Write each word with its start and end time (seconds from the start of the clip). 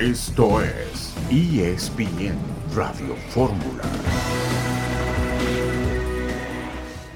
Esto 0.00 0.62
es 0.62 1.14
ESPN 1.30 2.34
Radio 2.74 3.14
Fórmula. 3.28 3.82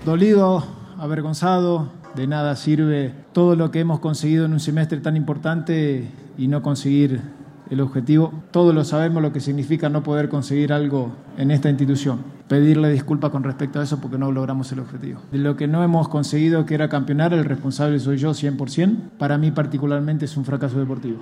Dolido, 0.05 0.63
avergonzado, 0.99 1.89
de 2.15 2.27
nada 2.27 2.55
sirve 2.57 3.15
todo 3.33 3.57
lo 3.57 3.71
que 3.71 3.81
hemos 3.81 4.01
conseguido 4.01 4.45
en 4.45 4.53
un 4.53 4.61
semestre 4.61 5.01
tan 5.01 5.17
importante 5.17 6.11
y 6.37 6.49
no 6.49 6.61
conseguir 6.61 7.23
el 7.71 7.81
objetivo. 7.81 8.45
Todos 8.51 8.75
lo 8.75 8.85
sabemos 8.85 9.23
lo 9.23 9.33
que 9.33 9.41
significa 9.41 9.89
no 9.89 10.03
poder 10.03 10.29
conseguir 10.29 10.71
algo 10.71 11.15
en 11.39 11.53
esta 11.53 11.71
institución. 11.71 12.19
Pedirle 12.49 12.93
disculpas 12.93 13.31
con 13.31 13.45
respecto 13.45 13.81
a 13.81 13.85
eso 13.85 13.99
porque 13.99 14.19
no 14.19 14.31
logramos 14.31 14.71
el 14.73 14.81
objetivo. 14.81 15.23
De 15.33 15.39
lo 15.39 15.57
que 15.57 15.67
no 15.67 15.83
hemos 15.83 16.09
conseguido, 16.09 16.67
que 16.67 16.75
era 16.75 16.91
campeonar, 16.91 17.33
el 17.33 17.47
responsable 17.47 17.99
soy 17.99 18.19
yo 18.19 18.33
100%. 18.33 19.13
Para 19.17 19.39
mí 19.39 19.53
particularmente 19.53 20.27
es 20.27 20.37
un 20.37 20.45
fracaso 20.45 20.79
deportivo. 20.79 21.21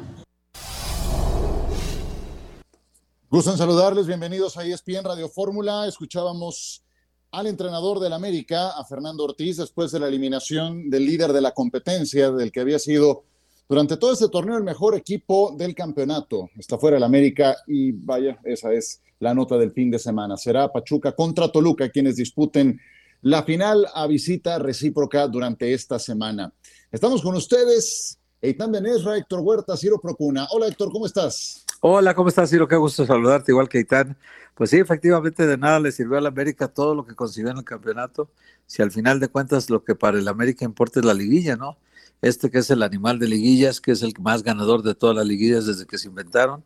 En 3.35 3.57
saludarles, 3.57 4.07
bienvenidos 4.07 4.59
a 4.59 4.65
ESPN 4.65 5.05
Radio 5.05 5.27
Fórmula. 5.27 5.89
Escuchábamos 5.89 6.85
al 7.31 7.47
entrenador 7.47 7.99
del 7.99 8.13
América, 8.13 8.73
a 8.73 8.85
Fernando 8.85 9.25
Ortiz, 9.25 9.57
después 9.57 9.91
de 9.91 9.99
la 9.99 10.09
eliminación 10.09 10.91
del 10.91 11.07
líder 11.07 11.33
de 11.33 11.41
la 11.41 11.53
competencia, 11.53 12.31
del 12.31 12.53
que 12.53 12.61
había 12.61 12.79
sido 12.79 13.25
durante 13.67 13.97
todo 13.97 14.13
este 14.13 14.29
torneo 14.29 14.59
el 14.59 14.63
mejor 14.63 14.95
equipo 14.95 15.55
del 15.57 15.75
campeonato. 15.75 16.51
Está 16.59 16.77
fuera 16.77 16.99
el 16.99 17.03
América 17.03 17.57
y 17.67 17.93
vaya, 17.93 18.39
esa 18.45 18.71
es 18.75 19.01
la 19.19 19.33
nota 19.33 19.57
del 19.57 19.73
fin 19.73 19.91
de 19.91 19.99
semana. 19.99 20.37
Será 20.37 20.71
Pachuca 20.71 21.13
contra 21.13 21.51
Toluca 21.51 21.89
quienes 21.89 22.17
disputen 22.17 22.79
la 23.23 23.45
final 23.45 23.89
a 23.95 24.07
visita 24.07 24.59
recíproca 24.59 25.27
durante 25.27 25.73
esta 25.73 25.99
semana. 25.99 26.53
Estamos 26.93 27.23
con 27.23 27.35
ustedes, 27.35 28.19
Eitan 28.43 28.71
Benesra, 28.71 29.17
Héctor 29.17 29.41
Huerta, 29.41 29.75
Ciro 29.75 29.99
Procuna. 29.99 30.47
Hola 30.51 30.67
Héctor, 30.67 30.93
¿cómo 30.93 31.07
estás? 31.07 31.62
Hola, 31.85 32.15
¿cómo 32.15 32.29
estás, 32.29 32.49
Ciro? 32.49 32.69
Qué 32.69 32.77
gusto 32.77 33.05
saludarte, 33.05 33.51
igual 33.51 33.69
que 33.69 33.79
Eitan. 33.79 34.17
Pues 34.55 34.71
sí, 34.71 34.79
efectivamente 34.79 35.49
de 35.49 35.59
nada 35.59 35.81
le 35.81 35.91
sirvió 35.91 36.17
al 36.17 36.27
América 36.27 36.69
todo 36.69 36.95
lo 36.95 37.05
que 37.05 37.17
consiguió 37.17 37.51
en 37.51 37.57
el 37.59 37.65
campeonato, 37.65 38.31
si 38.67 38.83
al 38.83 38.93
final 38.93 39.19
de 39.19 39.27
cuentas 39.27 39.69
lo 39.69 39.83
que 39.83 39.97
para 39.97 40.17
el 40.17 40.29
América 40.29 40.65
importa 40.65 41.01
es 41.01 41.07
la 41.07 41.13
liguilla, 41.13 41.57
¿no? 41.57 41.79
Este 42.21 42.53
que 42.53 42.59
es 42.59 42.71
el 42.71 42.85
animal 42.85 43.19
de 43.19 43.27
liguillas, 43.27 43.81
que 43.81 43.91
es 43.91 44.03
el 44.03 44.15
más 44.21 44.45
ganador 44.45 44.85
de 44.85 44.95
todas 44.95 45.17
las 45.17 45.27
liguillas 45.27 45.67
desde 45.67 45.85
que 45.85 45.99
se 45.99 46.07
inventaron, 46.07 46.65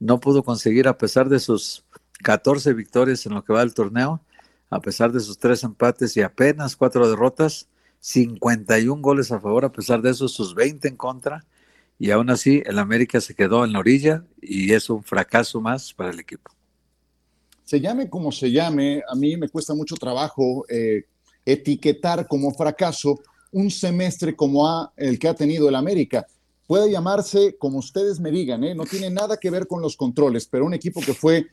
no 0.00 0.18
pudo 0.18 0.42
conseguir, 0.42 0.88
a 0.88 0.98
pesar 0.98 1.28
de 1.28 1.38
sus 1.38 1.84
14 2.24 2.74
victorias 2.74 3.24
en 3.26 3.34
lo 3.34 3.44
que 3.44 3.52
va 3.52 3.60
del 3.60 3.74
torneo, 3.74 4.22
a 4.70 4.80
pesar 4.80 5.12
de 5.12 5.20
sus 5.20 5.38
tres 5.38 5.62
empates 5.62 6.16
y 6.16 6.22
apenas 6.22 6.74
cuatro 6.74 7.08
derrotas, 7.08 7.68
51 8.00 9.02
goles 9.02 9.30
a 9.30 9.38
favor, 9.38 9.64
a 9.64 9.70
pesar 9.70 10.02
de 10.02 10.10
eso, 10.10 10.26
sus 10.26 10.56
20 10.56 10.88
en 10.88 10.96
contra, 10.96 11.44
y 11.98 12.10
aún 12.10 12.30
así 12.30 12.62
el 12.64 12.78
América 12.78 13.20
se 13.20 13.34
quedó 13.34 13.64
en 13.64 13.72
la 13.72 13.80
orilla 13.80 14.24
y 14.40 14.72
es 14.72 14.88
un 14.90 15.02
fracaso 15.02 15.60
más 15.60 15.92
para 15.92 16.10
el 16.10 16.20
equipo 16.20 16.50
se 17.68 17.82
llame 17.82 18.08
como 18.08 18.32
se 18.32 18.50
llame, 18.50 19.02
a 19.06 19.14
mí 19.14 19.36
me 19.36 19.50
cuesta 19.50 19.74
mucho 19.74 19.94
trabajo 19.96 20.64
eh, 20.70 21.04
etiquetar 21.44 22.26
como 22.26 22.54
fracaso 22.54 23.20
un 23.52 23.70
semestre 23.70 24.34
como 24.34 24.90
el 24.96 25.18
que 25.18 25.28
ha 25.28 25.34
tenido 25.34 25.68
el 25.68 25.74
América. 25.74 26.26
Puede 26.66 26.90
llamarse 26.90 27.58
como 27.58 27.80
ustedes 27.80 28.20
me 28.20 28.30
digan, 28.30 28.64
¿eh? 28.64 28.74
no 28.74 28.86
tiene 28.86 29.10
nada 29.10 29.36
que 29.36 29.50
ver 29.50 29.66
con 29.66 29.82
los 29.82 29.98
controles, 29.98 30.46
pero 30.46 30.64
un 30.64 30.72
equipo 30.72 31.02
que 31.02 31.12
fue 31.12 31.48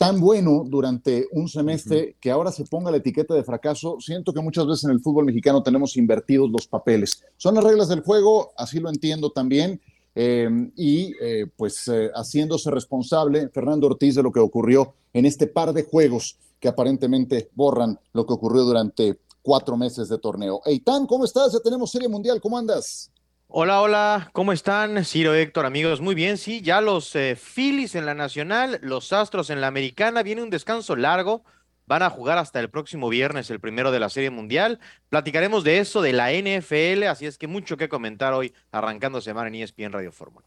tan 0.00 0.18
bueno 0.18 0.64
durante 0.66 1.28
un 1.32 1.46
semestre 1.46 2.16
que 2.18 2.30
ahora 2.30 2.50
se 2.50 2.64
ponga 2.64 2.90
la 2.90 2.96
etiqueta 2.96 3.34
de 3.34 3.44
fracaso, 3.44 3.98
siento 4.00 4.32
que 4.32 4.40
muchas 4.40 4.66
veces 4.66 4.84
en 4.84 4.92
el 4.92 5.00
fútbol 5.00 5.26
mexicano 5.26 5.62
tenemos 5.62 5.94
invertidos 5.98 6.50
los 6.50 6.66
papeles. 6.66 7.22
Son 7.36 7.54
las 7.54 7.64
reglas 7.64 7.88
del 7.88 8.00
juego, 8.00 8.52
así 8.56 8.80
lo 8.80 8.88
entiendo 8.88 9.30
también, 9.30 9.78
Em, 10.14 10.72
y 10.76 11.14
eh, 11.20 11.46
pues 11.56 11.86
eh, 11.86 12.10
haciéndose 12.14 12.70
responsable 12.70 13.48
Fernando 13.48 13.86
Ortiz 13.86 14.16
de 14.16 14.24
lo 14.24 14.32
que 14.32 14.40
ocurrió 14.40 14.94
en 15.12 15.24
este 15.24 15.46
par 15.46 15.72
de 15.72 15.84
juegos 15.84 16.36
que 16.58 16.68
aparentemente 16.68 17.48
borran 17.54 17.98
lo 18.12 18.26
que 18.26 18.32
ocurrió 18.32 18.64
durante 18.64 19.20
cuatro 19.40 19.76
meses 19.76 20.08
de 20.08 20.18
torneo. 20.18 20.62
Eitan, 20.64 21.06
¿cómo 21.06 21.24
estás? 21.24 21.52
Ya 21.52 21.60
tenemos 21.60 21.92
Serie 21.92 22.08
Mundial, 22.08 22.40
¿cómo 22.40 22.58
andas? 22.58 23.10
Hola, 23.52 23.82
hola, 23.82 24.30
¿cómo 24.32 24.52
están? 24.52 25.04
Ciro, 25.04 25.34
Héctor, 25.34 25.66
amigos, 25.66 26.00
muy 26.00 26.14
bien, 26.14 26.38
sí, 26.38 26.60
ya 26.60 26.80
los 26.80 27.16
eh, 27.16 27.36
Phillies 27.36 27.96
en 27.96 28.06
la 28.06 28.14
Nacional, 28.14 28.78
los 28.80 29.12
Astros 29.12 29.50
en 29.50 29.60
la 29.60 29.66
Americana, 29.66 30.22
viene 30.22 30.44
un 30.44 30.50
descanso 30.50 30.94
largo, 30.94 31.42
Van 31.86 32.02
a 32.02 32.10
jugar 32.10 32.38
hasta 32.38 32.60
el 32.60 32.70
próximo 32.70 33.08
viernes, 33.08 33.50
el 33.50 33.58
primero 33.58 33.90
de 33.90 33.98
la 33.98 34.08
Serie 34.08 34.30
Mundial. 34.30 34.78
Platicaremos 35.08 35.64
de 35.64 35.78
eso, 35.78 36.00
de 36.02 36.12
la 36.12 36.30
NFL, 36.30 37.02
así 37.08 37.26
es 37.26 37.36
que 37.36 37.48
mucho 37.48 37.76
que 37.76 37.88
comentar 37.88 38.32
hoy, 38.32 38.52
arrancando 38.70 39.20
semana 39.20 39.48
en 39.48 39.56
ESPN 39.56 39.90
Radio 39.90 40.12
Fórmula. 40.12 40.46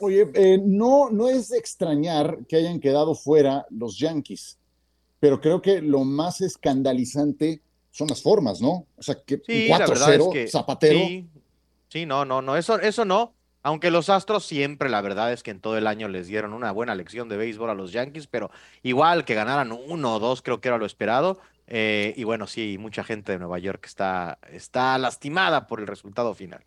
Oye, 0.00 0.30
eh, 0.32 0.58
no, 0.64 1.10
no 1.10 1.28
es 1.28 1.50
de 1.50 1.58
extrañar 1.58 2.38
que 2.48 2.56
hayan 2.56 2.80
quedado 2.80 3.14
fuera 3.14 3.66
los 3.68 3.98
Yankees, 3.98 4.56
pero 5.20 5.42
creo 5.42 5.60
que 5.60 5.82
lo 5.82 6.04
más 6.04 6.40
escandalizante 6.40 7.60
son 7.90 8.08
las 8.08 8.22
formas, 8.22 8.62
¿no? 8.62 8.86
O 8.96 9.02
sea, 9.02 9.16
que 9.26 9.42
4-0, 9.42 10.48
Zapatero. 10.48 10.98
Sí, 11.00 11.28
sí, 11.92 12.06
no, 12.06 12.24
no, 12.24 12.40
no, 12.40 12.56
eso, 12.56 12.80
eso 12.80 13.04
no. 13.04 13.34
Aunque 13.62 13.90
los 13.90 14.08
Astros 14.08 14.44
siempre, 14.44 14.88
la 14.88 15.02
verdad 15.02 15.30
es 15.32 15.42
que 15.42 15.50
en 15.50 15.60
todo 15.60 15.76
el 15.76 15.86
año 15.86 16.08
les 16.08 16.26
dieron 16.26 16.54
una 16.54 16.72
buena 16.72 16.94
lección 16.94 17.28
de 17.28 17.36
béisbol 17.36 17.68
a 17.68 17.74
los 17.74 17.92
Yankees, 17.92 18.26
pero 18.26 18.50
igual 18.82 19.24
que 19.24 19.34
ganaran 19.34 19.70
uno 19.72 20.14
o 20.14 20.18
dos, 20.18 20.40
creo 20.40 20.60
que 20.60 20.68
era 20.68 20.78
lo 20.78 20.86
esperado. 20.86 21.38
Eh, 21.68 22.14
y 22.16 22.24
bueno, 22.24 22.46
sí, 22.46 22.76
mucha 22.78 23.04
gente 23.04 23.32
de 23.32 23.38
Nueva 23.38 23.58
York 23.58 23.84
está, 23.84 24.38
está 24.50 24.96
lastimada 24.98 25.66
por 25.66 25.80
el 25.80 25.86
resultado 25.86 26.34
final. 26.34 26.62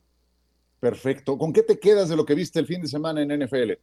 Perfecto. 0.80 1.38
¿Con 1.38 1.52
qué 1.52 1.64
te 1.64 1.80
quedas 1.80 2.08
de 2.08 2.16
lo 2.16 2.26
que 2.26 2.36
viste 2.36 2.60
el 2.60 2.68
fin 2.68 2.82
de 2.82 2.88
semana 2.88 3.22
en 3.22 3.46
NFL? 3.46 3.74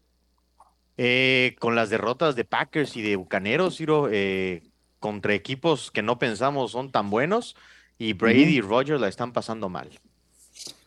Eh, 0.96 1.56
con 1.58 1.74
las 1.74 1.90
derrotas 1.90 2.36
de 2.36 2.44
Packers 2.44 2.96
y 2.96 3.02
de 3.02 3.16
Bucaneros, 3.16 3.76
Ciro, 3.76 4.08
eh, 4.10 4.62
contra 5.00 5.34
equipos 5.34 5.90
que 5.90 6.02
no 6.02 6.18
pensamos 6.18 6.70
son 6.70 6.92
tan 6.92 7.10
buenos, 7.10 7.56
y 7.98 8.12
Brady 8.12 8.56
y 8.56 8.60
Rogers 8.60 9.00
la 9.00 9.08
están 9.08 9.32
pasando 9.32 9.68
mal. 9.68 9.90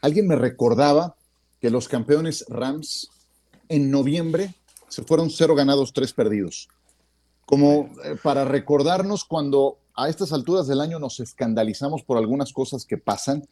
Alguien 0.02 0.28
me 0.28 0.36
recordaba 0.36 1.16
que 1.60 1.70
los 1.70 1.88
campeones 1.88 2.46
Rams 2.48 3.10
en 3.70 3.90
noviembre 3.90 4.54
se 4.88 5.04
fueron 5.04 5.30
cero 5.30 5.56
ganados, 5.56 5.94
tres 5.94 6.14
perdidos. 6.14 6.70
Como 7.46 7.90
eh, 8.04 8.16
para 8.22 8.46
recordarnos 8.46 9.26
cuando 9.26 9.78
a 9.96 10.10
estas 10.10 10.34
alturas 10.34 10.68
del 10.68 10.82
año 10.82 11.00
nos 11.00 11.20
escandalizamos 11.20 12.04
por 12.04 12.18
algunas 12.18 12.52
cosas 12.54 12.86
que 12.86 12.98
pasan 12.98 13.46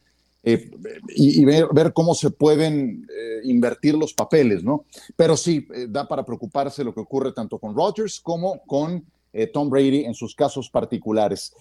eh, 0.44 0.72
y, 1.09 1.46
ver, 1.46 1.94
cómo 1.94 2.13
se 2.16 2.30
pueden 2.30 3.07
eh, 3.09 3.41
invertir 3.45 3.95
los 3.95 4.13
papeles, 4.13 4.63
¿no? 4.63 4.85
Pero 5.16 5.38
sí, 5.38 5.68
da 5.88 6.07
para 6.07 6.25
preocuparse 6.25 6.84
lo 6.84 6.94
que 6.94 7.00
ocurre 7.00 7.31
tanto 7.31 7.59
con 7.59 7.75
Rodgers 7.75 8.19
como 8.19 8.62
con 8.66 9.06
Tom 9.51 9.69
Brady 9.69 10.06
en 10.06 10.13
sus 10.13 10.35
casos 10.35 10.69
particulares. 10.69 11.53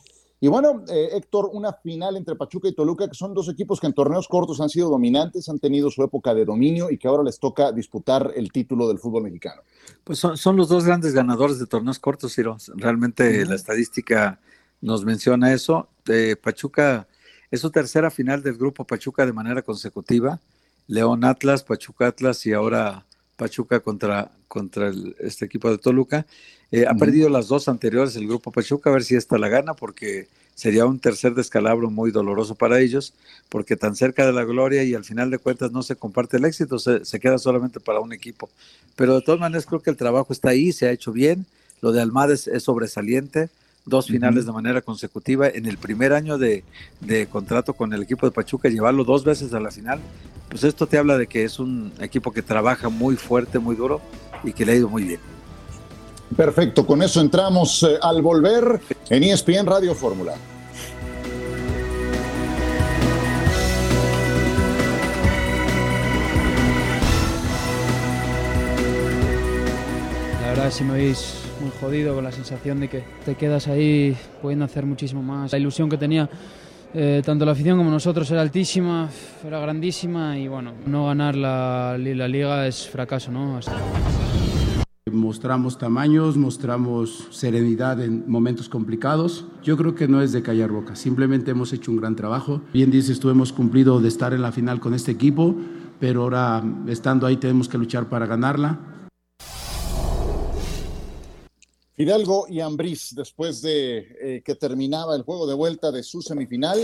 Y 0.42 0.48
bueno, 0.48 0.84
eh, 0.88 1.10
Héctor, 1.12 1.50
una 1.52 1.72
final 1.72 2.16
entre 2.16 2.34
Pachuca 2.34 2.66
y 2.66 2.72
Toluca, 2.72 3.06
que 3.06 3.14
son 3.14 3.32
dos 3.32 3.48
equipos 3.48 3.78
que 3.78 3.86
en 3.86 3.92
torneos 3.92 4.26
cortos 4.26 4.60
han 4.60 4.68
sido 4.68 4.90
dominantes, 4.90 5.48
han 5.48 5.60
tenido 5.60 5.88
su 5.88 6.02
época 6.02 6.34
de 6.34 6.44
dominio 6.44 6.90
y 6.90 6.98
que 6.98 7.06
ahora 7.06 7.22
les 7.22 7.38
toca 7.38 7.70
disputar 7.70 8.32
el 8.34 8.50
título 8.50 8.88
del 8.88 8.98
fútbol 8.98 9.22
mexicano. 9.22 9.62
Pues 10.02 10.18
son, 10.18 10.56
los 10.56 10.68
dos 10.68 10.84
grandes 10.84 11.14
ganadores 11.14 11.60
de 11.60 11.66
torneos 11.66 12.00
cortos, 12.00 12.34
Ciro. 12.34 12.56
Realmente 12.74 13.46
la 13.46 13.54
estadística 13.54 14.40
nos 14.80 15.04
menciona 15.04 15.52
eso. 15.52 15.90
Eh, 16.08 16.34
Pachuca 16.34 17.06
es 17.48 17.60
su 17.60 17.70
tercera 17.70 18.10
final 18.10 18.42
del 18.42 18.56
grupo 18.56 18.84
Pachuca 18.84 19.24
de 19.24 19.32
manera 19.32 19.62
consecutiva. 19.62 20.40
León 20.88 21.24
Atlas, 21.24 21.62
Pachuca 21.62 22.08
Atlas 22.08 22.44
y 22.46 22.52
ahora 22.52 23.06
Pachuca 23.36 23.80
contra, 23.80 24.30
contra 24.48 24.92
este 25.20 25.44
equipo 25.44 25.70
de 25.70 25.78
Toluca. 25.78 26.26
Eh, 26.70 26.86
ha 26.88 26.94
perdido 26.94 27.28
las 27.28 27.48
dos 27.48 27.68
anteriores 27.68 28.16
el 28.16 28.26
grupo 28.26 28.50
Pachuca, 28.50 28.90
a 28.90 28.92
ver 28.94 29.04
si 29.04 29.14
esta 29.14 29.38
la 29.38 29.48
gana, 29.48 29.74
porque 29.74 30.28
sería 30.54 30.86
un 30.86 30.98
tercer 30.98 31.34
descalabro 31.34 31.90
muy 31.90 32.10
doloroso 32.10 32.54
para 32.54 32.80
ellos, 32.80 33.14
porque 33.48 33.76
tan 33.76 33.96
cerca 33.96 34.26
de 34.26 34.32
la 34.32 34.44
gloria 34.44 34.84
y 34.84 34.94
al 34.94 35.04
final 35.04 35.30
de 35.30 35.38
cuentas 35.38 35.72
no 35.72 35.82
se 35.82 35.96
comparte 35.96 36.36
el 36.36 36.44
éxito, 36.44 36.78
se, 36.78 37.20
queda 37.20 37.38
solamente 37.38 37.80
para 37.80 38.00
un 38.00 38.12
equipo. 38.12 38.48
Pero 38.96 39.14
de 39.14 39.22
todas 39.22 39.40
maneras 39.40 39.66
creo 39.66 39.80
que 39.80 39.90
el 39.90 39.96
trabajo 39.96 40.32
está 40.32 40.50
ahí, 40.50 40.72
se 40.72 40.86
ha 40.86 40.92
hecho 40.92 41.12
bien, 41.12 41.46
lo 41.80 41.92
de 41.92 42.00
Almada 42.00 42.34
es, 42.34 42.48
sobresaliente, 42.62 43.48
dos 43.84 44.06
finales 44.06 44.46
de 44.46 44.52
manera 44.52 44.80
consecutiva 44.80 45.48
en 45.48 45.66
el 45.66 45.78
primer 45.78 46.12
año 46.12 46.38
de, 46.38 46.64
de, 47.00 47.26
contrato 47.26 47.74
con 47.74 47.92
el 47.92 48.02
equipo 48.02 48.26
de 48.26 48.32
Pachuca, 48.32 48.68
llevarlo 48.68 49.04
dos 49.04 49.24
veces 49.24 49.52
a 49.54 49.60
la 49.60 49.70
final, 49.70 50.00
pues 50.48 50.64
esto 50.64 50.86
te 50.86 50.98
habla 50.98 51.18
de 51.18 51.26
que 51.26 51.44
es 51.44 51.58
un 51.58 51.92
equipo 52.00 52.32
que 52.32 52.42
trabaja 52.42 52.88
muy 52.88 53.16
fuerte, 53.16 53.58
muy 53.58 53.74
duro 53.74 54.00
y 54.44 54.52
que 54.52 54.64
le 54.64 54.72
ha 54.72 54.76
ido 54.76 54.88
muy 54.88 55.04
bien. 55.04 55.20
Perfecto, 56.36 56.86
con 56.86 57.02
eso 57.02 57.20
entramos 57.20 57.82
eh, 57.82 57.98
al 58.00 58.22
volver 58.22 58.80
en 59.10 59.22
ESPN 59.22 59.66
Radio 59.66 59.94
Fórmula. 59.94 60.34
La 70.40 70.48
verdad, 70.48 70.70
si 70.70 70.84
me 70.84 70.94
veis 70.94 71.34
muy 71.34 71.41
jodido 71.82 72.14
con 72.14 72.22
la 72.22 72.30
sensación 72.30 72.78
de 72.78 72.88
que 72.88 73.02
te 73.24 73.34
quedas 73.34 73.66
ahí 73.66 74.16
pudiendo 74.40 74.64
hacer 74.64 74.86
muchísimo 74.86 75.20
más. 75.20 75.50
La 75.50 75.58
ilusión 75.58 75.88
que 75.88 75.98
tenía 75.98 76.30
eh, 76.94 77.22
tanto 77.26 77.44
la 77.44 77.50
afición 77.50 77.76
como 77.76 77.90
nosotros 77.90 78.30
era 78.30 78.40
altísima, 78.40 79.08
era 79.44 79.58
grandísima 79.58 80.38
y 80.38 80.46
bueno, 80.46 80.74
no 80.86 81.06
ganar 81.06 81.34
la, 81.34 81.98
la 81.98 82.28
liga 82.28 82.68
es 82.68 82.88
fracaso, 82.88 83.32
¿no? 83.32 83.58
Mostramos 85.10 85.76
tamaños, 85.76 86.36
mostramos 86.36 87.26
serenidad 87.32 88.00
en 88.00 88.30
momentos 88.30 88.68
complicados. 88.68 89.46
Yo 89.64 89.76
creo 89.76 89.96
que 89.96 90.06
no 90.06 90.22
es 90.22 90.30
de 90.30 90.40
callar 90.40 90.70
boca, 90.70 90.94
simplemente 90.94 91.50
hemos 91.50 91.72
hecho 91.72 91.90
un 91.90 91.96
gran 91.96 92.14
trabajo. 92.14 92.62
Bien 92.72 92.92
dices, 92.92 93.18
tú 93.18 93.28
hemos 93.28 93.52
cumplido 93.52 94.00
de 94.00 94.06
estar 94.06 94.32
en 94.32 94.42
la 94.42 94.52
final 94.52 94.78
con 94.78 94.94
este 94.94 95.10
equipo, 95.10 95.56
pero 95.98 96.22
ahora 96.22 96.62
estando 96.86 97.26
ahí 97.26 97.38
tenemos 97.38 97.68
que 97.68 97.76
luchar 97.76 98.08
para 98.08 98.26
ganarla. 98.26 98.91
Fidalgo 102.02 102.46
y 102.48 102.58
Ambriz, 102.58 103.14
después 103.14 103.62
de 103.62 103.98
eh, 104.20 104.42
que 104.44 104.56
terminaba 104.56 105.14
el 105.14 105.22
juego 105.22 105.46
de 105.46 105.54
vuelta 105.54 105.92
de 105.92 106.02
su 106.02 106.20
semifinal, 106.20 106.80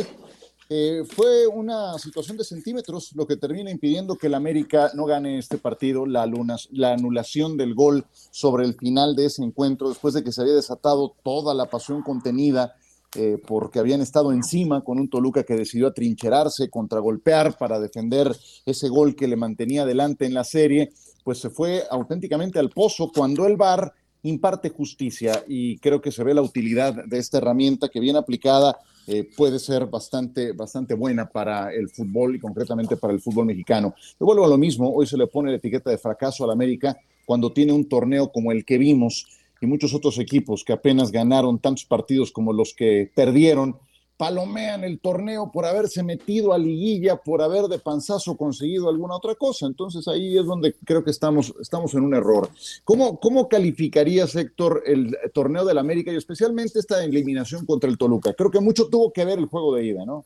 eh, 0.69 1.03
fue 1.09 1.49
una 1.49 1.99
situación 1.99 2.37
de 2.37 2.44
centímetros 2.44 3.11
lo 3.17 3.26
que 3.26 3.37
termina 3.37 3.69
impidiendo 3.69 4.15
que 4.15 4.29
el 4.29 4.35
América 4.35 4.93
no 4.94 5.06
gane 5.06 5.37
este 5.37 5.59
partido, 5.59 6.06
la, 6.06 6.25
la 6.70 6.93
anulación 6.93 7.56
del 7.56 7.75
gol 7.75 8.06
sobre 8.31 8.65
el 8.65 8.75
final 8.75 9.17
de 9.17 9.25
ese 9.25 9.43
encuentro, 9.43 9.88
después 9.88 10.15
de 10.15 10.23
que 10.23 10.31
se 10.31 10.43
había 10.43 10.55
desatado 10.55 11.17
toda 11.25 11.53
la 11.53 11.67
pasión 11.67 12.03
contenida, 12.03 12.76
eh, 13.17 13.43
porque 13.44 13.81
habían 13.81 14.00
estado 14.00 14.31
encima 14.31 14.85
con 14.85 15.00
un 15.00 15.11
Toluca 15.11 15.43
que 15.43 15.56
decidió 15.56 15.88
atrincherarse, 15.88 16.70
contragolpear 16.70 17.59
para 17.59 17.81
defender 17.81 18.37
ese 18.65 18.88
gol 18.88 19.17
que 19.17 19.26
le 19.26 19.35
mantenía 19.35 19.82
adelante 19.82 20.26
en 20.26 20.35
la 20.35 20.44
serie, 20.44 20.93
pues 21.25 21.41
se 21.41 21.50
fue 21.50 21.82
auténticamente 21.91 22.61
al 22.61 22.70
pozo 22.70 23.11
cuando 23.12 23.49
el 23.49 23.56
VAR 23.56 23.93
imparte 24.29 24.71
justicia 24.71 25.45
y 25.49 25.79
creo 25.79 26.01
que 26.01 26.13
se 26.13 26.25
ve 26.25 26.35
la 26.35 26.43
utilidad 26.43 27.05
de 27.05 27.19
esta 27.19 27.39
herramienta 27.39 27.89
que 27.89 28.01
bien 28.01 28.17
aplicada 28.17 28.79
eh, 29.07 29.29
puede 29.37 29.59
ser 29.59 29.87
bastante, 29.87 30.53
bastante 30.53 30.95
buena 30.95 31.29
para 31.29 31.73
el 31.73 31.89
fútbol 31.89 32.37
y 32.37 32.39
concretamente 32.39 32.97
para 32.97 33.15
el 33.15 33.21
fútbol 33.21 33.47
mexicano. 33.47 33.95
Yo 34.21 34.27
vuelvo 34.27 34.45
a 34.45 34.49
lo 34.49 34.59
mismo, 34.59 34.93
hoy 34.95 35.07
se 35.07 35.17
le 35.17 35.27
pone 35.27 35.51
la 35.51 35.57
etiqueta 35.57 35.91
de 35.91 35.99
fracaso 35.99 36.45
al 36.45 36.51
América 36.51 36.97
cuando 37.25 37.53
tiene 37.53 37.73
un 37.73 37.89
torneo 37.89 38.31
como 38.31 38.53
el 38.53 38.65
que 38.65 38.79
vimos 38.79 39.27
y 39.61 39.67
muchos 39.67 39.95
otros 39.95 40.19
equipos 40.19 40.63
que 40.63 40.73
apenas 40.73 41.11
ganaron 41.11 41.59
tantos 41.59 41.85
partidos 41.85 42.31
como 42.31 42.53
los 42.53 42.75
que 42.75 43.11
perdieron 43.15 43.77
palomean 44.19 44.82
el 44.82 44.99
torneo 44.99 45.50
por 45.50 45.65
haberse 45.65 46.03
metido 46.03 46.53
a 46.53 46.59
liguilla, 46.59 47.17
por 47.17 47.41
haber 47.41 47.67
de 47.67 47.79
panzazo 47.79 48.37
conseguido 48.37 48.88
alguna 48.91 49.15
otra 49.15 49.37
cosa. 49.37 49.67
Entonces 49.67 50.06
ahí 50.09 50.37
es 50.37 50.44
donde 50.44 50.75
creo 50.85 51.05
que 51.05 51.12
estamos, 51.12 51.55
estamos 51.61 51.94
en 51.94 52.03
un 52.03 52.15
error. 52.15 52.50
¿Cómo, 52.85 53.20
¿Cómo 53.20 53.49
calificarías, 53.49 54.35
Héctor, 54.35 54.82
el 54.85 55.17
torneo 55.32 55.65
del 55.65 55.79
América 55.79 56.12
y 56.12 56.17
especialmente 56.17 56.81
esta 56.81 57.03
eliminación 57.03 57.65
contra 57.65 57.88
el 57.88 57.97
Toluca? 57.97 58.35
Creo 58.35 58.50
que 58.50 58.61
mucho 58.61 58.88
tuvo 58.88 59.12
que 59.12 59.25
ver 59.25 59.38
el 59.38 59.47
juego 59.47 59.76
de 59.76 59.87
ida, 59.87 60.05
¿no? 60.05 60.25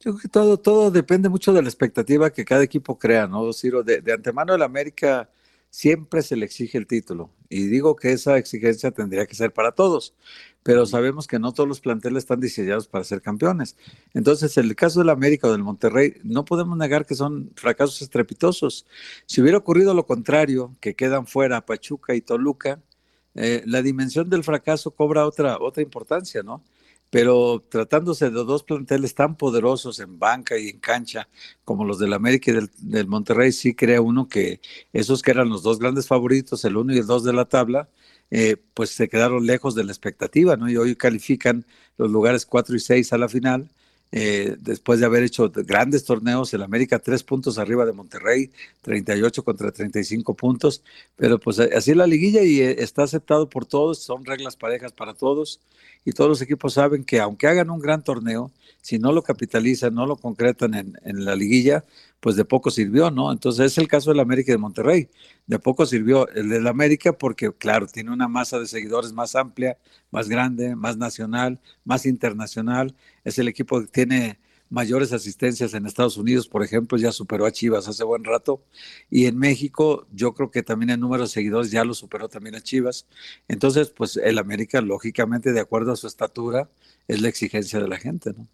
Yo 0.00 0.12
creo 0.12 0.18
que 0.18 0.28
todo, 0.28 0.56
todo 0.56 0.92
depende 0.92 1.28
mucho 1.28 1.52
de 1.52 1.60
la 1.60 1.68
expectativa 1.68 2.30
que 2.30 2.44
cada 2.44 2.62
equipo 2.62 3.00
crea, 3.00 3.26
¿no, 3.26 3.52
Ciro? 3.52 3.82
De, 3.82 4.00
de 4.00 4.12
antemano 4.12 4.54
el 4.54 4.62
América 4.62 5.28
siempre 5.70 6.22
se 6.22 6.36
le 6.36 6.44
exige 6.44 6.78
el 6.78 6.86
título. 6.86 7.30
Y 7.48 7.66
digo 7.66 7.96
que 7.96 8.12
esa 8.12 8.38
exigencia 8.38 8.92
tendría 8.92 9.26
que 9.26 9.34
ser 9.34 9.52
para 9.52 9.72
todos 9.72 10.14
pero 10.62 10.86
sabemos 10.86 11.26
que 11.26 11.38
no 11.38 11.52
todos 11.52 11.68
los 11.68 11.80
planteles 11.80 12.24
están 12.24 12.40
diseñados 12.40 12.88
para 12.88 13.04
ser 13.04 13.22
campeones. 13.22 13.76
Entonces, 14.12 14.56
en 14.58 14.66
el 14.66 14.76
caso 14.76 14.98
del 15.00 15.08
América 15.08 15.48
o 15.48 15.52
del 15.52 15.62
Monterrey, 15.62 16.16
no 16.24 16.44
podemos 16.44 16.76
negar 16.76 17.06
que 17.06 17.14
son 17.14 17.50
fracasos 17.56 18.02
estrepitosos. 18.02 18.86
Si 19.26 19.40
hubiera 19.40 19.58
ocurrido 19.58 19.94
lo 19.94 20.06
contrario, 20.06 20.76
que 20.80 20.94
quedan 20.94 21.26
fuera 21.26 21.64
Pachuca 21.64 22.14
y 22.14 22.20
Toluca, 22.20 22.82
eh, 23.34 23.62
la 23.66 23.82
dimensión 23.82 24.28
del 24.28 24.44
fracaso 24.44 24.90
cobra 24.90 25.24
otra, 25.26 25.58
otra 25.60 25.82
importancia, 25.82 26.42
¿no? 26.42 26.64
Pero 27.10 27.64
tratándose 27.68 28.26
de 28.26 28.44
dos 28.44 28.62
planteles 28.64 29.14
tan 29.14 29.36
poderosos 29.36 30.00
en 30.00 30.18
banca 30.18 30.58
y 30.58 30.68
en 30.68 30.80
cancha 30.80 31.28
como 31.64 31.84
los 31.84 31.98
del 31.98 32.12
América 32.12 32.50
y 32.50 32.54
del, 32.54 32.70
del 32.78 33.06
Monterrey, 33.06 33.52
sí 33.52 33.74
crea 33.74 34.02
uno 34.02 34.28
que 34.28 34.60
esos 34.92 35.22
que 35.22 35.30
eran 35.30 35.48
los 35.48 35.62
dos 35.62 35.78
grandes 35.78 36.06
favoritos, 36.06 36.64
el 36.64 36.76
uno 36.76 36.92
y 36.92 36.98
el 36.98 37.06
dos 37.06 37.24
de 37.24 37.32
la 37.32 37.46
tabla, 37.46 37.88
eh, 38.30 38.56
pues 38.74 38.90
se 38.90 39.08
quedaron 39.08 39.46
lejos 39.46 39.74
de 39.74 39.84
la 39.84 39.92
expectativa, 39.92 40.56
¿no? 40.56 40.68
Y 40.68 40.76
hoy 40.76 40.96
califican 40.96 41.64
los 41.96 42.10
lugares 42.10 42.46
4 42.46 42.76
y 42.76 42.80
6 42.80 43.12
a 43.12 43.18
la 43.18 43.28
final, 43.28 43.68
eh, 44.10 44.56
después 44.60 45.00
de 45.00 45.06
haber 45.06 45.22
hecho 45.22 45.50
grandes 45.54 46.04
torneos, 46.04 46.54
el 46.54 46.62
América 46.62 46.98
tres 46.98 47.22
puntos 47.22 47.58
arriba 47.58 47.84
de 47.84 47.92
Monterrey, 47.92 48.50
38 48.80 49.44
contra 49.44 49.70
35 49.70 50.32
puntos, 50.34 50.82
pero 51.16 51.38
pues 51.38 51.58
así 51.58 51.90
es 51.90 51.96
la 51.96 52.06
liguilla 52.06 52.42
y 52.42 52.60
eh, 52.60 52.76
está 52.78 53.02
aceptado 53.02 53.50
por 53.50 53.66
todos, 53.66 53.98
son 53.98 54.24
reglas 54.24 54.56
parejas 54.56 54.92
para 54.92 55.12
todos 55.12 55.60
y 56.06 56.12
todos 56.12 56.30
los 56.30 56.40
equipos 56.40 56.72
saben 56.74 57.04
que 57.04 57.20
aunque 57.20 57.48
hagan 57.48 57.68
un 57.68 57.80
gran 57.80 58.02
torneo, 58.02 58.50
si 58.80 58.98
no 58.98 59.12
lo 59.12 59.22
capitalizan, 59.22 59.94
no 59.94 60.06
lo 60.06 60.16
concretan 60.16 60.72
en, 60.72 60.98
en 61.04 61.26
la 61.26 61.36
liguilla, 61.36 61.84
pues 62.20 62.36
de 62.36 62.44
poco 62.44 62.70
sirvió, 62.70 63.10
¿no? 63.10 63.30
Entonces 63.30 63.72
es 63.72 63.78
el 63.78 63.88
caso 63.88 64.10
del 64.10 64.20
América 64.20 64.52
de 64.52 64.58
Monterrey. 64.58 65.08
De 65.46 65.58
poco 65.58 65.86
sirvió 65.86 66.28
el 66.30 66.48
del 66.48 66.66
América 66.66 67.12
porque, 67.12 67.52
claro, 67.52 67.86
tiene 67.86 68.10
una 68.10 68.28
masa 68.28 68.58
de 68.58 68.66
seguidores 68.66 69.12
más 69.12 69.36
amplia, 69.36 69.78
más 70.10 70.28
grande, 70.28 70.74
más 70.74 70.96
nacional, 70.96 71.60
más 71.84 72.06
internacional. 72.06 72.94
Es 73.24 73.38
el 73.38 73.48
equipo 73.48 73.80
que 73.80 73.86
tiene 73.86 74.38
mayores 74.70 75.12
asistencias 75.12 75.74
en 75.74 75.86
Estados 75.86 76.16
Unidos, 76.16 76.46
por 76.46 76.62
ejemplo, 76.62 76.98
ya 76.98 77.12
superó 77.12 77.46
a 77.46 77.52
Chivas 77.52 77.88
hace 77.88 78.04
buen 78.04 78.24
rato. 78.24 78.62
Y 79.10 79.26
en 79.26 79.38
México, 79.38 80.06
yo 80.12 80.34
creo 80.34 80.50
que 80.50 80.62
también 80.62 80.90
el 80.90 81.00
número 81.00 81.22
de 81.22 81.28
seguidores 81.28 81.70
ya 81.70 81.84
lo 81.84 81.94
superó 81.94 82.28
también 82.28 82.54
a 82.54 82.60
Chivas. 82.60 83.06
Entonces, 83.46 83.90
pues 83.90 84.16
el 84.16 84.38
América, 84.38 84.80
lógicamente, 84.80 85.52
de 85.52 85.60
acuerdo 85.60 85.92
a 85.92 85.96
su 85.96 86.06
estatura, 86.06 86.68
es 87.06 87.20
la 87.20 87.28
exigencia 87.28 87.80
de 87.80 87.88
la 87.88 87.96
gente, 87.96 88.32
¿no? 88.36 88.46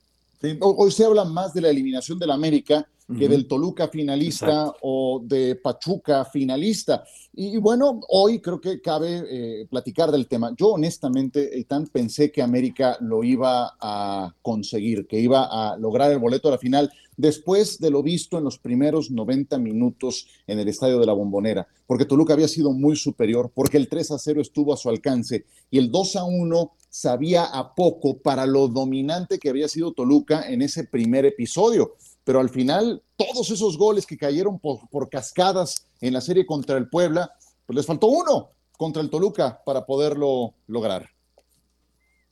hoy 0.61 0.91
se 0.91 1.07
habla 1.07 1.25
más 1.25 1.55
de 1.55 1.63
la 1.63 1.71
eliminación 1.71 2.19
del 2.19 2.31
América 2.31 2.87
que 3.07 3.29
del 3.29 3.47
Toluca 3.47 3.89
finalista 3.89 4.73
o 4.81 5.21
de 5.23 5.57
Pachuca 5.57 6.25
finalista. 6.25 7.05
Y, 7.35 7.59
bueno, 7.59 8.01
hoy 8.09 8.41
creo 8.41 8.61
que 8.61 8.81
cabe 8.81 9.25
eh, 9.29 9.67
platicar 9.69 10.11
del 10.11 10.27
tema. 10.27 10.55
Yo 10.57 10.71
honestamente, 10.71 11.55
Eitan, 11.55 11.87
pensé 11.89 12.33
que 12.33 12.41
América 12.41 12.97
lo 13.01 13.23
iba 13.23 13.77
a 13.79 14.35
conseguir, 14.41 15.07
que 15.07 15.21
iba 15.21 15.45
a 15.45 15.77
lograr 15.77 16.13
el 16.13 16.19
boleto 16.19 16.49
a 16.49 16.53
la 16.53 16.59
final 16.59 16.91
después 17.17 17.79
de 17.79 17.91
lo 17.91 18.03
visto 18.03 18.39
en 18.39 18.45
los 18.45 18.59
primeros 18.59 19.11
90 19.11 19.59
minutos 19.59 20.27
en 20.47 20.59
el 20.59 20.69
estadio 20.69 20.99
de 20.99 21.07
la 21.07 21.13
Bombonera, 21.13 21.67
porque 21.87 22.07
Toluca 22.07 22.33
había 22.33 22.49
sido 22.49 22.73
muy 22.73 22.97
superior, 22.97 23.53
porque 23.55 23.77
el 23.77 23.89
3 23.89 24.13
a 24.13 24.19
0 24.19 24.41
estuvo 24.41 24.73
a 24.73 24.77
su 24.77 24.89
alcance 24.89 25.45
y 25.71 25.79
el 25.79 25.93
2 25.93 26.17
a 26.17 26.25
1 26.25 26.73
sabía 26.89 27.45
a 27.45 27.75
poco 27.75 28.19
para 28.19 28.47
lo 28.47 28.69
dominante 28.69 29.39
que 29.39 29.51
había 29.51 29.69
sido 29.69 29.93
Toluca 29.93 30.49
en 30.49 30.63
ese 30.63 30.85
primer 30.85 31.25
episodio 31.25 31.95
pero 32.25 32.41
al 32.41 32.49
final 32.49 33.03
todos 33.17 33.51
esos 33.51 33.79
goles 33.79 34.07
que 34.07 34.17
cayeron 34.17 34.59
por, 34.59 35.09
cascadas 35.11 35.87
en 36.01 36.15
la 36.15 36.21
serie 36.21 36.47
contra 36.47 36.77
el 36.77 36.89
Puebla, 36.89 37.33
pues 37.67 37.77
les 37.77 37.87
faltó 37.87 38.09
uno 38.09 38.51
contra 38.77 39.03
el 39.03 39.11
Toluca 39.11 39.63
para 39.65 39.87
poderlo 39.87 40.55
lograr. 40.67 41.11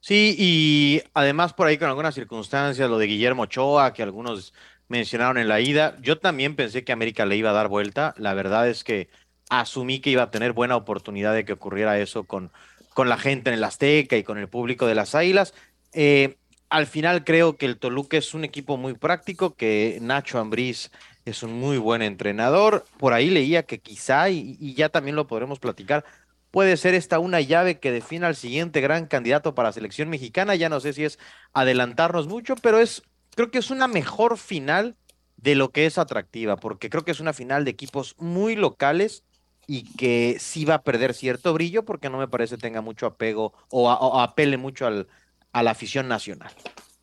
Sí, 0.01 0.35
y 0.37 1.03
además 1.15 1.53
por 1.53 1.69
ahí 1.69 1.79
con 1.79 1.89
algunas 1.89 2.15
circunstancias, 2.15 2.91
lo 2.91 2.99
de 2.99 3.07
Guillermo 3.07 3.45
Ochoa, 3.45 3.93
que 3.93 4.03
algunos 4.03 4.53
mencionaron 4.89 5.39
en 5.39 5.47
la 5.47 5.61
ida, 5.61 5.97
yo 6.03 6.19
también 6.19 6.57
pensé 6.57 6.85
que 6.85 6.93
América 6.93 7.25
le 7.25 7.37
iba 7.37 7.51
a 7.51 7.55
dar 7.55 7.69
vuelta. 7.69 8.15
La 8.19 8.35
verdad 8.35 8.69
es 8.69 8.83
que 8.83 9.09
asumí 9.49 10.01
que 10.01 10.11
iba 10.11 10.25
a 10.25 10.31
tener 10.31 10.53
buena 10.53 10.77
oportunidad 10.77 11.35
de 11.35 11.45
que 11.45 11.53
ocurriera 11.53 12.01
eso 12.01 12.25
con, 12.25 12.51
con 12.95 13.09
la 13.09 13.17
gente 13.17 13.51
en 13.51 13.55
el 13.55 13.65
Azteca 13.65 14.17
y 14.17 14.25
con 14.25 14.39
el 14.39 14.49
público 14.49 14.87
de 14.87 14.97
las 14.97 15.15
Águilas. 15.15 15.55
Eh, 15.93 16.37
al 16.73 16.87
final 16.87 17.23
creo 17.23 17.59
que 17.59 17.67
el 17.67 17.76
Toluca 17.76 18.17
es 18.17 18.33
un 18.33 18.45
equipo 18.45 18.79
muy 18.79 18.95
práctico, 18.95 19.55
que 19.55 19.99
Nacho 20.00 20.38
Ambriz 20.38 20.91
es 21.26 21.43
un 21.43 21.52
muy 21.52 21.76
buen 21.76 22.00
entrenador. 22.00 22.87
Por 22.99 23.12
ahí 23.12 23.29
leía 23.29 23.64
que 23.64 23.79
quizá, 23.79 24.31
y, 24.31 24.75
ya 24.75 24.88
también 24.88 25.14
lo 25.14 25.26
podremos 25.26 25.59
platicar, 25.59 26.02
puede 26.50 26.79
ser 26.79 26.95
esta 26.95 27.19
una 27.19 27.43
llave 27.43 27.79
que 27.79 27.93
defina 27.93 28.26
al 28.26 28.37
siguiente 28.37 28.81
gran 28.81 29.07
candidato 29.07 29.55
para 29.55 29.69
la 29.69 29.75
selección 29.75 30.09
mexicana. 30.09 30.55
Ya 30.55 30.71
no 30.71 30.81
sé 30.81 30.95
si 30.95 31.05
es 31.05 31.19
adelantarnos 31.52 32.26
mucho, 32.26 32.55
pero 32.57 32.81
es, 32.81 33.02
creo 33.37 33.50
que 33.50 33.59
es 33.59 33.71
una 33.71 33.87
mejor 33.87 34.38
final 34.38 34.97
de 35.37 35.55
lo 35.55 35.73
que 35.73 35.85
es 35.85 35.99
atractiva, 35.99 36.57
porque 36.57 36.88
creo 36.88 37.05
que 37.05 37.11
es 37.11 37.21
una 37.21 37.35
final 37.35 37.67
de 37.67 37.73
equipos 37.73 38.17
muy 38.17 38.57
locales 38.57 39.25
y 39.67 39.83
que 39.95 40.38
sí 40.41 40.64
va 40.64 40.76
a 40.76 40.83
perder 40.83 41.12
cierto 41.12 41.52
brillo 41.52 41.85
porque 41.85 42.09
no 42.09 42.17
me 42.17 42.29
parece 42.29 42.57
tenga 42.57 42.81
mucho 42.81 43.07
apego 43.07 43.52
o 43.69 44.21
apele 44.21 44.57
mucho 44.57 44.87
al, 44.87 45.07
a 45.53 45.63
la 45.63 45.73
afición 45.73 46.09
nacional. 46.09 46.53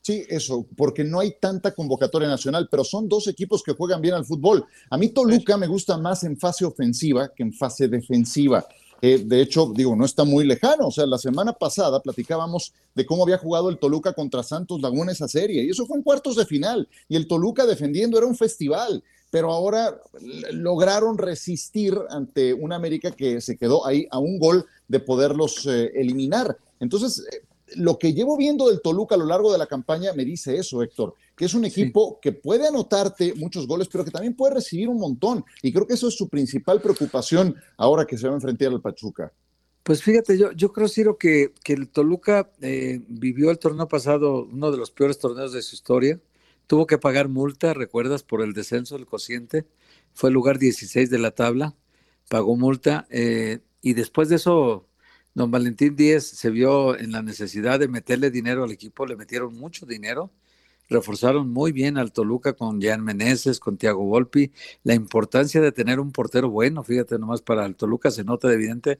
Sí, 0.01 0.25
eso, 0.27 0.65
porque 0.75 1.03
no 1.03 1.19
hay 1.19 1.35
tanta 1.39 1.73
convocatoria 1.73 2.27
nacional, 2.27 2.67
pero 2.71 2.83
son 2.83 3.07
dos 3.07 3.27
equipos 3.27 3.61
que 3.61 3.73
juegan 3.73 4.01
bien 4.01 4.15
al 4.15 4.25
fútbol. 4.25 4.65
A 4.89 4.97
mí 4.97 5.09
Toluca 5.09 5.57
me 5.57 5.67
gusta 5.67 5.97
más 5.97 6.23
en 6.23 6.37
fase 6.37 6.65
ofensiva 6.65 7.29
que 7.35 7.43
en 7.43 7.53
fase 7.53 7.87
defensiva. 7.87 8.65
Eh, 9.01 9.23
de 9.25 9.41
hecho, 9.41 9.71
digo, 9.73 9.95
no 9.95 10.05
está 10.05 10.23
muy 10.23 10.45
lejano. 10.45 10.87
O 10.87 10.91
sea, 10.91 11.05
la 11.05 11.17
semana 11.17 11.53
pasada 11.53 12.01
platicábamos 12.01 12.73
de 12.95 13.05
cómo 13.05 13.23
había 13.23 13.37
jugado 13.37 13.69
el 13.69 13.77
Toluca 13.77 14.13
contra 14.13 14.41
Santos 14.41 14.81
Laguna 14.81 15.11
esa 15.11 15.27
serie, 15.27 15.63
y 15.63 15.69
eso 15.69 15.85
fue 15.85 15.97
en 15.97 16.03
cuartos 16.03 16.35
de 16.35 16.45
final. 16.45 16.87
Y 17.07 17.15
el 17.15 17.27
Toluca 17.27 17.65
defendiendo 17.65 18.17
era 18.17 18.25
un 18.27 18.35
festival, 18.35 19.03
pero 19.31 19.51
ahora 19.51 19.99
lograron 20.51 21.17
resistir 21.17 21.95
ante 22.09 22.53
una 22.53 22.75
América 22.75 23.11
que 23.11 23.41
se 23.41 23.57
quedó 23.57 23.85
ahí 23.85 24.07
a 24.11 24.19
un 24.19 24.39
gol 24.39 24.65
de 24.87 24.99
poderlos 24.99 25.65
eh, 25.67 25.91
eliminar. 25.93 26.57
Entonces, 26.79 27.25
eh, 27.31 27.43
lo 27.75 27.97
que 27.97 28.13
llevo 28.13 28.37
viendo 28.37 28.69
del 28.69 28.81
Toluca 28.81 29.15
a 29.15 29.17
lo 29.17 29.25
largo 29.25 29.51
de 29.51 29.57
la 29.57 29.67
campaña 29.67 30.13
me 30.13 30.25
dice 30.25 30.55
eso, 30.57 30.81
Héctor, 30.81 31.13
que 31.35 31.45
es 31.45 31.53
un 31.53 31.65
equipo 31.65 32.19
que 32.21 32.31
puede 32.31 32.67
anotarte 32.67 33.33
muchos 33.35 33.67
goles, 33.67 33.87
pero 33.91 34.03
que 34.03 34.11
también 34.11 34.35
puede 34.35 34.55
recibir 34.55 34.89
un 34.89 34.99
montón. 34.99 35.43
Y 35.61 35.71
creo 35.71 35.87
que 35.87 35.93
eso 35.93 36.07
es 36.07 36.15
su 36.15 36.27
principal 36.27 36.81
preocupación 36.81 37.55
ahora 37.77 38.05
que 38.05 38.17
se 38.17 38.27
va 38.27 38.33
a 38.33 38.35
enfrentar 38.35 38.69
al 38.69 38.81
Pachuca. 38.81 39.31
Pues 39.83 40.03
fíjate, 40.03 40.37
yo, 40.37 40.51
yo 40.51 40.71
creo, 40.71 40.87
Ciro, 40.87 41.17
que, 41.17 41.53
que 41.63 41.73
el 41.73 41.89
Toluca 41.89 42.51
eh, 42.61 43.01
vivió 43.07 43.49
el 43.49 43.57
torneo 43.57 43.87
pasado 43.87 44.45
uno 44.45 44.71
de 44.71 44.77
los 44.77 44.91
peores 44.91 45.17
torneos 45.17 45.53
de 45.53 45.61
su 45.61 45.75
historia. 45.75 46.19
Tuvo 46.67 46.85
que 46.85 46.99
pagar 46.99 47.29
multa, 47.29 47.73
recuerdas, 47.73 48.21
por 48.21 48.41
el 48.41 48.53
descenso 48.53 48.95
del 48.95 49.07
cociente. 49.07 49.65
Fue 50.13 50.29
el 50.29 50.35
lugar 50.35 50.59
16 50.59 51.09
de 51.09 51.17
la 51.17 51.31
tabla, 51.31 51.75
pagó 52.29 52.55
multa. 52.55 53.07
Eh, 53.09 53.59
y 53.81 53.93
después 53.93 54.29
de 54.29 54.35
eso, 54.35 54.85
don 55.33 55.51
Valentín 55.51 55.95
Díez 55.95 56.25
se 56.27 56.49
vio 56.49 56.97
en 56.97 57.11
la 57.11 57.21
necesidad 57.21 57.79
de 57.79 57.87
meterle 57.87 58.31
dinero 58.31 58.63
al 58.63 58.71
equipo, 58.71 59.05
le 59.05 59.15
metieron 59.15 59.55
mucho 59.57 59.85
dinero 59.85 60.31
reforzaron 60.91 61.51
muy 61.51 61.71
bien 61.71 61.99
al 61.99 62.11
Toluca 62.11 62.53
con 62.53 62.81
Jan 62.81 63.03
Meneses, 63.03 63.59
con 63.59 63.77
Tiago 63.77 64.05
Volpi. 64.05 64.51
La 64.83 64.95
importancia 64.95 65.61
de 65.61 65.71
tener 65.71 65.99
un 65.99 66.11
portero 66.11 66.49
bueno, 66.49 66.83
fíjate 66.83 67.19
nomás, 67.19 67.43
para 67.43 67.63
el 67.67 67.75
Toluca 67.75 68.09
se 68.09 68.23
nota 68.23 68.47
de 68.47 68.55
evidente 68.55 68.99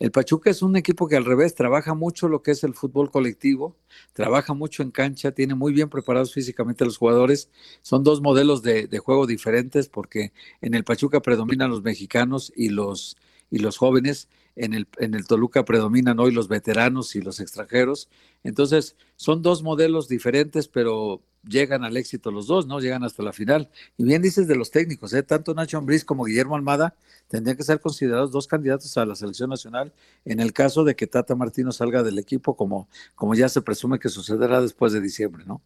el 0.00 0.12
Pachuca 0.12 0.48
es 0.48 0.62
un 0.62 0.76
equipo 0.76 1.08
que 1.08 1.16
al 1.16 1.26
revés 1.26 1.54
trabaja 1.54 1.92
mucho 1.92 2.26
lo 2.26 2.42
que 2.42 2.52
es 2.52 2.64
el 2.64 2.72
fútbol 2.72 3.10
colectivo, 3.10 3.76
trabaja 4.14 4.54
mucho 4.54 4.82
en 4.82 4.90
cancha, 4.92 5.32
tiene 5.32 5.54
muy 5.54 5.74
bien 5.74 5.90
preparados 5.90 6.32
físicamente 6.32 6.86
los 6.86 6.96
jugadores. 6.96 7.50
Son 7.82 8.02
dos 8.02 8.22
modelos 8.22 8.62
de, 8.62 8.88
juego 8.98 9.26
diferentes 9.26 9.90
porque 9.90 10.32
en 10.62 10.72
el 10.72 10.84
Pachuca 10.84 11.20
predominan 11.20 11.68
los 11.68 11.82
mexicanos 11.82 12.50
y 12.56 12.70
los, 12.70 13.18
y 13.50 13.58
los 13.58 13.76
jóvenes, 13.76 14.30
en 14.56 14.74
el, 14.74 14.88
en 14.98 15.14
el 15.14 15.26
Toluca 15.26 15.64
predominan 15.64 16.20
hoy 16.20 16.32
los 16.32 16.48
veteranos 16.48 17.16
y 17.16 17.20
los 17.20 17.40
extranjeros. 17.40 18.08
Entonces, 18.44 18.96
son 19.16 19.42
dos 19.42 19.62
modelos 19.62 20.08
diferentes, 20.08 20.68
pero 20.68 21.22
llegan 21.48 21.84
al 21.84 21.96
éxito 21.96 22.30
los 22.30 22.46
dos, 22.46 22.66
¿no? 22.66 22.80
Llegan 22.80 23.04
hasta 23.04 23.22
la 23.22 23.32
final. 23.32 23.70
Y 23.96 24.04
bien 24.04 24.22
dices 24.22 24.46
de 24.46 24.56
los 24.56 24.70
técnicos, 24.70 25.12
¿eh? 25.14 25.22
Tanto 25.22 25.54
Nacho 25.54 25.78
Ambriz 25.78 26.04
como 26.04 26.24
Guillermo 26.24 26.56
Almada 26.56 26.94
tendrían 27.28 27.56
que 27.56 27.62
ser 27.62 27.80
considerados 27.80 28.32
dos 28.32 28.46
candidatos 28.46 28.96
a 28.98 29.06
la 29.06 29.14
selección 29.14 29.50
nacional 29.50 29.92
en 30.24 30.40
el 30.40 30.52
caso 30.52 30.84
de 30.84 30.96
que 30.96 31.06
Tata 31.06 31.34
Martino 31.34 31.72
salga 31.72 32.02
del 32.02 32.18
equipo, 32.18 32.56
como, 32.56 32.88
como 33.14 33.34
ya 33.34 33.48
se 33.48 33.62
presume 33.62 33.98
que 33.98 34.08
sucederá 34.08 34.60
después 34.60 34.92
de 34.92 35.00
diciembre, 35.00 35.44
¿no? 35.46 35.62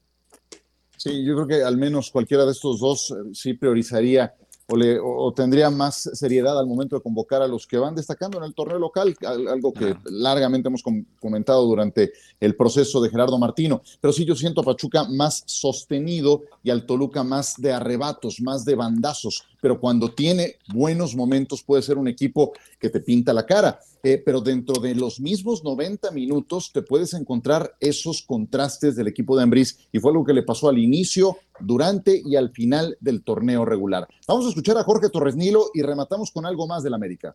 Sí, 0.97 1.25
yo 1.25 1.35
creo 1.35 1.47
que 1.47 1.63
al 1.65 1.77
menos 1.77 2.11
cualquiera 2.11 2.45
de 2.45 2.53
estos 2.53 2.81
dos 2.81 3.11
eh, 3.11 3.31
sí 3.35 3.55
priorizaría 3.55 4.35
o, 4.67 5.33
tendría 5.35 5.71
más 5.71 6.11
seriedad 6.15 6.59
al 6.59 6.67
momento 6.67 6.97
de 6.97 7.03
convocar 7.03 7.43
a 7.43 7.49
los 7.49 7.67
que 7.67 7.77
van 7.77 7.95
destacando 7.95 8.39
en 8.39 8.45
el 8.45 8.55
torneo 8.55 8.79
local, 8.79 9.15
algo 9.23 9.73
que 9.73 9.95
largamente 10.05 10.69
hemos 10.69 10.83
comentado 11.21 11.67
durante 11.67 12.13
el 12.41 12.57
proceso 12.57 13.01
de 13.01 13.11
Gerardo 13.11 13.39
Martino. 13.39 13.83
Pero 14.01 14.13
sí, 14.13 14.25
yo 14.25 14.35
siento 14.35 14.63
a 14.63 14.65
Pachuca 14.65 15.05
más 15.05 15.43
sostenido 15.47 16.45
y 16.63 16.71
al 16.71 16.87
Toluca 16.87 17.23
más 17.23 17.55
de 17.59 17.73
arrebatos, 17.73 18.41
más 18.41 18.65
de 18.65 18.75
bandazos. 18.75 19.45
Pero 19.65 19.81
cuando 19.81 20.13
tiene 20.13 20.57
buenos 20.75 21.17
momentos 21.17 21.63
puede 21.63 21.81
ser 21.81 21.97
un 21.97 22.07
equipo 22.07 22.53
que 22.79 22.91
te 22.91 23.01
pinta 23.01 23.33
la 23.33 23.47
cara. 23.47 23.81
Eh, 24.03 24.23
pero 24.23 24.43
dentro 24.43 24.79
de 24.79 24.95
los 24.95 25.21
mismos 25.21 25.65
90 25.65 26.11
minutos 26.11 26.71
te 26.71 26.83
puedes 26.83 27.15
encontrar 27.15 27.75
esos 27.81 28.21
contrastes 28.21 28.95
del 28.95 29.09
equipo 29.09 29.35
de 29.35 29.45
Ambriz 29.45 29.79
y 29.91 30.01
fue 30.01 30.11
algo 30.11 30.23
que 30.23 30.35
le 30.35 30.43
pasó 30.43 30.69
al 30.69 30.77
inicio, 30.77 31.39
durante 31.59 32.21
y 32.23 32.37
al 32.37 32.51
final 32.51 32.99
del 33.01 33.23
torneo 33.23 33.65
regular. 33.65 34.07
Vamos 34.29 34.45
a 34.45 34.51
escuchar 34.51 34.77
a 34.77 34.85
Jorge 34.85 35.09
Torres 35.09 35.35
Nilo 35.35 35.71
y 35.73 35.81
rematamos 35.81 36.31
con 36.31 36.45
algo 36.45 36.67
más 36.67 36.83
del 36.83 36.93
América. 36.93 37.35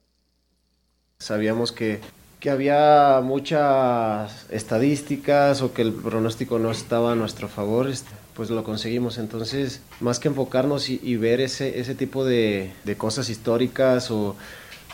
Sabíamos 1.17 1.71
que, 1.71 1.99
que 2.39 2.51
había 2.51 3.21
muchas 3.23 4.45
estadísticas 4.51 5.63
o 5.63 5.73
que 5.73 5.81
el 5.81 5.93
pronóstico 5.93 6.59
no 6.59 6.69
estaba 6.69 7.13
a 7.13 7.15
nuestro 7.15 7.47
favor, 7.47 7.89
este, 7.89 8.11
pues 8.39 8.49
lo 8.51 8.63
conseguimos. 8.63 9.17
Entonces, 9.17 9.81
más 9.99 10.17
que 10.17 10.29
enfocarnos 10.29 10.89
y, 10.89 11.17
ver 11.17 11.41
ese, 11.41 11.77
ese 11.77 11.93
tipo 11.93 12.23
de, 12.23 12.71
de 12.85 12.95
cosas 12.95 13.29
históricas 13.29 14.11
o 14.11 14.37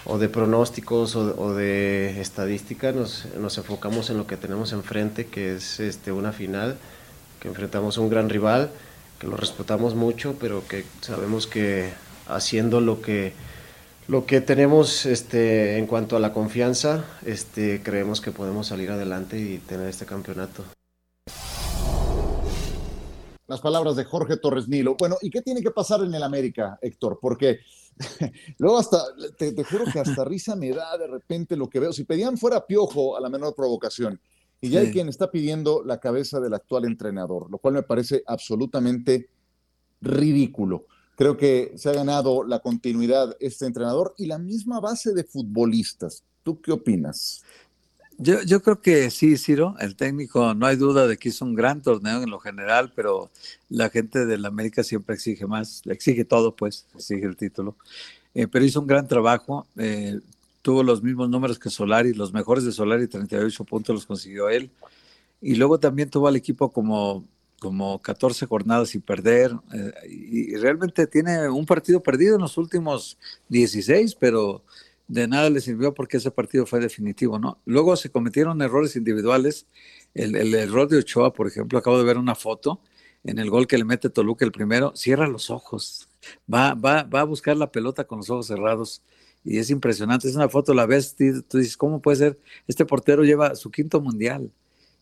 o 0.08 0.18
de 0.18 0.30
pronósticos 0.30 1.16
o, 1.16 1.54
de 1.54 2.22
estadística, 2.22 2.92
nos, 2.92 3.25
nos, 3.40 3.58
enfocamos 3.60 4.10
en 4.10 4.18
lo 4.18 4.25
que 4.25 4.38
tenemos 4.38 4.72
enfrente, 4.72 5.25
que 5.25 5.56
es 5.56 5.80
este, 5.80 6.12
una 6.12 6.32
final, 6.32 6.78
que 7.40 7.48
enfrentamos 7.48 7.98
a 7.98 8.02
un 8.02 8.10
gran 8.10 8.30
rival, 8.30 8.72
que 9.20 9.28
lo 9.28 9.38
respetamos 9.38 9.94
mucho, 9.94 10.36
pero 10.40 10.68
que 10.68 10.84
sabemos 11.02 11.46
que 11.48 11.92
haciendo 12.28 12.82
lo 12.82 13.02
que, 13.02 13.34
lo 14.08 14.25
que 14.25 14.42
tenemos 14.42 15.06
este, 15.06 15.78
en 15.78 15.88
cuanto 15.88 16.16
a 16.16 16.20
la 16.20 16.34
confianza, 16.34 17.06
este, 17.25 17.82
creemos 17.84 18.22
que 18.22 18.32
podemos 18.32 18.68
salir 18.68 18.92
adelante 18.92 19.40
y 19.40 19.58
tener 19.58 19.88
este 19.88 20.06
campeonato. 20.06 20.64
Las 23.48 23.62
palabras 23.62 23.96
de 23.96 24.06
Jorge 24.06 24.38
Torres 24.38 24.68
Nilo. 24.68 24.96
Bueno, 24.98 25.18
¿y 25.22 25.30
qué 25.30 25.42
tiene 25.42 25.62
que 25.62 25.72
pasar 25.72 26.04
en 26.04 26.14
el 26.14 26.24
América, 26.24 26.80
Héctor? 26.82 27.20
Porque 27.22 27.60
Luego 28.58 28.78
hasta, 28.78 29.02
te, 29.38 29.64
juro 29.64 29.86
que 29.92 30.00
hasta 30.00 30.25
risa 30.25 30.56
me 30.56 30.72
da 30.72 30.98
de 30.98 31.08
repente 31.08 31.56
lo 31.56 31.70
que 31.70 31.80
veo. 31.80 31.94
Si 31.94 32.04
pedían 32.04 32.38
fuera 32.38 32.66
piojo 32.66 33.16
a 33.16 33.22
la 33.22 33.30
menor 33.30 33.56
provocación, 33.56 34.20
y 34.62 34.70
ya 34.70 34.80
hay 34.80 34.92
quien 34.92 35.10
está 35.10 35.30
pidiendo 35.30 35.84
la 35.84 36.00
cabeza 36.00 36.40
del 36.40 36.54
actual 36.54 36.86
entrenador, 36.86 37.52
lo 37.52 37.60
cual 37.60 37.75
me 37.75 37.84
parece 37.84 38.24
absolutamente 38.25 39.30
ridículo. 40.02 40.88
Creo 41.16 41.38
que 41.38 41.74
se 41.75 41.90
ha 41.90 41.94
ganado 41.94 42.44
la 42.44 42.60
continuidad 42.60 43.36
este 43.40 43.66
entrenador 43.66 44.16
y 44.18 44.25
la 44.25 44.40
misma 44.40 44.80
base 44.80 45.14
de 45.14 45.24
futbolistas. 45.24 46.24
¿Tú 46.42 46.62
qué 46.62 46.72
opinas? 46.72 47.44
Yo, 48.17 48.41
yo 48.43 48.62
creo 48.62 48.81
que 48.81 49.10
sí, 49.12 49.38
Ciro, 49.38 49.75
el 49.79 49.95
técnico, 49.98 50.53
no 50.53 50.67
hay 50.67 50.77
duda 50.77 51.05
de 51.05 51.17
que 51.17 51.29
hizo 51.29 51.43
un 51.43 51.53
gran 51.53 51.81
torneo 51.81 52.24
en 52.24 52.29
lo 52.29 52.39
general, 52.39 52.93
pero 52.95 53.29
la 53.69 53.89
gente 53.89 54.25
del 54.25 54.45
América 54.45 54.84
siempre 54.84 55.15
exige 55.15 55.45
más, 55.48 55.81
le 55.86 55.93
exige 55.93 56.24
todo, 56.24 56.55
pues, 56.55 56.88
exige 56.95 57.25
el 57.25 57.36
título. 57.36 57.75
Eh, 58.34 58.48
pero 58.48 58.63
hizo 58.63 58.79
un 58.79 58.88
gran 58.88 59.07
trabajo, 59.07 59.67
eh, 59.77 60.19
tuvo 60.62 60.81
los 60.84 61.03
mismos 61.03 61.29
números 61.29 61.60
que 61.60 61.69
Solari, 61.69 62.13
los 62.13 62.34
mejores 62.34 62.63
de 62.63 62.72
Solari, 62.72 63.07
38 63.07 63.63
puntos 63.65 63.95
los 63.95 64.05
consiguió 64.05 64.50
él. 64.50 64.72
Y 65.41 65.55
luego 65.55 65.79
también 65.79 66.10
tuvo 66.10 66.27
al 66.27 66.38
equipo 66.38 66.72
como, 66.72 67.25
como 67.60 68.01
14 68.01 68.45
jornadas 68.45 68.89
sin 68.89 69.01
perder, 69.01 69.51
eh, 69.74 69.93
y 70.10 70.55
realmente 70.55 71.07
tiene 71.07 71.50
un 71.50 71.65
partido 71.65 72.01
perdido 72.01 72.36
en 72.36 72.41
los 72.41 72.57
últimos 72.57 73.17
16, 73.50 74.15
pero 74.15 74.63
de 75.08 75.28
nada 75.28 75.50
le 75.50 75.62
sirvió 75.62 75.94
porque 75.94 76.18
ese 76.18 76.32
partido 76.32 76.66
fue 76.66 76.80
definitivo, 76.80 77.40
¿no? 77.40 77.60
Luego 77.66 77.96
se 77.96 78.10
cometieron 78.10 78.62
errores 78.62 78.96
individuales. 78.96 79.68
El, 80.14 80.54
error 80.56 80.88
de 80.88 80.98
Ochoa, 81.00 81.34
por 81.34 81.48
ejemplo, 81.48 81.78
acabo 81.78 81.98
de 81.98 82.06
ver 82.06 82.18
una 82.18 82.36
foto 82.36 82.82
en 83.24 83.40
el 83.40 83.50
gol 83.50 83.68
que 83.68 83.78
le 83.78 83.86
mete 83.86 84.10
Toluca 84.10 84.46
el 84.46 84.52
primero, 84.52 84.94
cierra 84.96 85.28
los 85.28 85.50
ojos, 85.50 86.10
va, 86.52 86.76
va, 86.76 87.04
va 87.04 87.22
a 87.22 87.24
buscar 87.24 87.58
la 87.58 87.72
pelota 87.72 88.06
con 88.06 88.20
los 88.20 88.30
ojos 88.30 88.48
cerrados 88.48 89.02
y 89.44 89.60
es 89.60 89.70
impresionante. 89.70 90.28
Es 90.28 90.36
una 90.36 90.50
foto, 90.50 90.74
la 90.74 90.86
ves, 90.86 91.16
tú 91.16 91.58
dices, 91.58 91.78
¿cómo 91.78 92.02
puede 92.02 92.18
ser? 92.18 92.40
Este 92.68 92.86
portero 92.86 93.24
lleva 93.24 93.56
su 93.56 93.72
quinto 93.72 94.02
mundial 94.02 94.52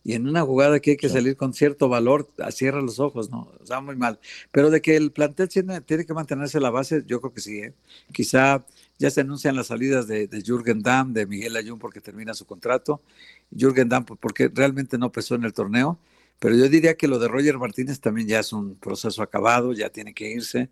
y 0.04 0.12
en 0.12 0.28
una 0.28 0.42
jugada 0.42 0.80
que 0.80 0.92
hay 0.92 0.96
que 0.98 1.08
salir 1.08 1.34
con 1.34 1.54
cierto 1.54 1.88
valor, 1.88 2.28
cierra 2.50 2.82
los 2.82 3.00
ojos, 3.00 3.30
¿no? 3.30 3.50
O 3.58 3.66
sea, 3.66 3.80
muy 3.80 3.96
mal. 3.96 4.20
Pero 4.52 4.68
de 4.68 4.82
que 4.82 4.96
el 4.96 5.12
plantel 5.12 5.48
tiene, 5.48 5.80
tiene 5.80 6.04
que 6.04 6.12
mantenerse 6.12 6.60
la 6.60 6.68
base, 6.68 7.02
yo 7.06 7.22
creo 7.22 7.32
que 7.32 7.40
sí, 7.40 7.58
¿eh? 7.60 7.74
Quizá 8.12 8.66
ya 8.98 9.10
se 9.10 9.20
anuncian 9.22 9.56
las 9.56 9.68
salidas 9.68 10.06
de, 10.06 10.28
Jürgen 10.44 10.82
Damm, 10.82 11.12
de 11.12 11.26
Miguel 11.26 11.56
Ayun 11.56 11.78
porque 11.78 12.00
termina 12.00 12.34
su 12.34 12.46
contrato. 12.46 13.02
Jürgen 13.50 13.88
Damm 13.88 14.04
pues, 14.04 14.18
porque 14.20 14.50
realmente 14.52 14.98
no 14.98 15.10
pesó 15.10 15.34
en 15.34 15.44
el 15.44 15.52
torneo. 15.52 15.98
Pero 16.38 16.56
yo 16.56 16.68
diría 16.68 16.94
que 16.94 17.08
lo 17.08 17.18
de 17.18 17.28
Roger 17.28 17.58
Martínez 17.58 18.00
también 18.00 18.28
ya 18.28 18.40
es 18.40 18.52
un 18.52 18.76
proceso 18.76 19.22
acabado, 19.22 19.72
ya 19.72 19.88
tiene 19.90 20.14
que 20.14 20.30
irse. 20.30 20.70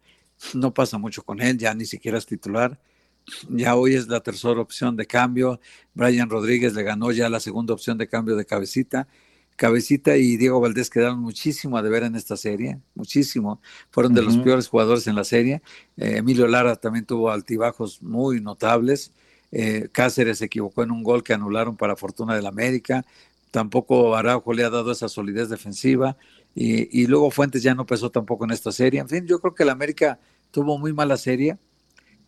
No 0.55 0.75
pasa 0.75 0.99
mucho 0.99 1.23
con 1.23 1.41
él, 1.41 1.57
ya 1.59 1.75
ni 1.75 1.85
siquiera 1.85 2.19
es 2.19 2.27
titular. 2.27 2.81
Ya 3.49 3.77
hoy 3.77 3.95
es 3.95 4.09
la 4.09 4.21
tercera 4.21 4.61
opción 4.61 4.97
de 4.97 5.07
cambio. 5.07 5.61
Brian 5.95 6.29
Rodríguez 6.29 6.75
le 6.75 6.83
ganó 6.83 7.13
ya 7.13 7.29
la 7.29 7.41
segunda 7.41 7.75
opción 7.75 7.97
de 7.99 8.09
cambio 8.09 8.37
de 8.37 8.45
cabecita. 8.45 9.09
Cabecita 9.63 10.17
y 10.17 10.37
Diego 10.39 10.59
Valdés 10.59 10.91
quedaron 10.91 11.21
muchísimo 11.21 11.77
a 11.77 11.83
deber 11.83 12.03
en 12.03 12.17
esta 12.17 12.37
serie, 12.37 12.81
muchísimo. 12.97 13.61
Fueron 13.93 14.13
de 14.13 14.21
los 14.21 14.37
peores 14.39 14.67
jugadores 14.67 15.07
en 15.07 15.15
la 15.15 15.23
serie. 15.23 15.63
Eh, 15.97 16.17
Emilio 16.17 16.49
Lara 16.49 16.75
también 16.75 17.07
tuvo 17.07 17.31
altibajos 17.31 18.03
muy 18.03 18.41
notables. 18.41 19.13
Eh, 19.53 19.89
Cáceres 19.93 20.39
se 20.39 20.47
equivocó 20.47 20.83
en 20.83 20.91
un 20.91 21.05
gol 21.05 21.23
que 21.23 21.33
anularon 21.33 21.77
para 21.77 21.95
fortuna 21.95 22.35
del 22.35 22.47
América. 22.47 23.07
Tampoco 23.53 24.17
Araujo 24.17 24.53
le 24.53 24.65
ha 24.65 24.71
dado 24.71 24.91
esa 24.91 25.09
solidez 25.09 25.49
defensiva. 25.49 26.17
Y, 26.57 27.07
luego 27.07 27.31
Fuentes 27.31 27.63
ya 27.63 27.77
no 27.77 27.87
pesó 27.87 28.11
tampoco 28.11 28.45
en 28.45 28.51
esta 28.51 28.73
serie. 28.73 28.99
En 28.99 29.09
fin, 29.09 29.29
yo 29.29 29.39
creo 29.41 29.55
que 29.55 29.63
el 29.63 29.71
América 29.71 30.19
tuvo 30.51 30.77
muy 30.77 30.93
mala 30.93 31.17
serie, 31.17 31.57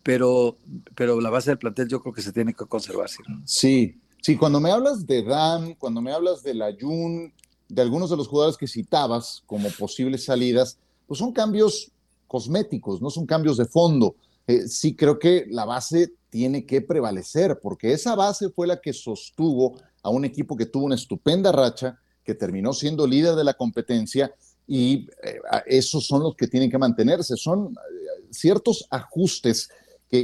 pero, 0.03 0.55
pero 0.95 1.19
la 1.19 1.29
base 1.29 1.49
del 1.49 1.57
plantel 1.57 1.89
yo 1.89 2.01
creo 2.01 2.13
que 2.13 2.21
se 2.21 2.31
tiene 2.31 2.53
que 2.53 2.65
conservar. 2.65 3.09
Sí, 3.09 3.23
Sí, 3.43 3.99
cuando 4.35 4.59
me 4.59 4.71
hablas 4.71 5.05
de 5.05 5.21
Dan, 5.21 5.75
cuando 5.75 6.01
me 6.01 6.11
hablas 6.11 6.41
de 6.41 6.55
la 6.55 6.75
Jun, 6.79 7.31
de 7.69 7.81
algunos 7.81 8.09
de 8.09 8.17
los 8.17 8.27
jugadores 8.27 8.57
que 8.57 8.67
citabas 8.67 9.43
como 9.45 9.69
posibles 9.69 10.25
salidas, 10.25 10.79
pues 11.05 11.19
son 11.19 11.31
cambios 11.31 11.91
cosméticos, 12.27 13.01
no 13.01 13.11
son 13.11 13.27
cambios 13.27 13.57
de 13.57 13.65
fondo. 13.65 14.15
Eh, 14.47 14.67
sí 14.67 14.95
creo 14.95 15.19
que 15.19 15.45
la 15.49 15.65
base 15.65 16.13
tiene 16.31 16.65
que 16.65 16.81
prevalecer, 16.81 17.59
porque 17.61 17.93
esa 17.93 18.15
base 18.15 18.49
fue 18.49 18.65
la 18.65 18.81
que 18.81 18.93
sostuvo 18.93 19.79
a 20.01 20.09
un 20.09 20.25
equipo 20.25 20.55
que 20.55 20.65
tuvo 20.65 20.85
una 20.85 20.95
estupenda 20.95 21.51
racha, 21.51 21.99
que 22.23 22.33
terminó 22.33 22.73
siendo 22.73 23.05
líder 23.05 23.35
de 23.35 23.43
la 23.43 23.53
competencia 23.53 24.33
y 24.67 25.07
eh, 25.23 25.39
esos 25.67 26.07
son 26.07 26.23
los 26.23 26.35
que 26.35 26.47
tienen 26.47 26.71
que 26.71 26.77
mantenerse. 26.77 27.37
Son 27.37 27.67
eh, 27.67 28.27
ciertos 28.31 28.87
ajustes 28.89 29.69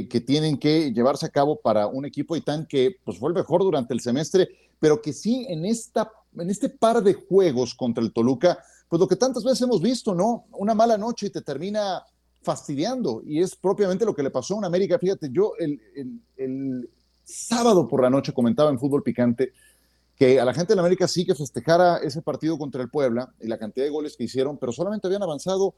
que, 0.08 0.20
tienen 0.20 0.58
que 0.58 0.92
llevarse 0.92 1.26
a 1.26 1.30
cabo 1.30 1.60
para 1.60 1.86
un 1.86 2.04
equipo 2.04 2.40
tan 2.40 2.66
que 2.66 2.96
pues, 3.04 3.18
fue 3.18 3.28
el 3.28 3.34
mejor 3.34 3.62
durante 3.62 3.94
el 3.94 4.00
semestre, 4.00 4.48
pero 4.78 5.00
que 5.00 5.12
sí 5.12 5.46
en, 5.48 5.64
esta, 5.64 6.10
en 6.36 6.50
este 6.50 6.68
par 6.68 7.02
de 7.02 7.14
juegos 7.14 7.74
contra 7.74 8.02
el 8.02 8.12
Toluca, 8.12 8.58
pues 8.88 9.00
lo 9.00 9.08
que 9.08 9.16
tantas 9.16 9.44
veces 9.44 9.62
hemos 9.62 9.80
visto, 9.80 10.14
¿no? 10.14 10.46
Una 10.52 10.74
mala 10.74 10.98
noche 10.98 11.26
y 11.26 11.30
te 11.30 11.40
termina 11.40 12.02
fastidiando 12.42 13.22
y 13.24 13.40
es 13.40 13.54
propiamente 13.54 14.04
lo 14.04 14.14
que 14.14 14.22
le 14.22 14.30
pasó 14.30 14.54
a 14.54 14.58
un 14.58 14.64
América. 14.64 14.98
Fíjate, 14.98 15.28
yo 15.30 15.52
el, 15.58 15.80
el 16.36 16.90
sábado 17.24 17.86
por 17.86 18.02
la 18.02 18.10
noche 18.10 18.32
comentaba 18.32 18.70
en 18.70 18.78
Fútbol 18.78 19.02
Picante 19.02 19.52
que 20.16 20.38
a 20.38 20.44
la 20.44 20.54
gente 20.54 20.74
de 20.74 20.80
América 20.80 21.08
sí 21.08 21.24
que 21.24 21.34
festejara 21.34 21.98
ese 21.98 22.22
partido 22.22 22.58
contra 22.58 22.82
el 22.82 22.90
Puebla 22.90 23.32
y 23.40 23.48
la 23.48 23.58
cantidad 23.58 23.86
de 23.86 23.90
goles 23.90 24.16
que 24.16 24.24
hicieron, 24.24 24.58
pero 24.58 24.72
solamente 24.72 25.06
habían 25.06 25.22
avanzado 25.22 25.74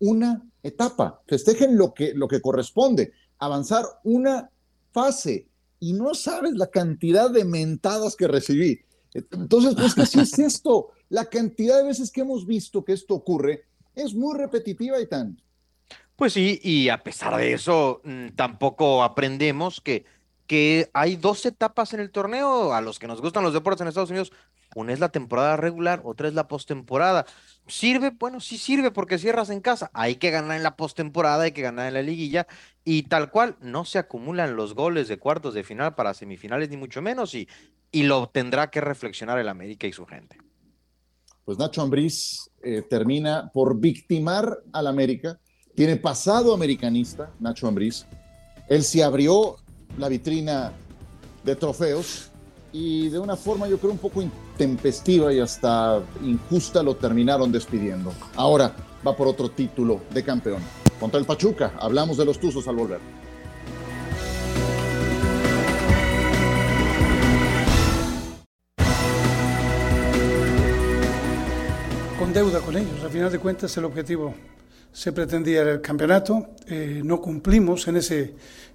una 0.00 0.42
etapa. 0.62 1.22
Festejen 1.26 1.76
lo 1.76 1.94
que, 1.94 2.12
lo 2.14 2.28
que 2.28 2.40
corresponde, 2.40 3.12
avanzar 3.38 3.84
una 4.02 4.50
fase. 4.92 5.46
Y 5.80 5.92
no 5.92 6.14
sabes 6.14 6.54
la 6.54 6.68
cantidad 6.68 7.30
de 7.30 7.44
mentadas 7.44 8.16
que 8.16 8.28
recibí. 8.28 8.80
Entonces, 9.12 9.74
pues 9.74 9.94
que 9.94 10.20
es 10.20 10.38
esto. 10.38 10.90
La 11.08 11.26
cantidad 11.26 11.78
de 11.78 11.84
veces 11.88 12.10
que 12.10 12.22
hemos 12.22 12.46
visto 12.46 12.84
que 12.84 12.92
esto 12.92 13.14
ocurre 13.14 13.64
es 13.94 14.14
muy 14.14 14.36
repetitiva 14.36 15.00
y 15.00 15.06
tan. 15.06 15.40
Pues 16.16 16.32
sí, 16.32 16.60
y 16.62 16.88
a 16.88 17.02
pesar 17.02 17.36
de 17.36 17.52
eso, 17.52 18.00
mm, 18.04 18.28
tampoco 18.36 19.02
aprendemos 19.02 19.80
que 19.80 20.04
que 20.46 20.90
hay 20.92 21.16
dos 21.16 21.46
etapas 21.46 21.94
en 21.94 22.00
el 22.00 22.10
torneo 22.10 22.72
a 22.74 22.80
los 22.80 22.98
que 22.98 23.06
nos 23.06 23.20
gustan 23.20 23.42
los 23.42 23.54
deportes 23.54 23.80
en 23.82 23.88
Estados 23.88 24.10
Unidos. 24.10 24.32
Una 24.74 24.92
es 24.92 25.00
la 25.00 25.10
temporada 25.10 25.56
regular, 25.56 26.02
otra 26.04 26.28
es 26.28 26.34
la 26.34 26.48
postemporada. 26.48 27.26
¿Sirve? 27.66 28.10
Bueno, 28.10 28.40
sí 28.40 28.58
sirve 28.58 28.90
porque 28.90 29.18
cierras 29.18 29.48
en 29.50 29.60
casa. 29.60 29.90
Hay 29.94 30.16
que 30.16 30.30
ganar 30.30 30.56
en 30.56 30.62
la 30.62 30.76
postemporada, 30.76 31.44
hay 31.44 31.52
que 31.52 31.62
ganar 31.62 31.88
en 31.88 31.94
la 31.94 32.02
liguilla. 32.02 32.46
Y 32.84 33.04
tal 33.04 33.30
cual, 33.30 33.56
no 33.60 33.84
se 33.84 33.98
acumulan 33.98 34.56
los 34.56 34.74
goles 34.74 35.08
de 35.08 35.18
cuartos 35.18 35.54
de 35.54 35.64
final 35.64 35.94
para 35.94 36.12
semifinales, 36.12 36.68
ni 36.68 36.76
mucho 36.76 37.00
menos. 37.00 37.34
Y, 37.34 37.48
y 37.90 38.02
lo 38.02 38.28
tendrá 38.28 38.70
que 38.70 38.80
reflexionar 38.80 39.38
el 39.38 39.48
América 39.48 39.86
y 39.86 39.92
su 39.92 40.04
gente. 40.04 40.36
Pues 41.44 41.58
Nacho 41.58 41.82
Ambriz 41.82 42.50
eh, 42.62 42.82
termina 42.82 43.50
por 43.52 43.78
victimar 43.78 44.58
al 44.72 44.86
América. 44.86 45.38
Tiene 45.74 45.96
pasado 45.96 46.54
americanista, 46.54 47.30
Nacho 47.40 47.66
Ambriz. 47.66 48.06
Él 48.68 48.82
se 48.82 49.02
abrió 49.02 49.56
la 49.98 50.08
vitrina 50.08 50.72
de 51.44 51.56
trofeos 51.56 52.30
y 52.74 53.08
de 53.08 53.20
una 53.20 53.36
forma 53.36 53.68
yo 53.68 53.78
creo 53.78 53.92
un 53.92 53.98
poco 53.98 54.20
intempestiva 54.20 55.32
y 55.32 55.38
hasta 55.38 56.02
injusta 56.24 56.82
lo 56.82 56.96
terminaron 56.96 57.52
despidiendo. 57.52 58.12
Ahora 58.34 58.74
va 59.06 59.16
por 59.16 59.28
otro 59.28 59.48
título 59.48 60.00
de 60.12 60.24
campeón. 60.24 60.60
Contra 60.98 61.20
el 61.20 61.24
Pachuca, 61.24 61.74
hablamos 61.78 62.16
de 62.16 62.24
los 62.24 62.40
Tuzos 62.40 62.66
al 62.66 62.74
volver. 62.74 62.98
Con 72.18 72.32
deuda 72.32 72.58
con 72.58 72.76
ellos, 72.76 73.04
al 73.04 73.10
final 73.10 73.30
de 73.30 73.38
cuentas 73.38 73.76
el 73.76 73.84
objetivo 73.84 74.34
se 74.92 75.12
pretendía 75.12 75.62
el 75.62 75.80
campeonato, 75.80 76.54
eh, 76.66 77.02
no 77.04 77.20
cumplimos 77.20 77.86
en 77.86 77.96
ese 77.96 78.34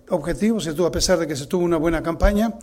objetivo, 0.10 0.60
se 0.62 0.74
tuvo, 0.74 0.88
a 0.88 0.92
pesar 0.92 1.20
de 1.20 1.28
que 1.28 1.36
se 1.36 1.48
tuvo 1.48 1.64
una 1.64 1.78
buena 1.78 2.02
campaña, 2.02 2.54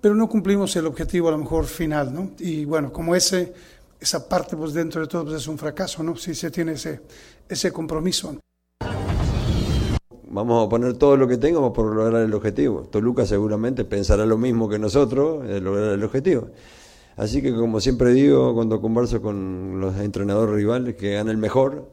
pero 0.00 0.14
no 0.14 0.28
cumplimos 0.28 0.74
el 0.76 0.86
objetivo 0.86 1.28
a 1.28 1.32
lo 1.32 1.38
mejor 1.38 1.66
final, 1.66 2.14
¿no? 2.14 2.30
Y 2.38 2.64
bueno, 2.64 2.92
como 2.92 3.14
ese, 3.14 3.52
esa 4.00 4.28
parte 4.28 4.56
pues 4.56 4.72
dentro 4.72 5.00
de 5.00 5.06
todo 5.06 5.24
pues, 5.24 5.36
es 5.36 5.48
un 5.48 5.58
fracaso, 5.58 6.02
¿no? 6.02 6.16
Si 6.16 6.34
se 6.34 6.50
tiene 6.50 6.72
ese, 6.72 7.00
ese 7.48 7.72
compromiso. 7.72 8.36
Vamos 10.30 10.66
a 10.66 10.68
poner 10.68 10.94
todo 10.94 11.16
lo 11.16 11.26
que 11.26 11.38
tengamos 11.38 11.72
por 11.72 11.94
lograr 11.94 12.22
el 12.22 12.34
objetivo. 12.34 12.82
Toluca 12.82 13.26
seguramente 13.26 13.84
pensará 13.84 14.26
lo 14.26 14.38
mismo 14.38 14.68
que 14.68 14.78
nosotros, 14.78 15.44
en 15.48 15.64
lograr 15.64 15.90
el 15.92 16.04
objetivo. 16.04 16.48
Así 17.16 17.42
que 17.42 17.52
como 17.52 17.80
siempre 17.80 18.12
digo 18.12 18.54
cuando 18.54 18.80
converso 18.80 19.20
con 19.20 19.80
los 19.80 19.96
entrenadores 19.96 20.54
rivales, 20.54 20.94
que 20.94 21.14
gane 21.14 21.32
el 21.32 21.38
mejor, 21.38 21.88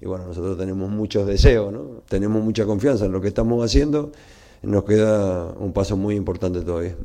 y 0.00 0.06
bueno, 0.06 0.26
nosotros 0.26 0.56
tenemos 0.56 0.88
muchos 0.90 1.26
deseos, 1.26 1.72
¿no? 1.72 2.02
tenemos 2.08 2.42
mucha 2.42 2.64
confianza 2.64 3.04
en 3.04 3.12
lo 3.12 3.20
que 3.20 3.28
estamos 3.28 3.62
haciendo, 3.62 4.12
nos 4.62 4.84
queda 4.84 5.52
un 5.58 5.72
paso 5.74 5.96
muy 5.98 6.14
importante 6.14 6.62
todavía. 6.62 6.96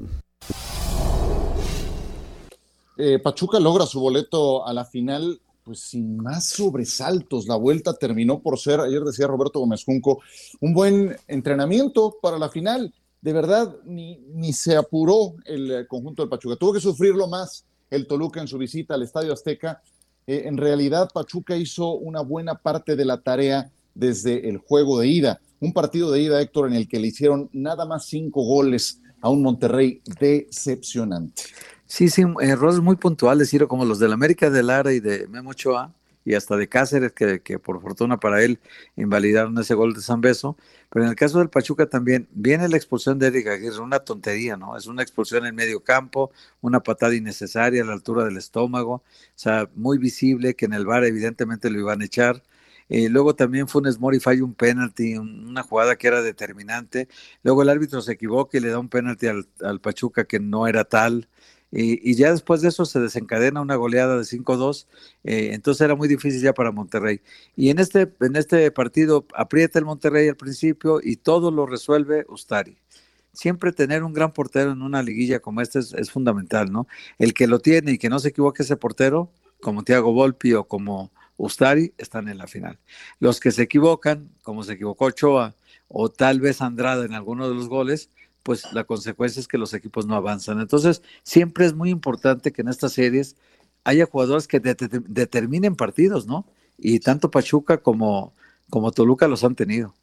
Eh, 3.01 3.17
Pachuca 3.19 3.59
logra 3.59 3.85
su 3.85 3.99
boleto 3.99 4.67
a 4.67 4.73
la 4.73 4.85
final, 4.85 5.41
pues 5.63 5.79
sin 5.79 6.17
más 6.17 6.49
sobresaltos. 6.49 7.47
La 7.47 7.55
vuelta 7.55 7.93
terminó 7.93 8.41
por 8.41 8.59
ser, 8.59 8.81
ayer 8.81 9.01
decía 9.01 9.25
Roberto 9.25 9.59
Gómez 9.59 9.83
Junco, 9.83 10.21
un 10.59 10.73
buen 10.73 11.15
entrenamiento 11.27 12.17
para 12.21 12.37
la 12.37 12.49
final. 12.49 12.93
De 13.21 13.33
verdad, 13.33 13.75
ni, 13.85 14.17
ni 14.33 14.53
se 14.53 14.75
apuró 14.75 15.35
el 15.45 15.87
conjunto 15.87 16.21
del 16.21 16.29
Pachuca. 16.29 16.55
Tuvo 16.55 16.73
que 16.73 16.79
sufrirlo 16.79 17.27
más 17.27 17.65
el 17.89 18.05
Toluca 18.05 18.41
en 18.41 18.47
su 18.47 18.57
visita 18.57 18.93
al 18.93 19.03
Estadio 19.03 19.33
Azteca 19.33 19.81
eh, 20.29 20.47
en 20.47 20.57
realidad 20.57 21.09
Pachuca 21.11 21.57
hizo 21.57 21.93
una 21.93 22.21
buena 22.21 22.53
parte 22.53 22.95
de 22.95 23.03
la 23.03 23.19
tarea 23.19 23.71
desde 23.95 24.47
el 24.47 24.59
juego 24.59 24.99
de 24.99 25.07
ida. 25.07 25.41
Un 25.59 25.73
partido 25.73 26.11
de 26.11 26.21
ida, 26.21 26.39
Héctor, 26.39 26.67
en 26.67 26.75
el 26.75 26.87
que 26.87 26.99
le 26.99 27.07
hicieron 27.07 27.49
nada 27.51 27.83
más 27.85 28.05
cinco 28.05 28.43
goles 28.43 29.01
a 29.21 29.29
un 29.29 29.41
Monterrey 29.41 30.03
decepcionante. 30.19 31.41
Sí, 31.91 32.07
sí, 32.09 32.23
errores 32.39 32.79
muy 32.81 32.97
puntuales, 32.97 33.49
Ciro, 33.49 33.67
como 33.67 33.83
los 33.83 33.97
del 33.97 34.13
América 34.13 34.51
de 34.51 34.61
Lara 34.61 34.93
y 34.93 34.99
de 34.99 35.27
Memo 35.27 35.49
Ochoa, 35.49 35.91
y 36.23 36.35
hasta 36.35 36.55
de 36.55 36.69
Cáceres, 36.69 37.13
que, 37.13 37.41
que, 37.41 37.57
por 37.57 37.81
fortuna 37.81 38.19
para 38.19 38.43
él 38.43 38.59
invalidaron 38.95 39.57
ese 39.57 39.73
gol 39.73 39.95
de 39.95 40.01
San 40.01 40.21
Beso. 40.21 40.55
Pero 40.91 41.05
en 41.05 41.09
el 41.09 41.15
caso 41.15 41.39
del 41.39 41.49
Pachuca 41.49 41.87
también 41.87 42.27
viene 42.31 42.69
la 42.69 42.77
expulsión 42.77 43.17
de 43.17 43.27
Eric 43.27 43.47
Aguirre, 43.47 43.79
una 43.79 43.99
tontería, 44.01 44.55
¿no? 44.55 44.77
Es 44.77 44.85
una 44.85 45.01
expulsión 45.01 45.47
en 45.47 45.55
medio 45.55 45.83
campo, 45.83 46.31
una 46.61 46.81
patada 46.81 47.15
innecesaria 47.15 47.81
a 47.81 47.85
la 47.85 47.93
altura 47.93 48.23
del 48.23 48.37
estómago, 48.37 48.93
o 48.93 49.03
sea, 49.33 49.67
muy 49.73 49.97
visible 49.97 50.55
que 50.55 50.65
en 50.65 50.73
el 50.73 50.85
bar 50.85 51.03
evidentemente 51.05 51.71
lo 51.71 51.79
iban 51.79 52.01
a 52.03 52.05
echar. 52.05 52.43
Eh, 52.89 53.09
luego 53.09 53.35
también 53.35 53.67
Funes 53.67 53.99
Mori 53.99 54.19
falla 54.19 54.43
un 54.43 54.53
penalti, 54.53 55.17
una 55.17 55.63
jugada 55.63 55.95
que 55.95 56.07
era 56.07 56.21
determinante. 56.21 57.07
Luego 57.43 57.63
el 57.63 57.69
árbitro 57.69 58.01
se 58.01 58.13
equivoca 58.13 58.57
y 58.57 58.61
le 58.61 58.69
da 58.69 58.79
un 58.79 58.89
penalti 58.89 59.27
al, 59.27 59.47
al 59.63 59.79
Pachuca 59.81 60.25
que 60.25 60.39
no 60.39 60.67
era 60.67 60.83
tal. 60.85 61.27
Y, 61.71 62.15
ya 62.15 62.31
después 62.31 62.61
de 62.61 62.69
eso 62.69 62.85
se 62.85 62.99
desencadena 62.99 63.61
una 63.61 63.75
goleada 63.75 64.17
de 64.17 64.23
5-2, 64.23 64.87
eh, 65.23 65.51
entonces 65.53 65.81
era 65.81 65.95
muy 65.95 66.07
difícil 66.07 66.41
ya 66.41 66.53
para 66.53 66.71
Monterrey. 66.71 67.21
Y 67.55 67.69
en 67.69 67.79
este, 67.79 68.11
en 68.21 68.35
este 68.35 68.71
partido 68.71 69.27
aprieta 69.35 69.77
el 69.77 69.85
Monterrey 69.85 70.27
al 70.27 70.35
principio 70.35 70.99
y 71.03 71.17
todo 71.17 71.51
lo 71.51 71.67
resuelve 71.67 72.25
Ustari. 72.27 72.77
Siempre 73.33 73.71
tener 73.71 74.03
un 74.03 74.13
gran 74.13 74.33
portero 74.33 74.71
en 74.71 74.81
una 74.81 75.03
liguilla 75.03 75.39
como 75.39 75.61
esta 75.61 75.79
es, 75.79 76.11
fundamental, 76.11 76.71
¿no? 76.71 76.87
El 77.19 77.33
que 77.35 77.45
lo 77.45 77.59
tiene 77.59 77.93
y 77.93 77.97
que 77.99 78.09
no 78.09 78.17
se 78.19 78.29
equivoque 78.29 78.63
ese 78.63 78.75
portero, 78.75 79.31
como 79.61 79.83
Thiago 79.83 80.11
Volpi 80.11 80.53
o 80.53 80.63
como 80.63 81.11
Ustari, 81.37 81.93
están 81.99 82.27
en 82.27 82.39
la 82.39 82.47
final. 82.47 82.79
Los 83.19 83.39
que 83.39 83.51
se 83.51 83.61
equivocan, 83.63 84.29
como 84.41 84.63
se 84.63 84.73
equivocó 84.73 85.05
Ochoa 85.05 85.53
o 85.87 86.09
tal 86.09 86.39
vez 86.39 86.61
Andrada 86.61 87.05
en 87.05 87.13
alguno 87.13 87.47
de 87.47 87.55
los 87.55 87.69
goles, 87.69 88.09
pues 88.49 88.63
la 88.73 88.83
consecuencia 88.83 89.39
es 89.39 89.47
que 89.47 89.59
los 89.59 89.75
equipos 89.75 90.07
no 90.07 90.15
avanzan. 90.15 90.59
Entonces, 90.59 91.03
siempre 91.21 91.67
es 91.67 91.75
muy 91.75 91.91
importante 91.91 92.51
que 92.51 92.63
en 92.63 92.69
estas 92.69 92.93
series 92.93 93.35
haya 93.83 94.07
jugadores 94.07 94.47
que 94.47 94.59
determinen 94.59 95.75
partidos, 95.75 96.25
¿no? 96.25 96.47
Y 96.75 96.99
tanto 96.99 97.29
Pachuca 97.29 97.77
como, 97.77 98.33
como 98.71 98.91
Toluca 98.91 99.27
los 99.27 99.43
han 99.43 99.53
tenido. 99.53 99.93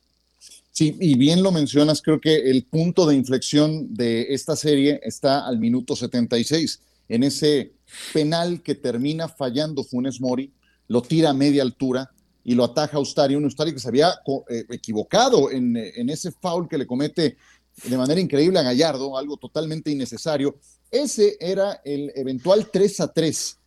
Sí, 0.71 0.97
y 1.01 1.19
bien 1.19 1.43
lo 1.43 1.51
mencionas, 1.51 2.01
creo 2.01 2.21
que 2.21 2.49
el 2.49 2.63
punto 2.63 3.05
de 3.05 3.17
inflexión 3.17 3.93
de 3.93 4.33
esta 4.33 4.55
serie 4.55 5.01
está 5.03 5.45
al 5.45 5.59
minuto 5.59 5.97
76, 5.97 6.81
en 7.09 7.25
ese 7.25 7.73
penal 8.13 8.63
que 8.63 8.77
termina 8.77 9.27
fallando 9.27 9.83
Funes 9.83 10.21
Mori, 10.21 10.53
lo 10.87 11.03
tira 11.03 11.31
a 11.31 11.35
media 11.35 11.63
altura 11.63 12.13
y 12.45 12.55
lo 12.55 12.63
ataja 12.63 13.01
Ustari, 13.01 13.35
un 13.35 13.47
Ustari 13.47 13.73
que 13.73 13.81
se 13.81 13.89
había 13.89 14.11
eh, 14.49 14.65
equivocado 14.71 15.51
en, 15.51 15.77
en, 15.77 16.11
ese 16.11 16.31
foul 16.31 16.69
que 16.69 16.79
le 16.79 16.87
comete 16.87 17.37
de 17.85 17.97
manera 17.97 18.21
increíble 18.21 18.59
a 18.59 18.63
Gallardo, 18.63 19.17
algo 19.17 19.37
totalmente 19.37 19.91
innecesario. 19.91 20.57
Ese 20.91 21.37
era 21.41 21.81
el 21.85 22.13
eventual 22.15 22.71
3 22.73 23.01
a 23.01 23.13
3. 23.13 23.59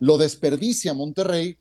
Lo 0.00 0.18
desperdicia 0.18 0.94
Monterrey 0.94 1.56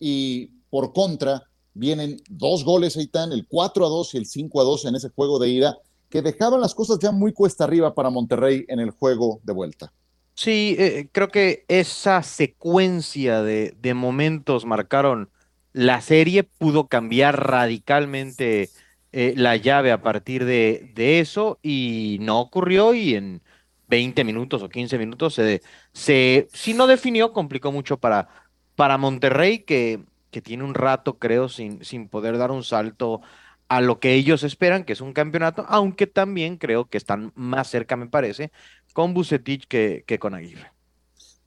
y 0.00 0.46
por 0.70 0.92
contra 0.92 1.44
vienen 1.74 2.20
dos 2.30 2.64
goles, 2.64 2.96
Aitán, 2.96 3.32
el 3.32 3.46
4 3.46 3.86
a 3.86 3.88
2 3.88 4.14
y 4.14 4.18
el 4.18 4.26
5 4.26 4.60
a 4.60 4.64
2 4.64 4.84
en 4.86 4.94
ese 4.94 5.10
juego 5.10 5.38
de 5.38 5.50
ida, 5.50 5.78
que 6.08 6.22
dejaban 6.22 6.60
las 6.60 6.74
cosas 6.74 6.98
ya 7.00 7.12
muy 7.12 7.32
cuesta 7.32 7.64
arriba 7.64 7.94
para 7.94 8.10
Monterrey 8.10 8.64
en 8.68 8.80
el 8.80 8.90
juego 8.90 9.40
de 9.42 9.52
vuelta. 9.52 9.92
Sí, 10.34 10.76
eh, 10.78 11.08
creo 11.12 11.28
que 11.28 11.64
esa 11.68 12.22
secuencia 12.22 13.42
de, 13.42 13.74
de 13.80 13.94
momentos 13.94 14.64
marcaron 14.64 15.30
la 15.72 16.00
serie, 16.00 16.44
pudo 16.44 16.86
cambiar 16.86 17.48
radicalmente 17.48 18.70
eh, 19.16 19.32
la 19.36 19.54
llave 19.54 19.92
a 19.92 20.02
partir 20.02 20.44
de, 20.44 20.92
eso 20.96 21.60
y 21.62 22.18
no 22.20 22.40
ocurrió 22.40 22.94
y 22.94 23.14
en 23.14 23.42
20 23.86 24.24
minutos 24.24 24.60
o 24.60 24.68
15 24.68 24.98
minutos, 24.98 25.34
se, 25.34 25.62
se 25.92 26.48
si 26.52 26.74
no 26.74 26.88
definió, 26.88 27.32
complicó 27.32 27.70
mucho 27.70 27.96
para, 27.96 28.28
para 28.74 28.98
Monterrey, 28.98 29.60
que, 29.60 30.00
que 30.32 30.42
tiene 30.42 30.64
un 30.64 30.74
rato, 30.74 31.20
creo, 31.20 31.48
sin, 31.48 31.84
sin 31.84 32.08
poder 32.08 32.38
dar 32.38 32.50
un 32.50 32.64
salto 32.64 33.20
a 33.68 33.80
lo 33.80 34.00
que 34.00 34.14
ellos 34.14 34.42
esperan, 34.42 34.82
que 34.82 34.94
es 34.94 35.00
un 35.00 35.12
campeonato, 35.12 35.64
aunque 35.68 36.08
también 36.08 36.56
creo 36.56 36.86
que 36.86 36.98
están 36.98 37.30
más 37.36 37.68
cerca, 37.70 37.94
me 37.94 38.08
parece, 38.08 38.50
con 38.94 39.14
Bucetich 39.14 39.68
que, 39.68 40.02
que 40.08 40.18
con 40.18 40.34
Aguirre. 40.34 40.72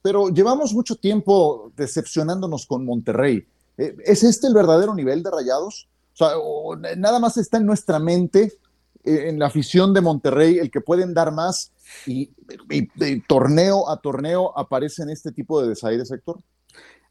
Pero 0.01 0.30
llevamos 0.30 0.73
mucho 0.73 0.95
tiempo 0.95 1.73
decepcionándonos 1.75 2.65
con 2.65 2.86
Monterrey. 2.86 3.45
Eh, 3.77 3.93
¿Es 4.06 4.23
este 4.23 4.47
el 4.47 4.53
verdadero 4.53 4.95
nivel 4.95 5.21
de 5.21 5.32
Rayados? 5.32 5.89
O 6.19 6.77
sea, 6.80 6.95
nada 6.95 7.19
más 7.19 7.38
está 7.38 7.58
en 7.58 7.65
nuestra 7.65 7.99
mente, 7.99 8.53
eh, 9.03 9.30
en 9.30 9.39
la 9.39 9.47
afición 9.47 9.93
de 9.93 10.01
Monterrey, 10.01 10.58
el 10.58 10.71
que 10.71 10.82
pueden 10.82 11.13
dar 11.13 11.32
más 11.32 11.71
y, 12.06 12.32
torneo 13.27 13.89
a 13.89 14.01
torneo 14.01 14.58
aparecen 14.58 15.10
este 15.10 15.32
tipo 15.32 15.62
de 15.62 15.69
desaires, 15.69 16.08
sector. 16.08 16.39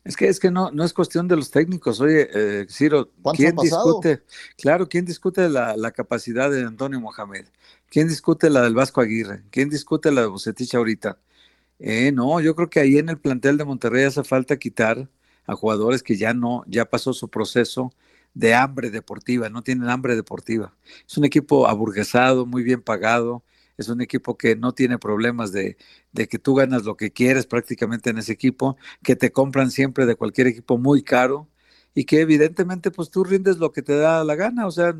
Es 0.04 0.16
que 0.16 0.28
es 0.28 0.38
que 0.38 0.52
no, 0.52 0.70
no 0.70 0.84
es 0.84 0.92
cuestión 0.92 1.26
de 1.26 1.36
los 1.36 1.50
técnicos. 1.50 2.00
Oye, 2.00 2.28
eh, 2.32 2.66
Ciro, 2.68 3.10
¿quién 3.34 3.56
discute? 3.56 4.22
Claro, 4.56 4.88
¿quién 4.88 5.04
discute 5.04 5.48
la, 5.48 5.76
la, 5.76 5.90
capacidad 5.90 6.48
de 6.48 6.64
Antonio 6.64 7.00
Mohamed? 7.00 7.46
¿Quién 7.88 8.06
discute 8.06 8.48
la 8.48 8.62
del 8.62 8.74
Vasco 8.74 9.00
Aguirre? 9.00 9.42
¿Quién 9.50 9.68
discute 9.68 10.12
la 10.12 10.20
de 10.20 10.26
Bucetich 10.28 10.74
ahorita? 10.76 11.18
Eh, 11.78 12.12
no, 12.12 12.40
yo 12.40 12.54
creo 12.54 12.70
que 12.70 12.80
ahí 12.80 12.98
en 12.98 13.08
el 13.08 13.18
plantel 13.18 13.58
de 13.58 13.64
Monterrey 13.64 14.04
hace 14.04 14.24
falta 14.24 14.56
quitar 14.56 15.08
a 15.46 15.54
jugadores 15.54 16.02
que 16.02 16.16
ya 16.16 16.34
no, 16.34 16.64
ya 16.66 16.84
pasó 16.86 17.12
su 17.12 17.28
proceso 17.28 17.92
de 18.36 18.52
hambre 18.54 18.90
deportiva, 18.90 19.48
no 19.48 19.62
tienen 19.62 19.88
hambre 19.88 20.14
deportiva. 20.14 20.74
Es 21.08 21.16
un 21.16 21.24
equipo 21.24 21.66
aburguesado, 21.66 22.44
muy 22.44 22.62
bien 22.62 22.82
pagado, 22.82 23.42
es 23.78 23.88
un 23.88 24.02
equipo 24.02 24.36
que 24.36 24.56
no 24.56 24.72
tiene 24.72 24.98
problemas 24.98 25.52
de, 25.52 25.78
de, 26.12 26.28
que 26.28 26.38
tú 26.38 26.54
ganas 26.54 26.84
lo 26.84 26.98
que 26.98 27.10
quieres 27.10 27.46
prácticamente 27.46 28.10
en 28.10 28.18
ese 28.18 28.32
equipo, 28.32 28.76
que 29.02 29.16
te 29.16 29.32
compran 29.32 29.70
siempre 29.70 30.04
de 30.04 30.16
cualquier 30.16 30.48
equipo 30.48 30.76
muy 30.76 31.02
caro 31.02 31.48
y 31.94 32.04
que 32.04 32.20
evidentemente 32.20 32.90
pues 32.90 33.10
tú 33.10 33.24
rindes 33.24 33.56
lo 33.56 33.72
que 33.72 33.80
te 33.80 33.96
da 33.96 34.22
la 34.22 34.34
gana. 34.34 34.66
O 34.66 34.70
sea, 34.70 34.94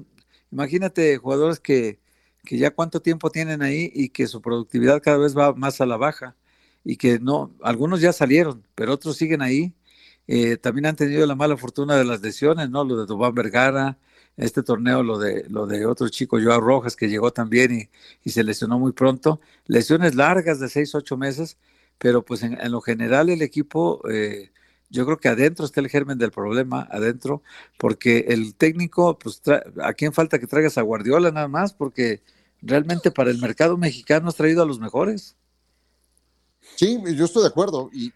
imagínate 0.51 1.19
jugadores 1.19 1.61
que, 1.61 2.01
que 2.43 2.57
ya 2.57 2.71
cuánto 2.71 3.03
tiempo 3.03 3.31
tienen 3.31 3.61
ahí 3.63 3.91
y 3.95 4.09
que 4.11 4.27
su 4.27 4.41
productividad 4.41 5.03
cada 5.03 5.19
vez 5.19 5.37
va 5.37 5.55
más 5.55 5.81
a 5.83 5.87
la 5.87 5.99
baja 5.99 6.37
y 6.85 6.97
que 6.97 7.19
no, 7.19 7.55
algunos 7.63 8.01
ya 8.01 8.15
salieron, 8.15 8.67
pero 8.75 8.95
otros 8.95 9.17
siguen 9.19 9.43
ahí. 9.43 9.75
Eh, 10.29 10.57
también 10.57 10.87
han 10.87 10.97
tenido 10.97 11.27
la 11.27 11.35
mala 11.35 11.57
fortuna 11.57 11.97
de 11.97 12.05
las 12.05 12.21
lesiones, 12.21 12.69
¿no? 12.71 12.85
Lo 12.85 12.97
de 12.97 13.07
Dubán 13.07 13.35
Vergara, 13.35 13.99
este 14.37 14.63
torneo 14.63 15.03
lo 15.03 15.19
de, 15.19 15.47
lo 15.49 15.67
de 15.67 15.87
otro 15.87 16.09
chico, 16.09 16.39
Joao 16.43 16.61
Rojas, 16.61 16.97
que 16.97 17.09
llegó 17.09 17.33
también 17.33 17.89
y, 18.25 18.31
se 18.31 18.45
lesionó 18.45 18.79
muy 18.79 18.93
pronto. 18.93 19.41
Lesiones 19.67 20.15
largas 20.15 20.61
de 20.61 20.69
seis, 20.69 20.95
ocho 20.95 21.17
meses, 21.17 21.57
pero 21.99 22.23
pues 22.25 22.43
en, 22.43 22.59
lo 22.71 22.81
general 22.81 23.31
el 23.31 23.43
equipo, 23.43 24.03
eh, 24.11 24.51
yo 24.91 25.07
creo 25.07 25.19
que 25.19 25.29
adentro 25.29 25.65
está 25.65 25.81
el 25.81 25.89
germen 25.89 26.19
del 26.19 26.33
problema, 26.33 26.87
adentro, 26.91 27.43
porque 27.79 28.27
el 28.29 28.55
técnico, 28.55 29.19
pues 29.19 29.41
a 29.83 29.93
quién 29.95 30.13
falta 30.13 30.39
que 30.39 30.47
traigas 30.47 30.77
a 30.79 30.83
Guardiola 30.83 31.31
nada 31.31 31.49
más, 31.49 31.73
porque 31.73 32.23
realmente 32.63 33.11
para 33.11 33.31
el 33.31 33.39
mercado 33.39 33.77
mexicano 33.77 34.29
has 34.29 34.37
traído 34.37 34.63
a 34.63 34.67
los 34.67 34.81
mejores. 34.81 35.37
Sí, 36.75 37.01
yo 37.15 37.25
estoy 37.25 37.43
de 37.43 37.49
acuerdo 37.49 37.91
y, 37.93 38.13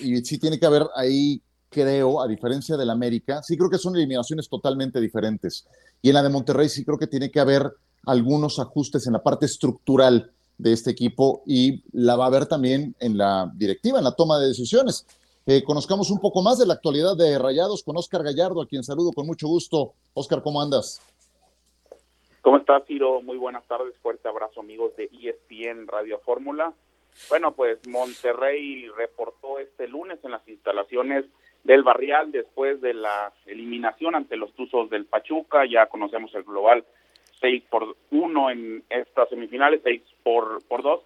y 0.00 0.24
sí 0.24 0.38
tiene 0.38 0.60
que 0.60 0.66
haber 0.66 0.84
ahí 0.94 1.42
creo, 1.76 2.22
a 2.22 2.26
diferencia 2.26 2.74
del 2.78 2.88
América, 2.88 3.42
sí 3.42 3.54
creo 3.54 3.68
que 3.68 3.76
son 3.76 3.94
eliminaciones 3.94 4.48
totalmente 4.48 4.98
diferentes. 4.98 5.66
Y 6.00 6.08
en 6.08 6.14
la 6.14 6.22
de 6.22 6.30
Monterrey 6.30 6.70
sí 6.70 6.86
creo 6.86 6.98
que 6.98 7.06
tiene 7.06 7.30
que 7.30 7.38
haber 7.38 7.70
algunos 8.06 8.58
ajustes 8.58 9.06
en 9.06 9.12
la 9.12 9.22
parte 9.22 9.44
estructural 9.44 10.32
de 10.56 10.72
este 10.72 10.90
equipo 10.90 11.42
y 11.44 11.82
la 11.92 12.16
va 12.16 12.24
a 12.24 12.28
haber 12.28 12.46
también 12.46 12.94
en 12.98 13.18
la 13.18 13.52
directiva, 13.54 13.98
en 13.98 14.04
la 14.04 14.12
toma 14.12 14.38
de 14.38 14.48
decisiones. 14.48 15.06
Eh, 15.44 15.62
conozcamos 15.62 16.10
un 16.10 16.18
poco 16.18 16.40
más 16.40 16.58
de 16.58 16.66
la 16.66 16.74
actualidad 16.74 17.14
de 17.14 17.38
Rayados 17.38 17.82
con 17.82 17.96
Oscar 17.98 18.22
Gallardo, 18.22 18.62
a 18.62 18.66
quien 18.66 18.82
saludo 18.82 19.12
con 19.12 19.26
mucho 19.26 19.46
gusto. 19.46 19.92
Oscar, 20.14 20.42
¿cómo 20.42 20.62
andas? 20.62 21.02
¿Cómo 22.40 22.56
estás, 22.56 22.84
Ciro? 22.86 23.20
Muy 23.20 23.36
buenas 23.36 23.66
tardes. 23.66 23.94
Fuerte 24.00 24.28
abrazo, 24.28 24.60
amigos 24.60 24.96
de 24.96 25.10
ESPN 25.12 25.86
Radio 25.88 26.20
Fórmula. 26.20 26.72
Bueno, 27.28 27.52
pues 27.52 27.78
Monterrey 27.86 28.88
reportó 28.96 29.58
este 29.58 29.88
lunes 29.88 30.18
en 30.22 30.30
las 30.30 30.46
instalaciones 30.48 31.24
del 31.66 31.82
Barrial 31.82 32.32
después 32.32 32.80
de 32.80 32.94
la 32.94 33.32
eliminación 33.46 34.14
ante 34.14 34.36
los 34.36 34.52
Tuzos 34.54 34.88
del 34.88 35.04
Pachuca. 35.04 35.66
Ya 35.66 35.86
conocemos 35.86 36.34
el 36.34 36.44
global 36.44 36.84
6 37.40 37.64
por 37.68 37.96
1 38.10 38.50
en 38.50 38.84
estas 38.88 39.28
semifinales, 39.28 39.80
6 39.82 40.02
por, 40.22 40.62
por 40.66 40.82
2. 40.82 41.00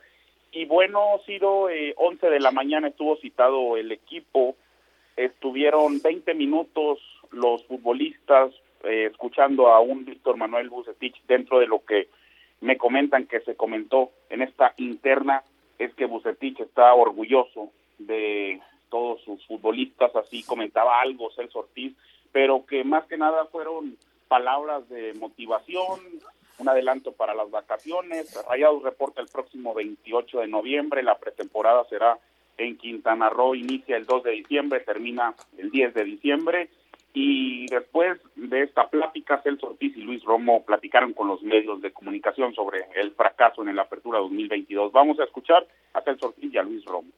Y 0.53 0.67
bueno, 0.67 1.21
Ciro, 1.27 1.69
eh, 1.71 1.95
11 1.97 2.29
de 2.29 2.41
la 2.41 2.51
mañana 2.51 2.89
estuvo 2.89 3.17
citado 3.17 3.77
el 3.77 3.91
equipo. 3.91 4.57
Estuvieron 5.17 6.01
20 6.03 6.35
minutos 6.35 6.99
los 7.31 7.65
futbolistas 7.65 8.53
eh, 8.85 9.09
escuchando 9.11 9.69
a 9.69 9.81
un 9.81 10.05
Víctor 10.05 10.37
Manuel 10.37 10.69
Bucetich 10.69 11.23
dentro 11.27 11.59
de 11.59 11.67
lo 11.67 11.85
que 11.85 12.09
me 12.61 12.77
comentan 12.77 13.27
que 13.27 13.41
se 13.41 13.57
comentó 13.57 14.11
en 14.29 14.43
esta 14.43 14.75
interna 14.77 15.43
es 15.79 15.95
que 15.95 16.05
Bucetich 16.05 16.61
está 16.61 16.93
orgulloso 16.93 17.71
de 17.99 18.61
todos 18.91 19.23
sus 19.23 19.47
futbolistas, 19.47 20.15
así 20.17 20.43
comentaba 20.43 21.01
algo 21.01 21.31
Celso 21.31 21.61
Ortiz, 21.61 21.95
pero 22.33 22.67
que 22.67 22.85
más 22.85 23.07
que 23.07 23.17
nada 23.17 23.47
fueron 23.47 23.97
palabras 24.29 24.89
de 24.89 25.15
motivación, 25.15 26.01
un 26.59 26.69
adelanto 26.69 27.13
para 27.13 27.35
las 27.35 27.51
vacaciones. 27.51 28.39
Rayados 28.49 28.83
reporta 28.83 29.21
el 29.21 29.29
próximo 29.29 29.75
28 29.75 30.41
de 30.41 30.49
noviembre, 30.49 31.03
la 31.03 31.19
pretemporada 31.19 31.85
será 31.89 32.19
en 32.59 32.77
Quintana 32.77 33.31
Roo, 33.31 33.55
inicia 33.55 33.97
el 33.97 34.07
2 34.07 34.23
de 34.25 34.31
diciembre, 34.33 34.81
termina 34.81 35.35
el 35.57 35.71
10 35.71 35.95
de 35.95 36.05
diciembre. 36.05 36.69
Y 37.13 37.67
después 37.67 38.21
de 38.37 38.63
esta 38.63 38.89
plática, 38.89 39.41
Celso 39.43 39.69
Ortiz 39.69 39.97
y 39.97 40.03
Luis 40.03 40.23
Romo 40.23 40.63
platicaron 40.63 41.13
con 41.13 41.27
los 41.27 41.43
medios 41.43 41.81
de 41.81 41.91
comunicación 41.91 42.55
sobre 42.55 42.87
el 42.95 43.11
fracaso 43.13 43.63
en 43.63 43.75
la 43.75 43.83
apertura 43.83 44.21
2022. 44.21 44.93
Vamos 44.93 45.19
a 45.19 45.25
escuchar 45.25 45.67
a 45.93 46.03
Celso 46.03 46.29
Ortiz 46.29 46.53
y 46.53 46.59
a 46.59 46.63
Luis 46.63 46.85
Romo. 46.85 47.09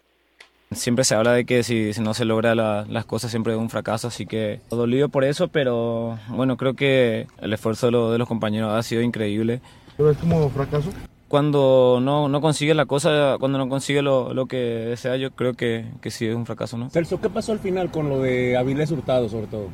Siempre 0.74 1.04
se 1.04 1.14
habla 1.14 1.32
de 1.32 1.44
que 1.44 1.62
si, 1.62 1.90
no 2.00 2.14
se 2.14 2.24
logra 2.24 2.54
las 2.54 3.04
cosas 3.04 3.30
siempre 3.30 3.52
es 3.52 3.58
un 3.58 3.70
fracaso, 3.70 4.08
así 4.08 4.26
que 4.26 4.60
dolido 4.70 5.08
por 5.08 5.24
eso, 5.24 5.48
pero 5.48 6.18
bueno, 6.28 6.56
creo 6.56 6.74
que 6.74 7.26
el 7.40 7.52
esfuerzo 7.52 8.10
de, 8.10 8.18
los 8.18 8.28
compañeros 8.28 8.72
ha 8.72 8.82
sido 8.82 9.02
increíble. 9.02 9.60
¿Lo 9.98 10.06
ves 10.06 10.16
como 10.18 10.48
fracaso? 10.50 10.90
Cuando 11.32 11.98
no, 12.02 12.28
no 12.28 12.42
consigue 12.42 12.74
la 12.74 12.84
cosa, 12.84 13.36
cuando 13.40 13.56
no 13.56 13.66
consigue 13.66 14.02
lo, 14.02 14.34
lo 14.34 14.44
que 14.44 14.58
desea, 14.58 15.16
yo 15.16 15.30
creo 15.30 15.54
que, 15.54 15.86
que, 16.02 16.10
sí 16.10 16.26
es 16.26 16.36
un 16.36 16.44
fracaso, 16.44 16.76
¿no? 16.76 16.90
Celso, 16.90 17.22
¿qué 17.22 17.30
pasó 17.30 17.52
al 17.52 17.58
final 17.58 17.90
con 17.90 18.10
lo 18.10 18.20
de 18.20 18.58
Avilés 18.58 18.90
Hurtado, 18.90 19.30
sobre 19.30 19.46
todo? 19.46 19.68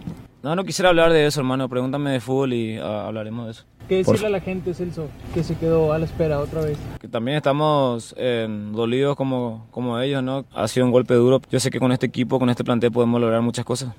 No, 0.45 0.55
no 0.55 0.63
quisiera 0.63 0.91
hablar 0.91 1.13
de 1.13 1.27
eso, 1.27 1.41
hermano. 1.41 1.69
Pregúntame 1.69 2.13
de 2.13 2.21
fútbol 2.21 2.53
y 2.53 2.79
ah, 2.79 3.09
hablaremos 3.09 3.47
de 3.47 3.51
eso. 3.51 3.65
¿Qué 3.89 3.97
decirle 3.97 4.29
a 4.29 4.31
la 4.31 4.41
gente, 4.41 4.73
Celso, 4.73 5.09
que 5.35 5.43
se 5.43 5.57
quedó 5.57 5.93
a 5.93 5.99
la 5.99 6.05
espera 6.05 6.39
otra 6.39 6.61
vez? 6.61 6.79
Que 7.01 7.09
también 7.09 7.37
estamos 7.37 8.15
eh, 8.17 8.47
dolidos 8.71 9.17
como, 9.17 9.67
como 9.73 9.99
ellos, 9.99 10.23
¿no? 10.23 10.45
Ha 10.55 10.69
sido 10.69 10.87
un 10.87 10.93
golpe 10.93 11.15
duro. 11.15 11.41
Yo 11.51 11.59
sé 11.59 11.73
que 11.73 11.81
con 11.81 11.91
este 11.91 12.07
equipo, 12.07 12.39
con 12.39 12.51
este 12.51 12.63
plantel 12.63 12.93
podemos 12.93 13.21
lograr 13.21 13.43
muchas 13.43 13.65
cosas. 13.65 13.93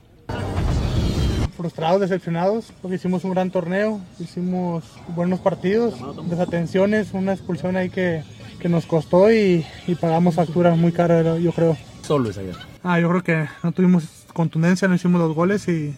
Frustrados, 1.60 2.00
decepcionados, 2.00 2.72
porque 2.82 2.96
hicimos 2.96 3.26
un 3.26 3.32
gran 3.32 3.52
torneo, 3.52 4.00
hicimos 4.18 4.86
buenos 5.10 5.42
partidos, 5.42 5.94
desatenciones, 6.30 7.12
una 7.12 7.34
expulsión 7.34 7.76
ahí 7.76 7.90
que, 7.90 8.24
que 8.62 8.70
nos 8.70 8.86
costó 8.86 9.30
y, 9.30 9.66
y, 9.86 9.96
pagamos 9.96 10.36
facturas 10.36 10.78
muy 10.78 10.94
caras, 10.94 11.42
yo 11.42 11.52
creo. 11.52 11.76
Solo 12.02 12.30
esa 12.30 12.44
guerra. 12.44 12.66
Ah, 12.82 12.98
yo 13.02 13.10
creo 13.10 13.24
que 13.24 13.50
no 13.62 13.74
tuvimos 13.74 14.06
contundencia, 14.34 14.88
no 14.88 14.96
hicimos 14.96 15.20
los 15.20 15.36
goles 15.36 15.68
y, 15.68 15.94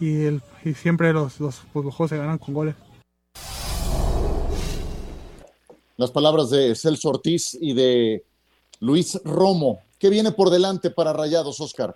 y, 0.00 0.24
el, 0.24 0.42
y 0.64 0.74
siempre 0.74 1.12
los, 1.12 1.38
los, 1.38 1.62
los 1.72 1.94
juegos 1.94 2.10
se 2.10 2.16
ganan 2.16 2.38
con 2.38 2.52
goles. 2.52 2.74
las 5.98 6.10
palabras 6.10 6.50
de 6.50 6.74
Celso 6.74 7.10
Ortiz 7.10 7.56
y 7.60 7.74
de 7.74 8.24
Luis 8.80 9.20
Romo. 9.22 9.78
¿Qué 10.00 10.10
viene 10.10 10.32
por 10.32 10.50
delante 10.50 10.90
para 10.90 11.12
Rayados, 11.12 11.60
Oscar? 11.60 11.94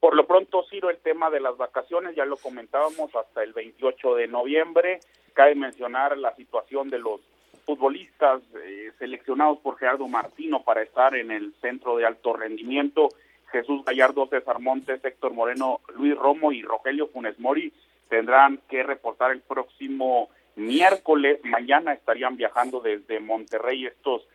Por 0.00 0.14
lo 0.14 0.26
pronto, 0.26 0.64
Ciro, 0.70 0.90
el 0.90 0.98
tema 0.98 1.30
de 1.30 1.40
las 1.40 1.56
vacaciones, 1.56 2.14
ya 2.14 2.24
lo 2.24 2.36
comentábamos 2.36 3.14
hasta 3.16 3.42
el 3.42 3.52
28 3.52 4.14
de 4.14 4.28
noviembre. 4.28 5.00
Cabe 5.32 5.54
mencionar 5.54 6.16
la 6.16 6.34
situación 6.36 6.88
de 6.88 6.98
los 6.98 7.20
futbolistas 7.66 8.40
eh, 8.64 8.92
seleccionados 8.98 9.58
por 9.58 9.76
Gerardo 9.76 10.06
Martino 10.06 10.62
para 10.62 10.82
estar 10.82 11.14
en 11.14 11.30
el 11.30 11.52
centro 11.60 11.96
de 11.96 12.06
alto 12.06 12.32
rendimiento. 12.32 13.08
Jesús 13.50 13.84
Gallardo, 13.84 14.26
César 14.28 14.60
Montes, 14.60 15.04
Héctor 15.04 15.32
Moreno, 15.32 15.80
Luis 15.94 16.16
Romo 16.16 16.52
y 16.52 16.62
Rogelio 16.62 17.08
Funes 17.08 17.38
Mori 17.38 17.72
tendrán 18.08 18.60
que 18.68 18.82
reportar 18.82 19.32
el 19.32 19.40
próximo 19.40 20.28
miércoles, 20.56 21.40
mañana 21.44 21.92
estarían 21.92 22.36
viajando 22.36 22.80
desde 22.80 23.20
Monterrey 23.20 23.86
estos 23.86 24.26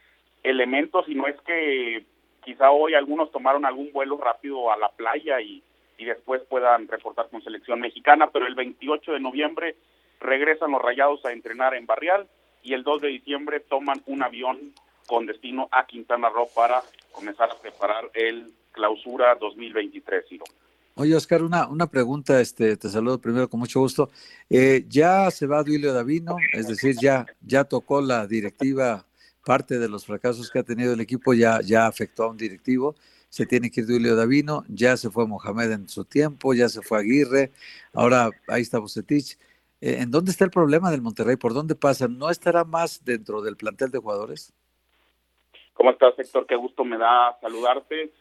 elementos 0.42 1.08
y 1.08 1.16
no 1.16 1.28
es 1.28 1.40
que 1.42 2.06
quizá 2.44 2.72
hoy 2.72 2.94
algunos 2.94 3.32
tomaron 3.32 3.66
algún 3.66 3.92
vuelo 3.92 4.18
rápido 4.18 4.72
a 4.72 4.78
la 4.78 4.90
playa 4.90 5.42
y, 5.42 5.64
y 5.98 6.06
después 6.06 6.42
puedan 6.50 6.88
reportar 6.88 7.30
con 7.30 7.44
selección 7.44 7.80
mexicana, 7.80 8.30
pero 8.32 8.48
el 8.48 8.56
28 8.56 9.14
de 9.14 9.20
noviembre 9.20 9.76
regresan 10.20 10.72
los 10.72 10.82
rayados 10.82 11.24
a 11.26 11.32
entrenar 11.32 11.76
en 11.76 11.86
Barrial 11.86 12.28
y 12.62 12.74
el 12.74 12.84
2 12.84 13.02
de 13.02 13.08
diciembre 13.10 13.60
toman 13.60 14.02
un 14.06 14.24
avión 14.24 14.74
con 15.06 15.26
destino 15.26 15.68
a 15.72 15.86
Quintana 15.86 16.30
Roo 16.30 16.48
para 16.56 16.82
comenzar 17.12 17.50
a 17.52 17.60
preparar 17.60 18.10
el 18.14 18.52
clausura 18.72 19.36
2023, 19.36 20.26
Ciro. 20.28 20.46
Oye, 20.96 21.16
Oscar, 21.16 21.42
una, 21.42 21.68
una 21.68 21.88
pregunta, 21.88 22.40
este, 22.40 22.78
te 22.78 22.88
saludo 22.88 23.20
primero 23.20 23.50
con 23.50 23.60
mucho 23.60 23.80
gusto. 23.80 24.12
Eh, 24.50 24.86
ya 24.88 25.32
se 25.32 25.48
va 25.48 25.64
Duilio 25.64 25.92
Davino, 25.92 26.38
es 26.52 26.68
decir, 26.68 26.96
ya, 27.02 27.26
ya 27.42 27.64
tocó 27.64 28.00
la 28.00 28.28
directiva, 28.28 29.06
parte 29.44 29.80
de 29.80 29.90
los 29.90 30.06
fracasos 30.06 30.50
que 30.50 30.60
ha 30.60 30.64
tenido 30.64 30.94
el 30.94 31.02
equipo 31.02 31.34
ya, 31.34 31.60
ya 31.62 31.88
afectó 31.88 32.24
a 32.24 32.30
un 32.30 32.38
directivo, 32.38 32.96
se 33.30 33.46
tiene 33.46 33.72
que 33.72 33.82
ir 33.82 33.88
Duilio 33.88 34.16
Davino, 34.16 34.64
ya 34.68 34.96
se 34.96 35.10
fue 35.10 35.28
Mohamed 35.28 35.72
en 35.72 35.90
su 35.90 36.06
tiempo, 36.06 36.54
ya 36.54 36.70
se 36.70 36.82
fue 36.82 37.00
Aguirre, 37.00 37.52
ahora 37.94 38.30
ahí 38.48 38.62
está 38.62 38.80
Bucetich. 38.80 39.38
Eh, 39.82 39.98
¿En 40.00 40.12
dónde 40.12 40.32
está 40.32 40.46
el 40.46 40.52
problema 40.52 40.92
del 40.92 41.02
Monterrey? 41.02 41.36
¿Por 41.36 41.54
dónde 41.54 41.76
pasa? 41.76 42.08
¿No 42.08 42.30
estará 42.30 42.64
más 42.64 43.04
dentro 43.04 43.42
del 43.42 43.58
plantel 43.58 43.92
de 43.92 44.00
jugadores? 44.00 44.54
¿Cómo 45.74 45.90
estás, 45.90 46.18
Héctor? 46.18 46.46
Qué 46.46 46.56
gusto 46.56 46.86
me 46.86 46.98
da 46.98 47.38
saludarte. 47.42 48.12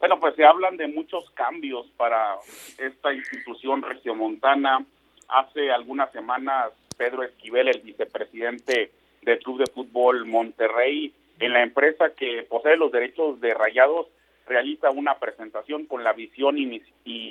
Bueno, 0.00 0.20
pues 0.20 0.34
se 0.34 0.44
hablan 0.44 0.76
de 0.76 0.88
muchos 0.88 1.30
cambios 1.30 1.86
para 1.96 2.36
esta 2.76 3.14
institución 3.14 3.82
regiomontana. 3.82 4.84
Hace 5.28 5.70
algunas 5.70 6.12
semanas, 6.12 6.72
Pedro 6.98 7.22
Esquivel, 7.22 7.68
el 7.68 7.80
vicepresidente 7.80 8.90
del 9.26 9.40
Club 9.40 9.58
de 9.58 9.72
Fútbol 9.72 10.24
Monterrey, 10.24 11.12
en 11.40 11.52
la 11.52 11.62
empresa 11.62 12.14
que 12.14 12.44
posee 12.48 12.76
los 12.76 12.92
derechos 12.92 13.40
de 13.40 13.52
Rayados, 13.52 14.06
realiza 14.46 14.90
una 14.90 15.18
presentación 15.18 15.84
con 15.84 16.04
la 16.04 16.12
visión 16.12 16.56
y, 16.56 16.80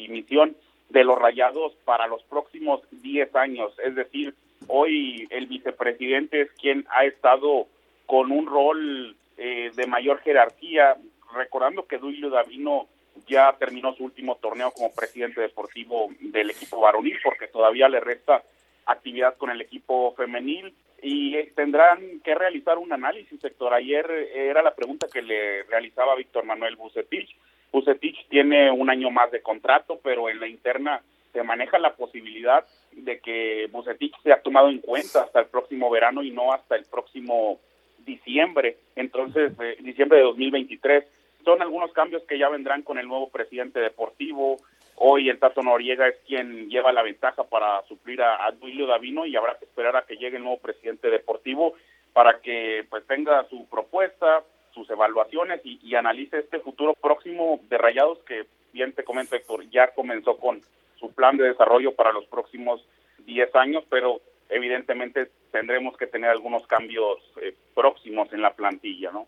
misión 0.10 0.56
de 0.90 1.04
los 1.04 1.18
Rayados 1.18 1.74
para 1.86 2.06
los 2.06 2.22
próximos 2.24 2.82
10 2.92 3.34
años. 3.36 3.74
Es 3.84 3.96
decir, 3.96 4.36
hoy 4.68 5.26
el 5.32 5.48
vicepresidente 5.48 6.42
es 6.42 6.52
quien 6.52 6.86
ha 6.90 7.06
estado 7.06 7.68
con 8.06 8.32
un 8.32 8.46
rol 8.46 9.16
eh, 9.38 9.72
de 9.74 9.88
mayor 9.88 10.20
jerarquía 10.20 10.98
recordando 11.34 11.88
que 11.88 11.98
Duilio 11.98 12.30
Davino 12.30 12.88
ya 13.28 13.56
terminó 13.58 13.96
su 13.96 14.04
último 14.04 14.36
torneo 14.36 14.72
como 14.72 14.94
presidente 14.94 15.42
deportivo 15.42 16.10
del 16.20 16.52
equipo 16.52 16.82
varonil 16.82 17.18
porque 17.24 17.48
todavía 17.48 17.90
le 17.90 18.00
resta 18.00 18.44
actividad 18.86 19.36
con 19.38 19.50
el 19.50 19.62
equipo 19.62 20.14
femenil 20.16 20.74
y 21.06 21.36
eh, 21.36 21.52
tendrán 21.56 22.20
que 22.22 22.34
realizar 22.34 22.80
un 22.80 22.92
análisis, 22.92 23.40
sector. 23.40 23.72
Ayer 23.76 24.10
eh, 24.10 24.50
era 24.50 24.64
la 24.64 24.74
pregunta 24.74 25.06
que 25.12 25.22
le 25.22 25.62
realizaba 25.64 26.16
Víctor 26.16 26.46
Manuel 26.46 26.78
Bucetich. 26.78 27.30
Bucetich 27.72 28.28
tiene 28.28 28.72
un 28.72 28.90
año 28.90 29.12
más 29.12 29.30
de 29.30 29.44
contrato, 29.44 30.00
pero 30.04 30.30
en 30.30 30.40
la 30.40 30.48
interna 30.48 31.04
se 31.32 31.44
maneja 31.44 31.78
la 31.78 31.94
posibilidad 31.96 32.66
de 32.92 33.20
que 33.20 33.68
Bucetich 33.72 34.16
sea 34.24 34.42
tomado 34.42 34.70
en 34.70 34.80
cuenta 34.80 35.22
hasta 35.22 35.42
el 35.42 35.46
próximo 35.46 35.92
verano 35.92 36.24
y 36.24 36.32
no 36.32 36.52
hasta 36.52 36.76
el 36.76 36.86
próximo 36.86 37.60
diciembre, 38.04 38.78
entonces 38.96 39.54
eh, 39.60 39.78
diciembre 39.82 40.20
de 40.20 40.24
2023 40.26 41.06
son 41.44 41.62
algunos 41.62 41.92
cambios 41.94 42.24
que 42.24 42.40
ya 42.40 42.50
vendrán 42.50 42.82
con 42.82 42.98
el 42.98 43.08
nuevo 43.08 43.30
presidente 43.30 43.80
deportivo. 43.80 44.58
Hoy 44.98 45.30
el 45.30 45.40
Tato 45.40 45.62
Noriega 45.62 46.08
es 46.08 46.16
quien 46.26 46.70
lleva 46.70 46.94
la 46.94 47.04
ventaja 47.04 47.44
para 47.44 47.86
suplir 47.88 48.22
a, 48.22 48.50
Duilio 48.52 48.88
Davino 48.88 49.26
y 49.26 49.36
habrá 49.36 49.58
que 49.58 49.66
esperar 49.66 49.96
a 49.96 50.06
que 50.06 50.16
llegue 50.16 50.38
el 50.38 50.44
nuevo 50.44 50.60
presidente 50.60 51.10
deportivo 51.10 51.74
para 52.14 52.40
que 52.40 52.86
pues 52.90 53.06
tenga 53.06 53.48
su 53.50 53.68
propuesta, 53.68 54.44
sus 54.74 54.90
evaluaciones 54.90 55.60
y, 55.66 55.96
analice 55.96 56.40
este 56.40 56.60
futuro 56.60 56.94
próximo 56.94 57.60
de 57.70 57.78
Rayados 57.78 58.20
que 58.20 58.46
bien 58.72 58.94
te 58.94 59.04
comento 59.04 59.36
Héctor, 59.36 59.70
ya 59.70 59.94
comenzó 59.94 60.38
con 60.38 60.62
su 60.98 61.12
plan 61.12 61.36
de 61.36 61.50
desarrollo 61.50 61.94
para 61.94 62.14
los 62.14 62.26
próximos 62.26 62.82
10 63.26 63.54
años, 63.56 63.84
pero 63.90 64.22
evidentemente 64.50 65.30
tendremos 65.52 65.98
que 65.98 66.08
tener 66.08 66.30
algunos 66.30 66.66
cambios 66.68 67.20
eh, 67.42 67.54
próximos 67.74 68.32
en 68.32 68.42
la 68.42 68.54
plantilla, 68.54 69.12
¿no? 69.12 69.28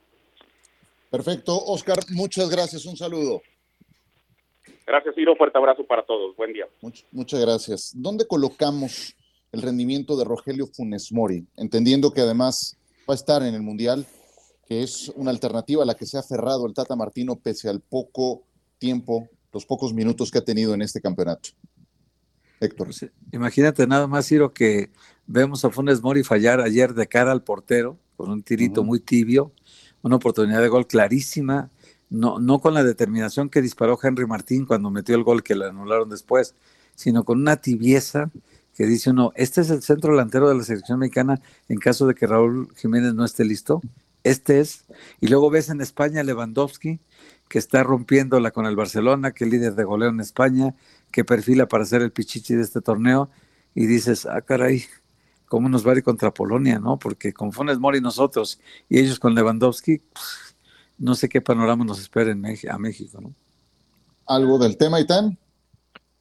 Perfecto. 1.10 1.58
Oscar, 1.58 1.98
muchas 2.10 2.50
gracias. 2.50 2.86
Un 2.86 2.98
saludo. 2.98 3.42
Gracias, 4.88 5.16
Ciro. 5.16 5.36
Fuerte 5.36 5.58
abrazo 5.58 5.86
para 5.86 6.06
todos. 6.06 6.34
Buen 6.38 6.54
día. 6.54 6.66
muchas 7.12 7.42
gracias. 7.42 7.92
¿Dónde 7.94 8.26
colocamos 8.26 9.18
el 9.52 9.62
rendimiento 9.62 10.16
de 10.16 10.24
Rogelio 10.24 10.66
Funes 10.66 11.12
Mori? 11.12 11.46
Entendiendo 11.58 12.14
que 12.14 12.22
además 12.22 12.78
va 13.08 13.14
a 13.14 13.16
estar 13.16 13.44
en 13.44 13.54
el 13.54 13.62
Mundial, 13.62 14.06
que 14.66 14.84
es 14.84 15.12
una 15.16 15.32
alternativa 15.32 15.84
a 15.84 15.86
la 15.86 15.96
que 15.96 16.06
se 16.06 16.16
ha 16.16 16.22
aferrado 16.22 16.66
el 16.66 16.74
Tata 16.74 16.96
Martino 16.96 17.36
pese 17.36 17.68
al 17.68 17.82
poco 17.82 18.44
tiempo, 18.78 19.28
los 19.52 19.66
pocos 19.66 19.94
minutos 19.94 20.32
que 20.32 20.38
ha 20.38 20.46
tenido 20.46 20.74
en 20.74 20.82
este 20.82 21.02
campeonato. 21.02 21.50
Héctor. 22.62 22.88
Pues, 22.88 23.12
imagínate 23.34 23.86
nada 23.88 24.08
más, 24.08 24.26
Ciro, 24.26 24.54
que 24.54 24.90
vemos 25.26 25.66
a 25.66 25.70
Funes 25.70 26.02
Mori 26.02 26.24
fallar 26.24 26.62
ayer 26.62 26.94
de 26.94 27.08
cara 27.08 27.34
al 27.34 27.44
portero 27.44 27.98
con 28.16 28.32
un 28.32 28.42
tirito 28.42 28.86
muy 28.86 29.02
tibio 29.02 29.52
una 30.08 30.16
oportunidad 30.16 30.62
de 30.62 30.68
gol 30.68 30.88
clarísima, 30.88 31.70
no, 32.10 32.40
no 32.40 32.60
con 32.60 32.74
la 32.74 32.84
determinación 32.84 33.50
que 33.50 33.62
disparó 33.62 34.00
Henry 34.02 34.26
Martín 34.26 34.66
cuando 34.66 34.90
metió 34.92 35.16
el 35.16 35.24
gol 35.24 35.44
que 35.44 35.56
le 35.56 35.66
anularon 35.66 36.10
después, 36.10 36.56
sino 36.96 37.24
con 37.24 37.40
una 37.40 37.58
tibieza 37.58 38.32
que 38.74 38.86
dice 38.86 39.10
uno, 39.10 39.32
este 39.36 39.62
es 39.62 39.72
el 39.72 39.82
centro 39.82 40.12
delantero 40.12 40.48
de 40.48 40.56
la 40.56 40.64
selección 40.64 41.00
mexicana 41.00 41.42
en 41.68 41.80
caso 41.80 42.06
de 42.06 42.14
que 42.14 42.28
Raúl 42.28 42.70
Jiménez 42.76 43.14
no 43.16 43.26
esté 43.26 43.44
listo. 43.44 43.82
Este 44.24 44.60
es. 44.60 44.86
Y 45.20 45.28
luego 45.28 45.50
ves 45.50 45.70
en 45.70 45.82
España 45.82 46.22
Lewandowski, 46.22 47.00
que 47.48 47.60
está 47.60 47.84
rompiéndola 47.84 48.52
con 48.52 48.66
el 48.66 48.76
Barcelona, 48.76 49.32
que 49.32 49.46
líder 49.46 49.74
de 49.76 49.84
goleo 49.84 50.10
en 50.10 50.20
España, 50.20 50.76
que 51.12 51.24
perfila 51.24 51.68
para 51.68 51.86
ser 51.86 52.02
el 52.02 52.12
pichichi 52.12 52.56
de 52.56 52.62
este 52.62 52.82
torneo. 52.82 53.30
Y 53.74 53.88
dices, 53.88 54.26
ah, 54.26 54.42
caray, 54.42 54.86
cómo 55.48 55.70
nos 55.70 55.88
va 55.88 55.94
a 55.94 55.96
ir 55.96 56.04
contra 56.04 56.34
Polonia, 56.34 56.80
¿no? 56.80 57.00
Porque 57.00 57.34
con 57.34 57.52
Funes 57.52 57.80
Mori 57.80 58.02
nosotros 58.02 58.60
y 58.90 59.00
ellos 59.00 59.20
con 59.20 59.34
Lewandowski, 59.34 60.00
pues, 60.00 60.47
no 60.98 61.16
sé 61.16 61.30
qué 61.30 61.42
panorama 61.42 61.86
nos 61.86 62.00
espera 62.00 62.32
en 62.32 62.44
a 62.46 62.78
México, 62.78 63.22
¿no? 63.22 63.34
¿Algo 64.26 64.58
del 64.58 64.78
tema, 64.78 65.00
Itán? 65.00 65.38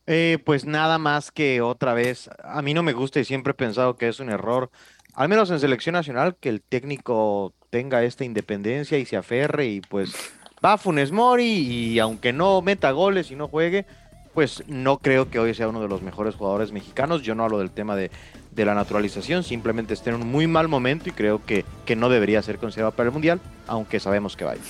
Eh, 0.07 0.39
pues 0.45 0.65
nada 0.65 0.99
más 0.99 1.33
que 1.33 1.61
otra 1.61 1.93
vez, 1.93 2.31
a 2.45 2.63
mí 2.63 2.75
no 2.75 2.83
me 2.83 2.93
gusta 2.93 3.19
y 3.19 3.25
siempre 3.25 3.51
he 3.51 3.55
pensado 3.55 3.97
que 3.97 4.09
es 4.09 4.21
un 4.21 4.31
error, 4.31 4.71
al 5.15 5.29
menos 5.29 5.51
en 5.51 5.59
selección 5.59 5.95
nacional, 5.95 6.37
que 6.39 6.49
el 6.49 6.63
técnico 6.63 7.53
tenga 7.71 8.05
esta 8.05 8.25
independencia 8.25 8.99
y 8.99 9.07
se 9.07 9.17
aferre 9.17 9.67
y 9.67 9.81
pues 9.81 10.15
va 10.65 10.79
Funes 10.79 11.11
Mori 11.11 11.45
y 11.45 11.99
aunque 11.99 12.33
no 12.33 12.63
meta 12.63 12.93
goles 12.93 13.33
y 13.33 13.37
no 13.37 13.49
juegue, 13.49 13.87
pues 14.33 14.63
no 14.69 14.99
creo 14.99 15.31
que 15.31 15.39
hoy 15.39 15.55
sea 15.55 15.69
uno 15.69 15.81
de 15.81 15.89
los 15.89 16.03
mejores 16.03 16.37
jugadores 16.37 16.71
mexicanos. 16.71 17.23
Yo 17.23 17.35
no 17.35 17.45
hablo 17.45 17.59
del 17.59 17.71
tema 17.71 17.97
de, 17.97 18.11
de 18.57 18.65
la 18.65 18.75
naturalización, 18.75 19.45
simplemente 19.45 19.95
está 19.95 20.11
en 20.11 20.17
un 20.17 20.29
muy 20.29 20.47
mal 20.47 20.67
momento 20.67 21.09
y 21.11 21.13
creo 21.13 21.45
que, 21.45 21.65
que 21.85 21.95
no 21.95 22.09
debería 22.09 22.43
ser 22.43 22.59
considerado 22.59 22.93
para 22.93 23.09
el 23.09 23.13
Mundial, 23.13 23.41
aunque 23.67 24.01
sabemos 24.01 24.35
que 24.35 24.45
va 24.45 24.53
a 24.53 24.57
ir. 24.57 24.63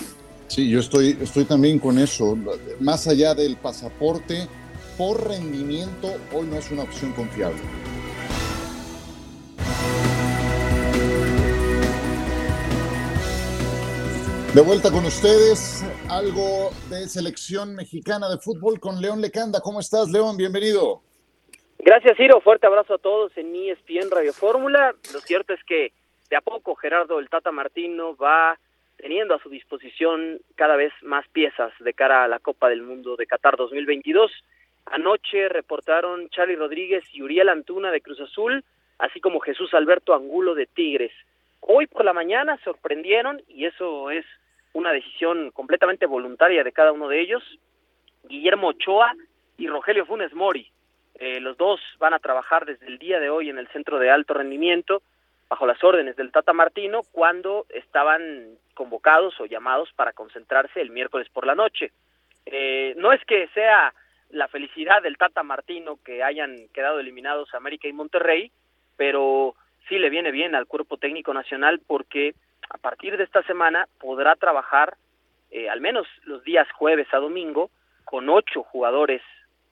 Sí, 0.48 0.68
yo 0.68 0.80
estoy, 0.80 1.16
estoy 1.20 1.44
también 1.44 1.78
con 1.78 1.98
eso. 1.98 2.36
Más 2.80 3.06
allá 3.06 3.34
del 3.34 3.56
pasaporte, 3.56 4.48
por 4.98 5.28
rendimiento, 5.28 6.12
hoy 6.32 6.46
no 6.48 6.56
es 6.56 6.70
una 6.70 6.82
opción 6.82 7.12
confiable. 7.12 7.60
De 14.54 14.62
vuelta 14.62 14.90
con 14.90 15.04
ustedes, 15.04 15.84
algo 16.08 16.70
de 16.88 17.08
selección 17.08 17.74
mexicana 17.74 18.28
de 18.28 18.38
fútbol 18.38 18.80
con 18.80 19.00
León 19.02 19.20
Lecanda. 19.20 19.60
¿Cómo 19.60 19.80
estás, 19.80 20.08
León? 20.08 20.36
Bienvenido. 20.38 21.05
Gracias, 21.78 22.16
Ciro. 22.16 22.40
Fuerte 22.40 22.66
abrazo 22.66 22.94
a 22.94 22.98
todos 22.98 23.36
en 23.36 23.54
ESPN 23.54 24.10
Radio 24.10 24.32
Fórmula. 24.32 24.94
Lo 25.12 25.20
cierto 25.20 25.52
es 25.52 25.62
que 25.64 25.92
de 26.30 26.36
a 26.36 26.40
poco 26.40 26.74
Gerardo 26.74 27.18
el 27.18 27.28
Tata 27.28 27.52
Martino 27.52 28.16
va 28.16 28.58
teniendo 28.96 29.34
a 29.34 29.38
su 29.38 29.50
disposición 29.50 30.40
cada 30.54 30.76
vez 30.76 30.92
más 31.02 31.26
piezas 31.28 31.72
de 31.80 31.92
cara 31.92 32.24
a 32.24 32.28
la 32.28 32.38
Copa 32.38 32.68
del 32.68 32.82
Mundo 32.82 33.16
de 33.16 33.26
Qatar 33.26 33.56
2022. 33.56 34.32
Anoche 34.86 35.48
reportaron 35.48 36.28
Charlie 36.30 36.56
Rodríguez 36.56 37.04
y 37.12 37.22
Uriel 37.22 37.48
Antuna 37.48 37.90
de 37.90 38.00
Cruz 38.00 38.20
Azul, 38.20 38.64
así 38.98 39.20
como 39.20 39.40
Jesús 39.40 39.74
Alberto 39.74 40.14
Angulo 40.14 40.54
de 40.54 40.66
Tigres. 40.66 41.12
Hoy 41.60 41.86
por 41.86 42.04
la 42.04 42.12
mañana 42.12 42.58
sorprendieron, 42.64 43.42
y 43.48 43.66
eso 43.66 44.10
es 44.10 44.24
una 44.72 44.92
decisión 44.92 45.50
completamente 45.50 46.06
voluntaria 46.06 46.62
de 46.62 46.72
cada 46.72 46.92
uno 46.92 47.08
de 47.08 47.20
ellos, 47.20 47.42
Guillermo 48.24 48.68
Ochoa 48.68 49.14
y 49.58 49.66
Rogelio 49.66 50.06
Funes 50.06 50.32
Mori. 50.34 50.70
Eh, 51.18 51.40
los 51.40 51.56
dos 51.56 51.80
van 51.98 52.14
a 52.14 52.18
trabajar 52.18 52.66
desde 52.66 52.86
el 52.86 52.98
día 52.98 53.18
de 53.20 53.30
hoy 53.30 53.48
en 53.48 53.58
el 53.58 53.68
centro 53.68 53.98
de 53.98 54.10
alto 54.10 54.34
rendimiento 54.34 55.02
bajo 55.48 55.66
las 55.66 55.82
órdenes 55.82 56.16
del 56.16 56.32
Tata 56.32 56.52
Martino 56.52 57.02
cuando 57.12 57.66
estaban 57.70 58.58
convocados 58.74 59.40
o 59.40 59.46
llamados 59.46 59.90
para 59.94 60.12
concentrarse 60.12 60.80
el 60.80 60.90
miércoles 60.90 61.28
por 61.32 61.46
la 61.46 61.54
noche. 61.54 61.92
Eh, 62.44 62.94
no 62.98 63.12
es 63.12 63.24
que 63.24 63.48
sea 63.48 63.94
la 64.30 64.48
felicidad 64.48 65.02
del 65.02 65.16
Tata 65.16 65.42
Martino 65.42 65.98
que 66.04 66.22
hayan 66.22 66.68
quedado 66.74 67.00
eliminados 67.00 67.54
América 67.54 67.88
y 67.88 67.92
Monterrey, 67.92 68.50
pero 68.96 69.54
sí 69.88 69.98
le 69.98 70.10
viene 70.10 70.32
bien 70.32 70.54
al 70.54 70.66
cuerpo 70.66 70.98
técnico 70.98 71.32
nacional 71.32 71.80
porque 71.86 72.34
a 72.68 72.76
partir 72.76 73.16
de 73.16 73.24
esta 73.24 73.42
semana 73.44 73.88
podrá 74.00 74.34
trabajar 74.34 74.96
eh, 75.50 75.70
al 75.70 75.80
menos 75.80 76.06
los 76.24 76.42
días 76.44 76.70
jueves 76.72 77.06
a 77.12 77.18
domingo 77.18 77.70
con 78.04 78.28
ocho 78.28 78.64
jugadores 78.64 79.22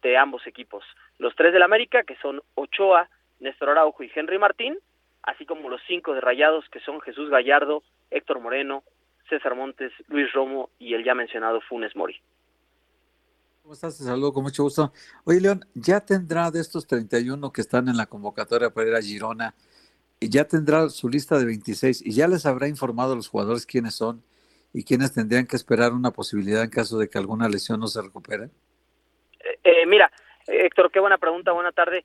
de 0.03 0.17
ambos 0.17 0.47
equipos 0.47 0.85
los 1.25 1.35
tres 1.35 1.55
del 1.55 1.63
América, 1.63 2.03
que 2.03 2.17
son 2.17 2.43
Ochoa, 2.55 3.09
Néstor 3.41 3.71
Araujo 3.71 4.03
y 4.03 4.11
Henry 4.15 4.39
Martín, 4.39 4.79
así 5.23 5.47
como 5.47 5.71
los 5.71 5.81
cinco 5.89 6.13
de 6.13 6.21
Rayados, 6.21 6.69
que 6.69 6.81
son 6.81 7.01
Jesús 7.01 7.31
Gallardo, 7.31 7.83
Héctor 8.11 8.41
Moreno, 8.41 8.85
César 9.31 9.55
Montes, 9.55 9.91
Luis 10.09 10.31
Romo 10.35 10.69
y 10.79 10.93
el 10.93 11.03
ya 11.03 11.15
mencionado 11.15 11.63
Funes 11.63 11.97
Mori. 11.97 12.21
¿Cómo 13.63 13.73
estás? 13.73 13.97
Te 13.97 14.05
saludo 14.05 14.35
con 14.35 14.43
mucho 14.43 14.65
gusto. 14.65 14.93
Oye, 15.25 15.41
León, 15.41 15.65
¿ya 15.75 16.01
tendrá 16.01 16.51
de 16.51 16.61
estos 16.61 16.87
31 16.87 17.51
que 17.51 17.63
están 17.63 17.89
en 17.89 17.97
la 17.97 18.05
convocatoria 18.05 18.69
para 18.69 18.89
ir 18.89 18.95
a 18.95 19.01
Girona, 19.01 19.55
y 20.21 20.29
ya 20.29 20.45
tendrá 20.45 20.91
su 20.91 21.09
lista 21.09 21.39
de 21.39 21.47
26 21.47 22.03
y 22.05 22.13
ya 22.13 22.29
les 22.29 22.45
habrá 22.45 22.69
informado 22.69 23.15
a 23.15 23.17
los 23.17 23.29
jugadores 23.29 23.65
quiénes 23.65 23.95
son 23.95 24.23
y 24.75 24.85
quiénes 24.85 25.15
tendrían 25.15 25.47
que 25.47 25.57
esperar 25.57 25.95
una 25.95 26.11
posibilidad 26.11 26.63
en 26.63 26.71
caso 26.71 26.99
de 26.99 27.09
que 27.09 27.17
alguna 27.17 27.49
lesión 27.49 27.81
no 27.81 27.87
se 27.87 28.03
recupere? 28.03 28.51
Eh, 29.41 29.59
eh, 29.65 29.87
mira, 29.87 30.11
Héctor, 30.47 30.91
qué 30.91 31.01
buena 31.01 31.19
pregunta, 31.19 31.53
buena 31.53 31.73
tarde. 31.73 32.05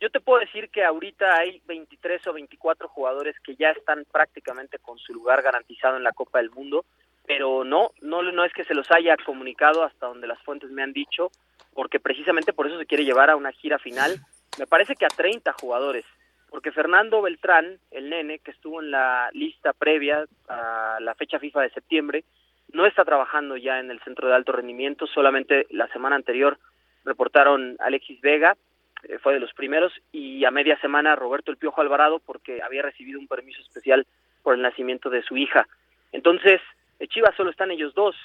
Yo 0.00 0.10
te 0.10 0.20
puedo 0.20 0.40
decir 0.40 0.68
que 0.70 0.84
ahorita 0.84 1.38
hay 1.38 1.60
23 1.66 2.26
o 2.28 2.32
24 2.32 2.88
jugadores 2.88 3.34
que 3.40 3.56
ya 3.56 3.70
están 3.70 4.04
prácticamente 4.10 4.78
con 4.78 4.98
su 4.98 5.12
lugar 5.12 5.42
garantizado 5.42 5.96
en 5.96 6.04
la 6.04 6.12
Copa 6.12 6.38
del 6.38 6.50
Mundo 6.50 6.84
pero 7.28 7.62
no, 7.62 7.90
no, 8.00 8.22
no 8.22 8.44
es 8.44 8.52
que 8.54 8.64
se 8.64 8.74
los 8.74 8.90
haya 8.90 9.14
comunicado 9.18 9.84
hasta 9.84 10.06
donde 10.06 10.26
las 10.26 10.40
fuentes 10.42 10.70
me 10.70 10.82
han 10.82 10.94
dicho, 10.94 11.30
porque 11.74 12.00
precisamente 12.00 12.54
por 12.54 12.66
eso 12.66 12.78
se 12.78 12.86
quiere 12.86 13.04
llevar 13.04 13.28
a 13.28 13.36
una 13.36 13.52
gira 13.52 13.78
final, 13.78 14.18
me 14.58 14.66
parece 14.66 14.96
que 14.96 15.04
a 15.04 15.08
30 15.08 15.52
jugadores, 15.60 16.06
porque 16.48 16.72
Fernando 16.72 17.20
Beltrán, 17.20 17.78
el 17.90 18.08
nene, 18.08 18.38
que 18.38 18.50
estuvo 18.50 18.80
en 18.80 18.90
la 18.90 19.28
lista 19.34 19.74
previa 19.74 20.24
a 20.48 20.96
la 21.00 21.14
fecha 21.16 21.38
FIFA 21.38 21.60
de 21.60 21.70
septiembre, 21.70 22.24
no 22.72 22.86
está 22.86 23.04
trabajando 23.04 23.58
ya 23.58 23.78
en 23.78 23.90
el 23.90 24.00
centro 24.00 24.26
de 24.26 24.34
alto 24.34 24.52
rendimiento, 24.52 25.06
solamente 25.06 25.66
la 25.68 25.86
semana 25.88 26.16
anterior 26.16 26.58
reportaron 27.04 27.76
Alexis 27.78 28.20
Vega, 28.20 28.56
eh, 29.04 29.18
fue 29.18 29.34
de 29.34 29.40
los 29.40 29.52
primeros, 29.52 29.92
y 30.12 30.44
a 30.44 30.50
media 30.50 30.78
semana 30.80 31.16
Roberto 31.16 31.50
El 31.50 31.56
Piojo 31.56 31.80
Alvarado, 31.80 32.20
porque 32.20 32.62
había 32.62 32.82
recibido 32.82 33.18
un 33.18 33.28
permiso 33.28 33.60
especial 33.62 34.06
por 34.42 34.54
el 34.54 34.62
nacimiento 34.62 35.10
de 35.10 35.22
su 35.22 35.36
hija. 35.36 35.66
Entonces, 36.12 36.60
Chivas 37.08 37.34
solo 37.36 37.50
están 37.50 37.70
ellos 37.70 37.94
dos 37.94 38.16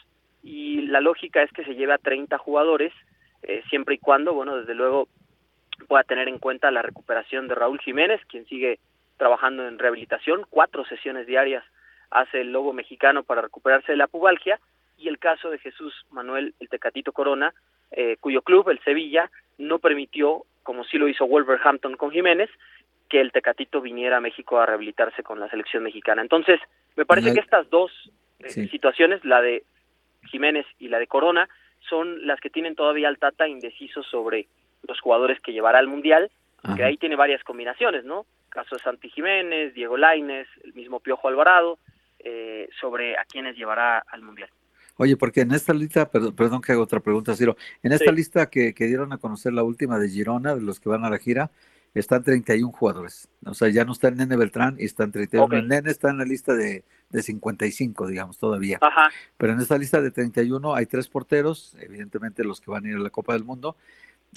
y 0.41 0.81
la 0.87 0.99
lógica 0.99 1.41
es 1.41 1.51
que 1.51 1.63
se 1.63 1.75
lleve 1.75 1.93
a 1.93 1.97
30 1.97 2.37
jugadores, 2.37 2.93
eh, 3.43 3.63
siempre 3.69 3.95
y 3.95 3.97
cuando, 3.99 4.33
bueno, 4.33 4.57
desde 4.57 4.73
luego 4.73 5.07
pueda 5.87 6.03
tener 6.03 6.27
en 6.27 6.39
cuenta 6.39 6.71
la 6.71 6.81
recuperación 6.81 7.47
de 7.47 7.55
Raúl 7.55 7.79
Jiménez, 7.79 8.21
quien 8.27 8.45
sigue 8.45 8.79
trabajando 9.17 9.67
en 9.67 9.79
rehabilitación, 9.79 10.45
cuatro 10.49 10.85
sesiones 10.85 11.27
diarias 11.27 11.63
hace 12.09 12.41
el 12.41 12.51
Lobo 12.51 12.73
mexicano 12.73 13.23
para 13.23 13.41
recuperarse 13.41 13.91
de 13.91 13.97
la 13.97 14.07
pubalgia, 14.07 14.59
y 14.97 15.07
el 15.07 15.19
caso 15.19 15.49
de 15.49 15.59
Jesús 15.59 15.93
Manuel 16.11 16.53
el 16.59 16.69
Tecatito 16.69 17.11
Corona, 17.11 17.53
eh, 17.93 18.17
cuyo 18.19 18.41
club, 18.41 18.69
el 18.69 18.79
Sevilla, 18.83 19.29
no 19.57 19.79
permitió, 19.79 20.43
como 20.63 20.83
sí 20.83 20.97
lo 20.97 21.07
hizo 21.07 21.25
Wolverhampton 21.25 21.95
con 21.95 22.11
Jiménez, 22.11 22.49
que 23.09 23.21
el 23.21 23.31
Tecatito 23.31 23.81
viniera 23.81 24.17
a 24.17 24.21
México 24.21 24.59
a 24.59 24.65
rehabilitarse 24.65 25.23
con 25.23 25.39
la 25.39 25.49
selección 25.49 25.83
mexicana. 25.83 26.21
Entonces, 26.21 26.59
me 26.95 27.05
parece 27.05 27.33
que 27.33 27.39
estas 27.39 27.69
dos 27.69 27.91
eh, 28.39 28.49
situaciones, 28.67 29.23
la 29.23 29.41
de 29.41 29.63
Jiménez 30.25 30.65
y 30.79 30.87
la 30.87 30.99
de 30.99 31.07
Corona, 31.07 31.47
son 31.87 32.25
las 32.25 32.39
que 32.39 32.49
tienen 32.49 32.75
todavía 32.75 33.07
al 33.07 33.19
Tata 33.19 33.47
indeciso 33.47 34.03
sobre 34.03 34.47
los 34.87 34.99
jugadores 34.99 35.39
que 35.41 35.53
llevará 35.53 35.79
al 35.79 35.87
Mundial, 35.87 36.31
que 36.75 36.83
ahí 36.83 36.97
tiene 36.97 37.17
varias 37.17 37.43
combinaciones, 37.43 38.05
¿no? 38.05 38.25
Caso 38.49 38.75
de 38.75 38.81
Santi 38.81 39.09
Jiménez, 39.09 39.73
Diego 39.73 39.97
Laines, 39.97 40.47
el 40.63 40.73
mismo 40.73 41.01
Piojo 41.01 41.27
Alvarado, 41.27 41.77
eh, 42.19 42.69
sobre 42.79 43.17
a 43.17 43.25
quienes 43.25 43.57
llevará 43.57 43.99
al 43.99 44.21
Mundial. 44.21 44.49
Oye, 44.97 45.17
porque 45.17 45.41
en 45.41 45.51
esta 45.51 45.73
lista, 45.73 46.09
perdón, 46.09 46.61
que 46.61 46.71
hago 46.71 46.83
otra 46.83 46.99
pregunta, 46.99 47.35
Ciro, 47.35 47.57
en 47.81 47.93
esta 47.93 48.11
lista 48.11 48.49
que, 48.49 48.73
que, 48.73 48.85
dieron 48.85 49.11
a 49.11 49.17
conocer 49.17 49.53
la 49.53 49.63
última 49.63 49.97
de 49.97 50.09
Girona, 50.09 50.55
de 50.55 50.61
los 50.61 50.79
que 50.79 50.89
van 50.89 51.03
a 51.03 51.09
la 51.09 51.17
gira, 51.17 51.51
están 51.93 52.23
31 52.23 52.71
jugadores. 52.71 53.27
O 53.45 53.53
sea, 53.53 53.69
ya 53.69 53.85
no 53.85 53.93
está 53.93 54.07
el 54.07 54.17
Nene 54.17 54.35
Beltrán 54.35 54.75
y 54.79 54.85
están 54.85 55.11
31. 55.11 55.55
El 55.55 55.67
Nene 55.67 55.91
está 55.91 56.09
en 56.09 56.17
la 56.17 56.25
lista 56.25 56.53
de, 56.53 56.83
de 57.09 57.23
55, 57.23 58.07
digamos, 58.07 58.37
todavía. 58.37 58.79
Ajá. 58.81 59.09
Pero 59.37 59.53
en 59.53 59.61
esta 59.61 59.77
lista 59.77 60.01
de 60.01 60.11
31 60.11 60.75
hay 60.75 60.85
tres 60.85 61.07
porteros, 61.07 61.75
evidentemente 61.79 62.43
los 62.43 62.59
que 62.61 62.71
van 62.71 62.85
a 62.85 62.89
ir 62.89 62.95
a 62.95 62.99
la 62.99 63.09
Copa 63.09 63.33
del 63.33 63.43
Mundo. 63.43 63.77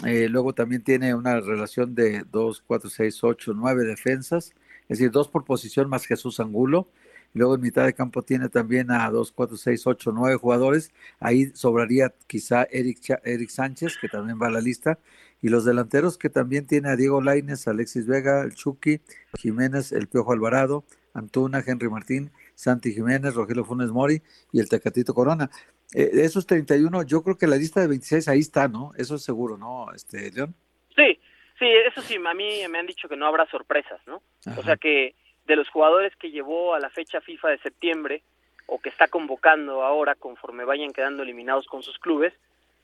Eh, 0.05 0.29
luego 0.29 0.53
también 0.53 0.83
tiene 0.83 1.15
una 1.15 1.41
relación 1.41 1.95
de 1.95 2.25
2, 2.31 2.63
4, 2.67 2.91
6, 2.91 3.25
8, 3.25 3.53
9 3.55 3.85
defensas, 3.85 4.53
es 4.89 4.99
decir, 4.99 5.11
dos 5.11 5.29
por 5.29 5.45
posición 5.45 5.89
más 5.89 6.05
Jesús 6.05 6.39
Angulo. 6.39 6.89
Luego 7.37 7.57
en 7.57 7.61
mitad 7.61 7.85
de 7.85 7.93
campo 7.93 8.23
tiene 8.23 8.49
también 8.49 8.91
a 8.91 9.11
2, 9.11 9.31
4, 9.33 9.59
6, 9.59 9.87
8, 9.87 10.11
9 10.15 10.37
jugadores. 10.37 10.91
Ahí 11.21 11.51
sobraría 11.55 12.15
quizá 12.27 12.67
Eric, 12.71 12.99
Eric 13.25 13.51
Sánchez, 13.51 13.99
que 14.01 14.09
también 14.09 14.41
va 14.41 14.47
a 14.47 14.51
la 14.51 14.63
lista. 14.63 14.99
Y 15.43 15.51
los 15.51 15.67
delanteros 15.67 16.17
que 16.17 16.31
también 16.31 16.67
tiene 16.67 16.89
a 16.89 16.97
Diego 16.97 17.21
Laines, 17.21 17.69
Alexis 17.69 18.07
Vega, 18.07 18.43
el 18.43 18.55
Chucky, 18.55 19.03
Jiménez, 19.39 19.93
el 19.93 20.09
Piojo 20.09 20.33
Alvarado, 20.33 20.85
Antuna, 21.13 21.63
Henry 21.65 21.91
Martín, 21.91 22.31
Santi 22.55 22.95
Jiménez, 22.95 23.35
Rogelio 23.35 23.67
Funes 23.67 23.91
Mori 23.91 24.23
y 24.51 24.61
el 24.61 24.71
Tecatito 24.71 25.13
Corona. 25.13 25.51
Eh, 25.93 26.11
esos 26.15 26.47
31, 26.47 27.03
yo 27.03 27.23
creo 27.23 27.37
que 27.37 27.47
la 27.47 27.57
lista 27.57 27.83
de 27.83 27.89
26 27.89 28.29
ahí 28.29 28.39
está, 28.39 28.67
¿no? 28.67 28.93
Eso 28.97 29.17
es 29.17 29.23
seguro, 29.23 29.59
¿no, 29.59 29.93
este 29.93 30.33
León? 30.33 30.55
Sí, 30.97 31.21
sí, 31.59 31.67
eso 31.87 32.01
sí, 32.01 32.17
a 32.17 32.33
mí 32.33 32.63
me 32.71 32.79
han 32.79 32.87
dicho 32.87 33.11
que 33.11 33.17
no 33.17 33.27
habrá 33.27 33.45
sorpresas, 33.51 34.01
¿no? 34.07 34.23
O 34.57 34.63
sea 34.63 34.79
que 34.79 35.15
de 35.47 35.57
los 35.57 35.69
jugadores 35.69 36.15
que 36.17 36.31
llevó 36.31 36.75
a 36.75 36.81
la 36.81 36.91
fecha 36.91 37.21
FIFA 37.21 37.51
de 37.51 37.59
septiembre 37.59 38.23
o 38.67 38.81
que 38.81 38.89
está 38.89 39.09
convocando 39.09 39.83
ahora 39.83 40.15
conforme 40.15 40.65
vayan 40.65 40.93
quedando 40.93 41.23
eliminados 41.23 41.67
con 41.67 41.83
sus 41.83 41.99
clubes, 41.99 42.35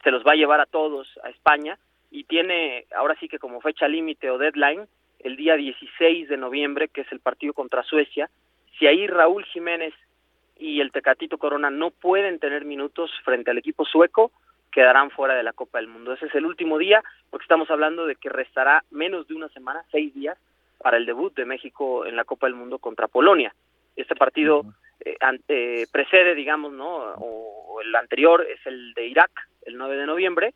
se 0.03 0.11
los 0.11 0.25
va 0.25 0.33
a 0.33 0.37
llevar 0.37 0.61
a 0.61 0.67
todos 0.67 1.09
a 1.25 1.31
España 1.31 1.79
y 2.11 2.25
tiene 2.25 2.87
ahora 2.95 3.17
sí 3.19 3.29
que 3.29 3.39
como 3.39 3.61
fecha 3.61 3.89
límite 3.89 4.31
o 4.31 4.39
deadline 4.39 4.87
el 5.21 5.37
día 5.37 5.57
16 5.57 6.29
de 6.29 6.37
noviembre, 6.37 6.89
que 6.89 7.03
es 7.03 7.13
el 7.13 7.21
partido 7.21 7.53
contra 7.53 7.83
Suecia. 7.85 8.29
Si 8.79 8.87
ahí 8.87 9.07
Raúl 9.07 9.45
Jiménez 9.45 9.95
y 10.59 10.81
el 10.81 10.93
Tecatito 10.93 11.39
Corona 11.39 11.71
no 11.71 11.91
pueden 11.91 12.39
tener 12.39 12.65
minutos 12.65 13.11
frente 13.25 13.51
al 13.51 13.59
equipo 13.59 13.85
sueco, 13.85 14.33
quedarán 14.73 15.11
fuera 15.11 15.35
de 15.35 15.43
la 15.43 15.53
Copa 15.53 15.79
del 15.79 15.89
Mundo. 15.89 16.13
Ese 16.13 16.27
es 16.27 16.35
el 16.35 16.47
último 16.47 16.79
día, 16.79 17.03
porque 17.31 17.45
estamos 17.45 17.71
hablando 17.71 18.07
de 18.07 18.17
que 18.17 18.29
restará 18.29 18.85
menos 18.91 19.29
de 19.29 19.35
una 19.35 19.49
semana, 19.51 19.85
seis 19.91 20.13
días, 20.15 20.39
para 20.83 20.97
el 20.97 21.07
debut 21.07 21.35
de 21.35 21.45
México 21.45 22.05
en 22.07 22.17
la 22.17 22.25
Copa 22.25 22.47
del 22.47 22.57
Mundo 22.57 22.79
contra 22.79 23.09
Polonia. 23.09 23.55
Este 23.97 24.15
partido 24.17 24.65
eh, 25.01 25.87
precede, 25.91 26.35
digamos, 26.35 26.73
¿no? 26.73 27.15
o 27.19 27.81
el 27.81 27.95
anterior 27.95 28.47
es 28.49 28.65
el 28.67 28.95
de 28.95 29.07
Irak, 29.07 29.31
el 29.65 29.77
9 29.77 29.97
de 29.97 30.07
noviembre, 30.07 30.55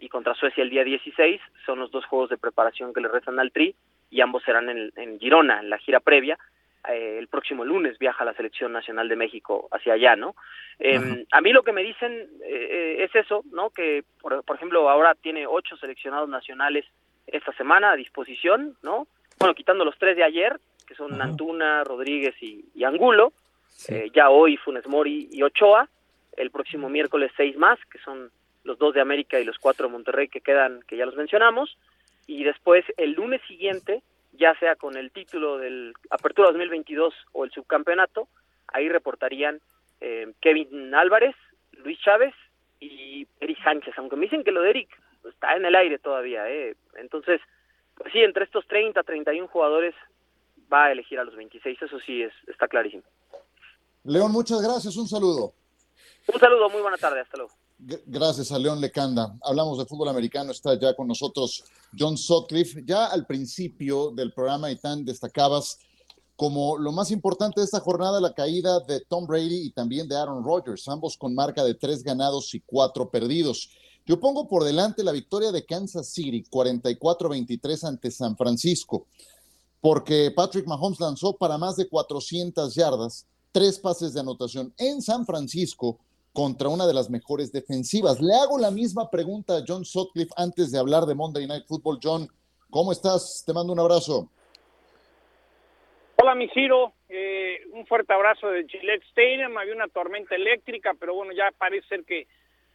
y 0.00 0.08
contra 0.08 0.34
Suecia 0.34 0.62
el 0.62 0.70
día 0.70 0.84
16. 0.84 1.40
Son 1.66 1.78
los 1.78 1.90
dos 1.90 2.04
juegos 2.06 2.30
de 2.30 2.38
preparación 2.38 2.92
que 2.92 3.00
le 3.00 3.08
restan 3.08 3.38
al 3.38 3.52
Tri 3.52 3.74
y 4.10 4.20
ambos 4.20 4.42
serán 4.42 4.68
en, 4.68 5.20
Girona, 5.20 5.60
en 5.60 5.70
la 5.70 5.78
gira 5.78 6.00
previa. 6.00 6.38
Eh, 6.88 7.18
el 7.18 7.28
próximo 7.28 7.64
lunes 7.64 7.98
viaja 7.98 8.24
la 8.24 8.34
selección 8.34 8.72
nacional 8.72 9.08
de 9.08 9.16
México 9.16 9.68
hacia 9.70 9.92
allá, 9.92 10.16
¿no? 10.16 10.34
Em, 10.78 11.26
a 11.30 11.40
mí 11.42 11.52
lo 11.52 11.62
que 11.62 11.72
me 11.72 11.82
dicen 11.82 12.28
eh, 12.42 12.96
es 13.00 13.14
eso, 13.14 13.44
¿no? 13.52 13.68
Que, 13.70 14.02
por, 14.20 14.42
ejemplo, 14.54 14.88
ahora 14.88 15.14
tiene 15.14 15.46
ocho 15.46 15.76
seleccionados 15.76 16.28
nacionales 16.28 16.86
esta 17.26 17.52
semana 17.52 17.92
a 17.92 17.96
disposición, 17.96 18.76
¿no? 18.82 19.06
Bueno, 19.40 19.54
quitando 19.54 19.86
los 19.86 19.96
tres 19.96 20.16
de 20.16 20.22
ayer, 20.22 20.60
que 20.86 20.94
son 20.94 21.20
Antuna, 21.22 21.82
Rodríguez 21.82 22.34
y, 22.42 22.84
Angulo, 22.84 23.32
eh, 23.88 24.10
ya 24.14 24.28
hoy 24.28 24.58
Funes 24.58 24.86
Mori 24.86 25.30
y 25.32 25.42
Ochoa, 25.42 25.88
el 26.36 26.50
próximo 26.50 26.90
miércoles 26.90 27.32
seis 27.38 27.56
más, 27.56 27.78
que 27.86 27.98
son 28.00 28.30
los 28.64 28.78
dos 28.78 28.92
de 28.92 29.00
América 29.00 29.40
y 29.40 29.46
los 29.46 29.58
cuatro 29.58 29.86
de 29.86 29.92
Monterrey 29.92 30.28
que 30.28 30.42
quedan, 30.42 30.82
que 30.86 30.98
ya 30.98 31.06
los 31.06 31.16
mencionamos, 31.16 31.78
y 32.26 32.44
después 32.44 32.84
el 32.98 33.12
lunes 33.12 33.40
siguiente, 33.48 34.02
ya 34.32 34.54
sea 34.58 34.76
con 34.76 34.98
el 34.98 35.10
título 35.10 35.56
del 35.56 35.94
Apertura 36.10 36.48
2022 36.48 37.14
o 37.32 37.46
el 37.46 37.50
subcampeonato, 37.50 38.28
ahí 38.68 38.90
reportarían 38.90 39.62
eh, 40.02 40.34
Kevin 40.42 40.94
Álvarez, 40.94 41.34
Luis 41.82 41.98
Chávez 42.00 42.34
y 42.78 43.26
Eric 43.40 43.64
Sánchez, 43.64 43.94
aunque 43.96 44.16
me 44.16 44.26
dicen 44.26 44.44
que 44.44 44.52
lo 44.52 44.60
de 44.60 44.68
Eric 44.68 44.90
está 45.26 45.56
en 45.56 45.64
el 45.64 45.76
aire 45.76 45.98
todavía, 45.98 46.46
¿eh? 46.50 46.74
entonces, 46.96 47.40
pues 48.00 48.14
sí, 48.14 48.20
entre 48.20 48.44
estos 48.44 48.66
30, 48.66 49.02
31 49.02 49.46
jugadores 49.48 49.94
va 50.72 50.86
a 50.86 50.92
elegir 50.92 51.18
a 51.18 51.24
los 51.24 51.36
26, 51.36 51.82
eso 51.82 51.98
sí 52.00 52.22
es, 52.22 52.32
está 52.48 52.66
clarísimo. 52.66 53.02
León, 54.04 54.32
muchas 54.32 54.62
gracias, 54.62 54.96
un 54.96 55.06
saludo. 55.06 55.52
Un 56.32 56.40
saludo, 56.40 56.70
muy 56.70 56.80
buena 56.80 56.96
tarde, 56.96 57.20
hasta 57.20 57.36
luego. 57.36 57.52
Gracias 57.78 58.52
a 58.52 58.58
León 58.58 58.80
Lecanda. 58.80 59.34
Hablamos 59.42 59.78
de 59.78 59.84
fútbol 59.84 60.08
americano, 60.08 60.52
está 60.52 60.78
ya 60.78 60.94
con 60.94 61.08
nosotros 61.08 61.62
John 61.98 62.16
Sutcliffe. 62.16 62.82
Ya 62.86 63.06
al 63.06 63.26
principio 63.26 64.10
del 64.12 64.32
programa, 64.32 64.70
y 64.70 64.76
tan 64.76 65.04
destacabas 65.04 65.78
como 66.36 66.78
lo 66.78 66.92
más 66.92 67.10
importante 67.10 67.60
de 67.60 67.66
esta 67.66 67.80
jornada, 67.80 68.18
la 68.18 68.32
caída 68.32 68.80
de 68.80 69.00
Tom 69.00 69.26
Brady 69.26 69.66
y 69.66 69.72
también 69.72 70.08
de 70.08 70.16
Aaron 70.16 70.42
Rodgers, 70.42 70.88
ambos 70.88 71.18
con 71.18 71.34
marca 71.34 71.62
de 71.62 71.74
tres 71.74 72.02
ganados 72.02 72.54
y 72.54 72.60
cuatro 72.60 73.10
perdidos. 73.10 73.70
Yo 74.10 74.18
pongo 74.18 74.48
por 74.48 74.64
delante 74.64 75.04
la 75.04 75.12
victoria 75.12 75.52
de 75.52 75.64
Kansas 75.64 76.12
City, 76.12 76.42
44-23 76.50 77.86
ante 77.86 78.10
San 78.10 78.36
Francisco, 78.36 79.06
porque 79.80 80.32
Patrick 80.34 80.66
Mahomes 80.66 80.98
lanzó 80.98 81.36
para 81.36 81.56
más 81.58 81.76
de 81.76 81.88
400 81.88 82.74
yardas, 82.74 83.28
tres 83.52 83.78
pases 83.78 84.12
de 84.12 84.18
anotación 84.18 84.74
en 84.78 85.00
San 85.00 85.24
Francisco 85.24 86.00
contra 86.32 86.68
una 86.68 86.88
de 86.88 86.94
las 86.94 87.08
mejores 87.08 87.52
defensivas. 87.52 88.20
Le 88.20 88.34
hago 88.34 88.58
la 88.58 88.72
misma 88.72 89.08
pregunta 89.08 89.58
a 89.58 89.62
John 89.64 89.84
Sutcliffe 89.84 90.34
antes 90.36 90.72
de 90.72 90.80
hablar 90.80 91.06
de 91.06 91.14
Monday 91.14 91.46
Night 91.46 91.66
Football. 91.68 92.00
John, 92.02 92.28
¿cómo 92.68 92.90
estás? 92.90 93.44
Te 93.46 93.52
mando 93.52 93.72
un 93.72 93.78
abrazo. 93.78 94.28
Hola, 96.20 96.34
mi 96.34 96.48
Ciro. 96.48 96.94
Eh, 97.08 97.60
un 97.74 97.86
fuerte 97.86 98.12
abrazo 98.12 98.48
de 98.48 98.66
Gillette 98.66 99.04
Stadium. 99.10 99.56
Había 99.56 99.74
una 99.76 99.86
tormenta 99.86 100.34
eléctrica, 100.34 100.96
pero 100.98 101.14
bueno, 101.14 101.32
ya 101.32 101.52
parece 101.56 101.86
ser 101.86 102.04
que 102.04 102.26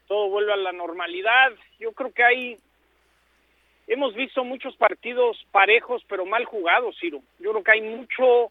todo 0.07 0.29
vuelve 0.29 0.53
a 0.53 0.57
la 0.57 0.71
normalidad. 0.71 1.51
Yo 1.79 1.91
creo 1.93 2.11
que 2.11 2.23
hay... 2.23 2.59
Hemos 3.87 4.15
visto 4.15 4.43
muchos 4.43 4.75
partidos 4.77 5.45
parejos, 5.51 6.03
pero 6.07 6.25
mal 6.25 6.45
jugados, 6.45 6.97
Ciro. 6.99 7.21
Yo 7.39 7.51
creo 7.51 7.63
que 7.63 7.71
hay 7.71 7.81
mucho 7.81 8.49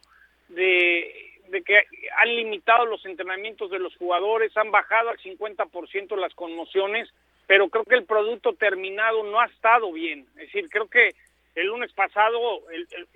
de, 0.48 1.12
de 1.48 1.62
que 1.62 1.82
han 2.16 2.36
limitado 2.36 2.86
los 2.86 3.04
entrenamientos 3.04 3.70
de 3.70 3.80
los 3.80 3.96
jugadores, 3.96 4.56
han 4.56 4.70
bajado 4.70 5.10
al 5.10 5.18
50% 5.18 6.16
las 6.16 6.34
conmociones, 6.34 7.12
pero 7.48 7.68
creo 7.68 7.84
que 7.84 7.96
el 7.96 8.04
producto 8.04 8.52
terminado 8.52 9.24
no 9.24 9.40
ha 9.40 9.46
estado 9.46 9.92
bien. 9.92 10.20
Es 10.36 10.46
decir, 10.46 10.68
creo 10.68 10.86
que 10.86 11.10
el 11.56 11.66
lunes 11.66 11.92
pasado 11.92 12.68
el, 12.70 12.86
el, 12.92 13.08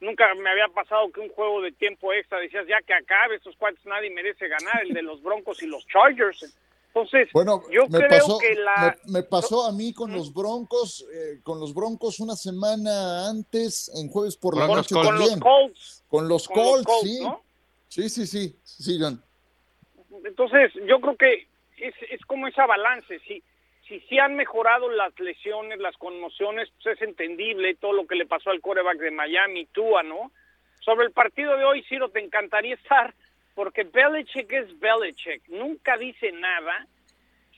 nunca 0.00 0.34
me 0.34 0.50
había 0.50 0.68
pasado 0.68 1.10
que 1.12 1.20
un 1.20 1.28
juego 1.28 1.60
de 1.62 1.72
tiempo 1.72 2.12
extra 2.12 2.38
decías 2.38 2.66
ya 2.66 2.80
que 2.82 2.94
acabe, 2.94 3.36
estos 3.36 3.56
cuantos 3.56 3.84
nadie 3.86 4.10
merece 4.10 4.48
ganar, 4.48 4.82
el 4.82 4.92
de 4.92 5.02
los 5.02 5.22
Broncos 5.22 5.62
y 5.62 5.66
los 5.66 5.86
Chargers. 5.86 6.56
Entonces, 6.92 7.28
bueno, 7.32 7.62
yo 7.70 7.86
me 7.88 7.98
creo 7.98 8.08
pasó, 8.08 8.38
que 8.38 8.54
la... 8.56 8.96
me, 9.06 9.12
me 9.12 9.22
pasó 9.22 9.64
a 9.64 9.72
mí 9.72 9.92
con 9.94 10.12
los 10.12 10.34
Broncos, 10.34 11.06
eh, 11.14 11.40
con 11.44 11.60
los 11.60 11.72
Broncos 11.72 12.18
una 12.18 12.34
semana 12.34 13.28
antes, 13.28 13.90
en 13.94 14.08
jueves 14.08 14.36
por 14.36 14.56
la 14.58 14.66
noche 14.66 14.94
con 14.94 15.06
también. 15.06 15.30
los 15.30 15.40
Colts. 15.40 16.04
Con 16.08 16.28
los 16.28 16.48
Con 16.48 16.56
los 16.58 16.82
Colts, 16.84 17.00
sí. 17.02 17.20
¿no? 17.22 17.42
Sí, 17.86 18.08
sí, 18.08 18.26
sí, 18.26 18.56
sí, 18.64 18.98
John. 19.00 19.22
Entonces, 20.24 20.72
yo 20.86 21.00
creo 21.00 21.16
que 21.16 21.46
es, 21.76 21.94
es 22.10 22.20
como 22.26 22.48
esa 22.48 22.66
balance. 22.66 23.20
Si, 23.20 23.42
si 23.86 24.00
sí 24.00 24.18
han 24.18 24.34
mejorado 24.34 24.88
las 24.90 25.18
lesiones, 25.20 25.78
las 25.78 25.96
conmociones, 25.96 26.68
pues 26.82 26.96
es 26.96 27.02
entendible 27.08 27.76
todo 27.76 27.92
lo 27.92 28.06
que 28.06 28.16
le 28.16 28.26
pasó 28.26 28.50
al 28.50 28.60
coreback 28.60 28.98
de 28.98 29.12
Miami, 29.12 29.66
Tua, 29.66 30.02
¿no? 30.02 30.32
Sobre 30.80 31.06
el 31.06 31.12
partido 31.12 31.56
de 31.56 31.64
hoy, 31.64 31.84
Ciro, 31.88 32.08
te 32.10 32.18
encantaría 32.20 32.74
estar, 32.74 33.14
porque 33.54 33.84
Belichick 33.84 34.52
es 34.52 34.78
Belichick, 34.78 35.48
nunca 35.48 35.96
dice 35.96 36.32
nada. 36.32 36.86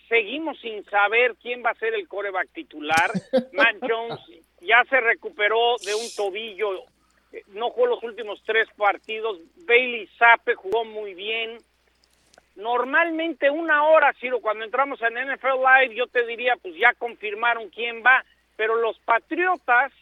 Seguimos 0.08 0.58
sin 0.60 0.84
saber 0.84 1.36
quién 1.40 1.62
va 1.64 1.70
a 1.70 1.74
ser 1.74 1.94
el 1.94 2.06
coreback 2.06 2.50
titular. 2.52 3.10
Matt 3.52 3.76
Jones 3.80 4.20
ya 4.60 4.84
se 4.90 5.00
recuperó 5.00 5.76
de 5.84 5.94
un 5.94 6.06
tobillo, 6.16 6.84
eh, 7.32 7.42
no 7.48 7.70
jugó 7.70 7.86
los 7.86 8.02
últimos 8.02 8.42
tres 8.44 8.68
partidos. 8.76 9.38
Bailey 9.66 10.06
Zappe 10.18 10.54
jugó 10.54 10.84
muy 10.84 11.14
bien 11.14 11.58
normalmente 12.56 13.50
una 13.50 13.84
hora, 13.84 14.12
Ciro, 14.20 14.40
cuando 14.40 14.64
entramos 14.64 15.00
en 15.02 15.14
NFL 15.14 15.58
Live, 15.58 15.94
yo 15.94 16.06
te 16.06 16.26
diría, 16.26 16.56
pues 16.60 16.74
ya 16.76 16.92
confirmaron 16.94 17.70
quién 17.70 18.02
va, 18.04 18.24
pero 18.56 18.76
los 18.76 18.98
Patriotas 19.00 19.92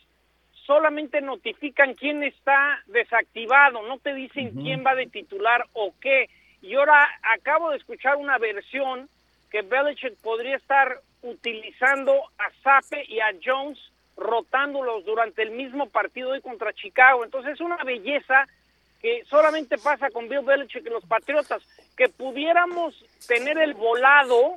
solamente 0.67 1.21
notifican 1.21 1.95
quién 1.95 2.23
está 2.23 2.83
desactivado, 2.87 3.83
no 3.87 3.99
te 3.99 4.15
dicen 4.15 4.51
quién 4.51 4.85
va 4.85 4.95
de 4.95 5.07
titular 5.07 5.67
o 5.73 5.93
qué. 6.01 6.29
Y 6.63 6.75
ahora 6.75 7.09
acabo 7.23 7.71
de 7.71 7.79
escuchar 7.79 8.17
una 8.17 8.39
versión 8.39 9.09
que 9.51 9.63
Belichick 9.63 10.17
podría 10.23 10.57
estar 10.57 11.01
utilizando 11.23 12.15
a 12.39 12.51
Sape 12.63 13.05
y 13.09 13.21
a 13.21 13.35
Jones 13.45 13.79
rotándolos 14.17 15.05
durante 15.05 15.43
el 15.43 15.51
mismo 15.51 15.89
partido 15.89 16.31
hoy 16.31 16.41
contra 16.41 16.73
Chicago. 16.73 17.25
Entonces 17.25 17.55
es 17.55 17.61
una 17.61 17.83
belleza 17.85 18.47
que 19.01 19.25
solamente 19.25 19.79
pasa 19.79 20.11
con 20.11 20.29
Bill 20.29 20.45
Belichick 20.45 20.87
y 20.87 20.91
los 20.91 21.05
Patriotas, 21.07 21.63
que 21.97 22.09
pudiéramos 22.09 22.95
tener 23.27 23.59
el 23.59 23.75
volado 23.75 24.57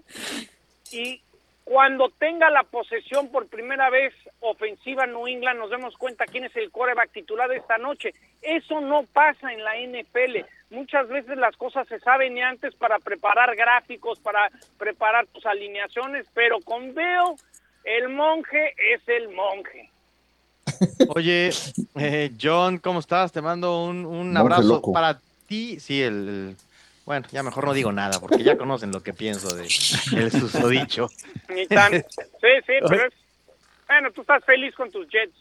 y 0.91 1.21
cuando 1.63 2.09
tenga 2.09 2.49
la 2.49 2.63
posesión 2.63 3.29
por 3.29 3.47
primera 3.47 3.89
vez 3.89 4.13
ofensiva 4.41 5.05
New 5.07 5.27
England 5.27 5.59
nos 5.59 5.69
demos 5.69 5.95
cuenta 5.97 6.25
quién 6.25 6.43
es 6.43 6.55
el 6.55 6.71
coreback 6.71 7.11
titular 7.11 7.49
de 7.49 7.57
esta 7.57 7.77
noche. 7.77 8.13
Eso 8.41 8.81
no 8.81 9.03
pasa 9.03 9.51
en 9.53 9.63
la 9.63 9.75
NFL. 9.77 10.45
Muchas 10.71 11.07
veces 11.07 11.37
las 11.37 11.55
cosas 11.55 11.87
se 11.87 11.99
saben 11.99 12.37
antes 12.43 12.75
para 12.75 12.99
preparar 12.99 13.55
gráficos, 13.55 14.19
para 14.19 14.49
preparar 14.77 15.25
tus 15.27 15.45
alineaciones, 15.45 16.25
pero 16.33 16.59
con 16.59 16.93
Bill 16.93 17.37
el 17.85 18.09
monje 18.09 18.73
es 18.93 19.01
el 19.07 19.29
monje. 19.29 19.89
Oye, 21.15 21.49
eh, 21.95 22.31
John, 22.41 22.77
¿cómo 22.79 22.99
estás? 22.99 23.31
Te 23.31 23.41
mando 23.41 23.83
un, 23.85 24.05
un 24.05 24.35
abrazo 24.35 24.81
para 24.93 25.19
ti. 25.47 25.79
Sí, 25.79 26.01
el, 26.01 26.27
el- 26.27 26.55
Bueno, 27.05 27.27
ya 27.31 27.43
mejor 27.43 27.65
no 27.65 27.73
digo 27.73 27.91
nada 27.91 28.19
porque 28.19 28.43
ya 28.43 28.57
conocen 28.57 28.91
lo 28.91 29.03
que 29.03 29.13
pienso 29.13 29.53
de 29.55 29.63
el 29.63 30.31
susodicho. 30.31 31.09
Ni 31.49 31.67
tan- 31.67 31.91
Sí, 32.41 32.49
sí, 32.65 32.73
pero 32.87 33.07
es... 33.07 33.13
Bueno, 33.87 34.11
tú 34.11 34.21
estás 34.21 34.43
feliz 34.45 34.73
con 34.75 34.89
tus 34.89 35.07
Jets. 35.09 35.35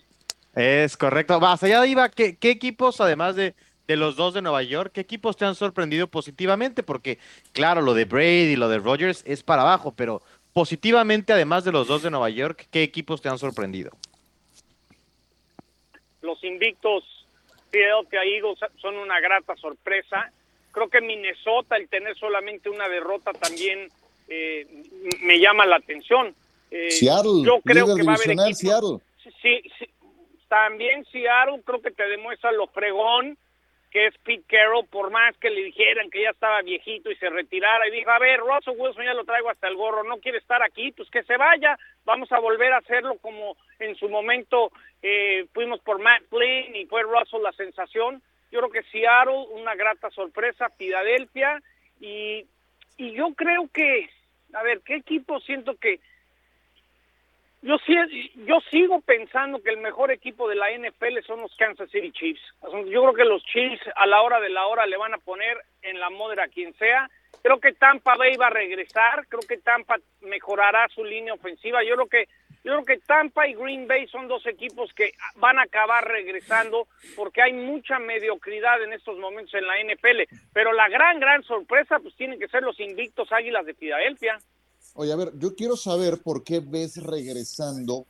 Es 0.55 0.97
correcto. 0.97 1.39
Vas, 1.41 1.63
allá 1.63 1.87
iba. 1.87 2.09
¿Qué, 2.09 2.37
qué 2.37 2.51
equipos, 2.51 3.01
además 3.01 3.37
de, 3.37 3.55
de 3.87 3.97
los 3.97 4.17
dos 4.17 4.35
de 4.35 4.43
Nueva 4.43 4.63
York, 4.63 4.91
qué 4.93 5.01
equipos 5.01 5.37
te 5.37 5.45
han 5.45 5.55
sorprendido 5.55 6.09
positivamente? 6.09 6.83
Porque, 6.83 7.19
claro, 7.53 7.81
lo 7.81 7.95
de 7.95 8.05
Brady 8.05 8.53
y 8.53 8.57
lo 8.57 8.69
de 8.69 8.79
Rogers 8.79 9.23
es 9.25 9.43
para 9.43 9.63
abajo, 9.63 9.95
pero 9.95 10.21
positivamente, 10.53 11.33
además 11.33 11.65
de 11.65 11.73
los 11.73 11.87
dos 11.87 12.03
de 12.03 12.11
Nueva 12.11 12.29
York, 12.29 12.67
¿qué 12.71 12.83
equipos 12.83 13.23
te 13.23 13.29
han 13.29 13.39
sorprendido? 13.39 13.93
los 16.21 16.43
invictos 16.45 17.03
Philadelphia 17.71 18.23
Eagles 18.23 18.59
son 18.81 18.97
una 18.97 19.19
grata 19.21 19.57
sorpresa. 19.57 20.31
Creo 20.73 20.89
que 20.89 21.01
Minnesota, 21.01 21.77
el 21.77 21.89
tener 21.89 22.17
solamente 22.17 22.69
una 22.71 22.89
derrota 22.89 23.33
también 23.33 23.89
eh, 24.29 24.67
me 25.21 25.39
llama 25.39 25.67
la 25.67 25.77
atención. 25.77 26.35
Eh, 26.71 26.91
Seattle, 26.91 27.43
yo 27.45 27.61
creo 27.61 27.95
que 27.95 28.03
va 28.03 28.13
a 28.13 28.15
haber 28.17 28.29
divisional 28.29 28.51
equipos- 28.51 28.59
Seattle. 28.59 29.33
Sí, 29.43 29.71
sí, 29.79 29.87
también 30.49 31.05
Seattle 31.13 31.61
creo 31.65 31.81
que 31.83 31.91
te 31.91 32.09
demuestra 32.09 32.51
lo 32.53 32.67
fregón 32.67 33.37
que 33.91 34.07
es 34.07 34.15
Pete 34.25 34.43
Carroll, 34.49 34.87
por 34.87 35.11
más 35.11 35.37
que 35.37 35.51
le 35.51 35.65
dijeran 35.65 36.09
que 36.09 36.23
ya 36.23 36.31
estaba 36.31 36.63
viejito 36.63 37.11
y 37.11 37.17
se 37.17 37.29
retirara, 37.29 37.87
y 37.87 37.91
dijo, 37.91 38.11
a 38.11 38.19
ver, 38.19 38.41
Russell 38.41 38.73
Wilson 38.79 39.05
ya 39.05 39.13
lo 39.13 39.27
traigo 39.27 39.51
hasta 39.51 39.69
el 39.69 39.77
gorro, 39.77 40.03
no 40.03 40.17
quiere 40.17 40.39
estar 40.39 40.63
aquí, 40.63 40.93
pues 40.93 41.11
que 41.11 41.23
se 41.25 41.37
vaya, 41.37 41.79
vamos 42.07 42.33
a 42.33 42.39
volver 42.39 42.73
a 42.73 42.79
hacerlo 42.79 43.17
como 43.21 43.55
en 43.79 43.95
su 43.97 44.09
momento 44.09 44.73
eh, 45.03 45.45
fuimos 45.53 45.79
por 45.81 45.99
Matt 45.99 46.23
Flynn 46.31 46.75
y 46.75 46.87
fue 46.87 47.03
Russell 47.03 47.43
la 47.43 47.53
sensación. 47.53 48.23
Yo 48.53 48.61
creo 48.61 48.71
que 48.71 48.83
Seattle, 48.91 49.47
una 49.51 49.75
grata 49.75 50.11
sorpresa, 50.11 50.69
Filadelfia, 50.71 51.61
y, 52.01 52.47
y 52.97 53.13
yo 53.13 53.35
creo 53.35 53.69
que, 53.73 54.09
a 54.53 54.63
ver, 54.63 54.81
¿qué 54.85 54.97
equipo 54.97 55.41
siento 55.41 55.75
que 55.77 55.99
yo, 57.63 57.77
yo 58.35 58.61
sigo 58.73 59.01
pensando 59.01 59.63
que 59.63 59.71
el 59.71 59.79
mejor 59.79 60.11
equipo 60.11 60.49
de 60.49 60.57
la 60.57 60.71
NFL 60.73 61.25
son 61.25 61.43
los 61.43 61.55
Kansas 61.57 61.89
City 61.91 62.11
Chiefs. 62.11 62.43
Yo 62.91 63.03
creo 63.03 63.15
que 63.15 63.25
los 63.25 63.43
Chiefs 63.45 63.81
a 63.95 64.05
la 64.07 64.21
hora 64.21 64.41
de 64.41 64.51
la 64.51 64.67
hora 64.67 64.85
le 64.85 64.97
van 64.97 65.15
a 65.15 65.19
poner 65.19 65.57
en 65.83 66.01
la 66.01 66.11
modera 66.11 66.45
a 66.45 66.49
quien 66.49 66.75
sea. 66.75 67.09
Creo 67.41 67.61
que 67.61 67.73
Tampa 67.73 68.17
Bay 68.17 68.37
va 68.37 68.49
a 68.49 68.51
regresar, 68.51 69.27
creo 69.29 69.43
que 69.49 69.59
Tampa 69.59 69.97
mejorará 70.23 70.89
su 70.89 71.05
línea 71.05 71.35
ofensiva. 71.35 71.85
Yo 71.85 71.95
creo 71.95 72.07
que 72.09 72.29
yo 72.65 72.73
creo 72.73 72.85
que 72.85 72.99
Tampa 73.07 73.49
y 73.49 73.55
Green 73.55 73.87
Bay 73.89 74.07
son 74.09 74.29
dos 74.29 74.47
equipos 74.47 74.93
que 74.95 75.13
van 75.37 75.59
a 75.59 75.63
acabar 75.63 76.07
regresando 76.07 76.87
porque 77.17 77.43
hay 77.43 77.53
mucha 77.53 77.99
mediocridad 77.99 78.83
en 78.85 78.93
estos 78.93 79.19
momentos 79.19 79.55
en 79.55 79.67
la 79.67 79.75
NFL. 79.83 80.37
Pero 80.53 80.73
la 80.73 80.89
gran, 80.89 81.19
gran 81.19 81.43
sorpresa 81.43 81.99
pues 82.01 82.15
tienen 82.17 82.39
que 82.39 82.49
ser 82.49 82.63
los 82.63 82.79
invictos 82.79 83.33
Águilas 83.33 83.67
de 83.67 83.75
Filadelfia. 83.75 84.39
Oye, 84.95 85.13
a 85.13 85.17
ver, 85.17 85.33
yo 85.39 85.55
quiero 85.57 85.77
saber 85.77 86.19
por 86.23 86.45
qué 86.45 86.61
ves 86.61 87.03
regresando 87.03 88.07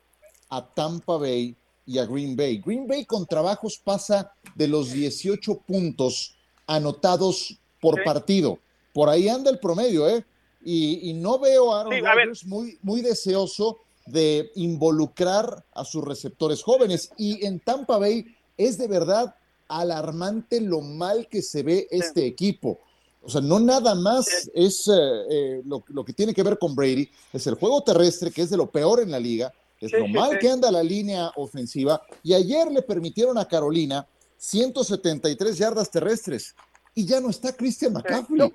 a 0.51 0.67
Tampa 0.75 1.17
Bay 1.17 1.55
y 1.87 1.99
a 1.99 2.05
Green 2.05 2.37
Bay. 2.37 2.59
Green 2.65 2.87
Bay 2.87 3.05
con 3.07 3.27
trabajos 3.27 3.79
pasa 3.79 4.33
de 4.55 4.69
los 4.69 4.93
18 4.93 5.61
puntos 5.67 6.37
anotados 6.67 7.59
por 7.81 7.97
Sí. 7.97 8.03
partido. 8.05 8.59
Por 8.93 9.09
ahí 9.09 9.29
anda 9.29 9.51
el 9.51 9.59
promedio, 9.59 10.09
¿eh? 10.09 10.25
Y, 10.65 11.11
y 11.11 11.15
no 11.15 11.39
veo 11.39 11.73
a 11.75 11.81
Aaron 11.81 11.93
Sí, 11.95 11.99
a. 12.05 12.13
Rodgers 12.15 12.45
muy, 12.47 12.79
muy 12.83 13.01
deseoso 13.01 13.81
de 14.07 14.51
involucrar 14.55 15.65
a 15.73 15.85
sus 15.85 16.05
receptores 16.05 16.63
jóvenes. 16.63 17.11
Y 17.17 17.45
en 17.47 17.61
Tampa 17.61 17.99
Bay 17.99 18.27
es 18.57 18.79
de 18.79 18.89
verdad 18.89 19.35
alarmante 19.69 20.61
lo 20.61 20.81
mal 20.81 21.29
que 21.29 21.43
se 21.43 21.63
ve 21.63 21.87
este 21.91 22.27
equipo. 22.27 22.79
O 23.23 23.31
sea, 23.31 23.41
no 23.41 23.61
nada 23.61 23.95
más 23.95 24.51
es 24.53 24.89
eh, 24.89 24.93
eh, 25.31 25.63
lo, 25.65 25.85
lo 25.89 26.05
que 26.05 26.13
tiene 26.13 26.35
que 26.35 26.43
ver 26.43 26.59
con 26.59 26.75
Brady, 26.75 27.09
es 27.33 27.47
el 27.47 27.55
juego 27.55 27.83
terrestre, 27.83 28.33
que 28.33 28.43
es 28.43 28.51
de 28.51 28.57
lo 28.57 28.71
peor 28.71 29.01
en 29.01 29.13
la 29.13 29.21
liga, 29.21 29.53
es 29.81 29.93
lo 29.93 30.07
mal 30.09 30.39
que 30.39 30.49
anda 30.49 30.71
la 30.71 30.83
línea 30.83 31.33
ofensiva. 31.37 32.03
Y 32.23 32.35
ayer 32.35 32.71
le 32.71 32.83
permitieron 32.83 33.37
a 33.37 33.49
Carolina 33.49 34.07
173 34.37 35.59
yardas 35.59 35.91
terrestres. 35.91 36.55
Y 36.95 37.07
ya 37.07 37.21
no 37.21 37.31
está 37.31 37.53
Christian 37.53 37.93
McCaffrey. 37.93 38.53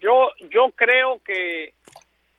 Yo, 0.00 0.28
yo 0.50 0.70
creo 0.74 1.20
que, 1.24 1.74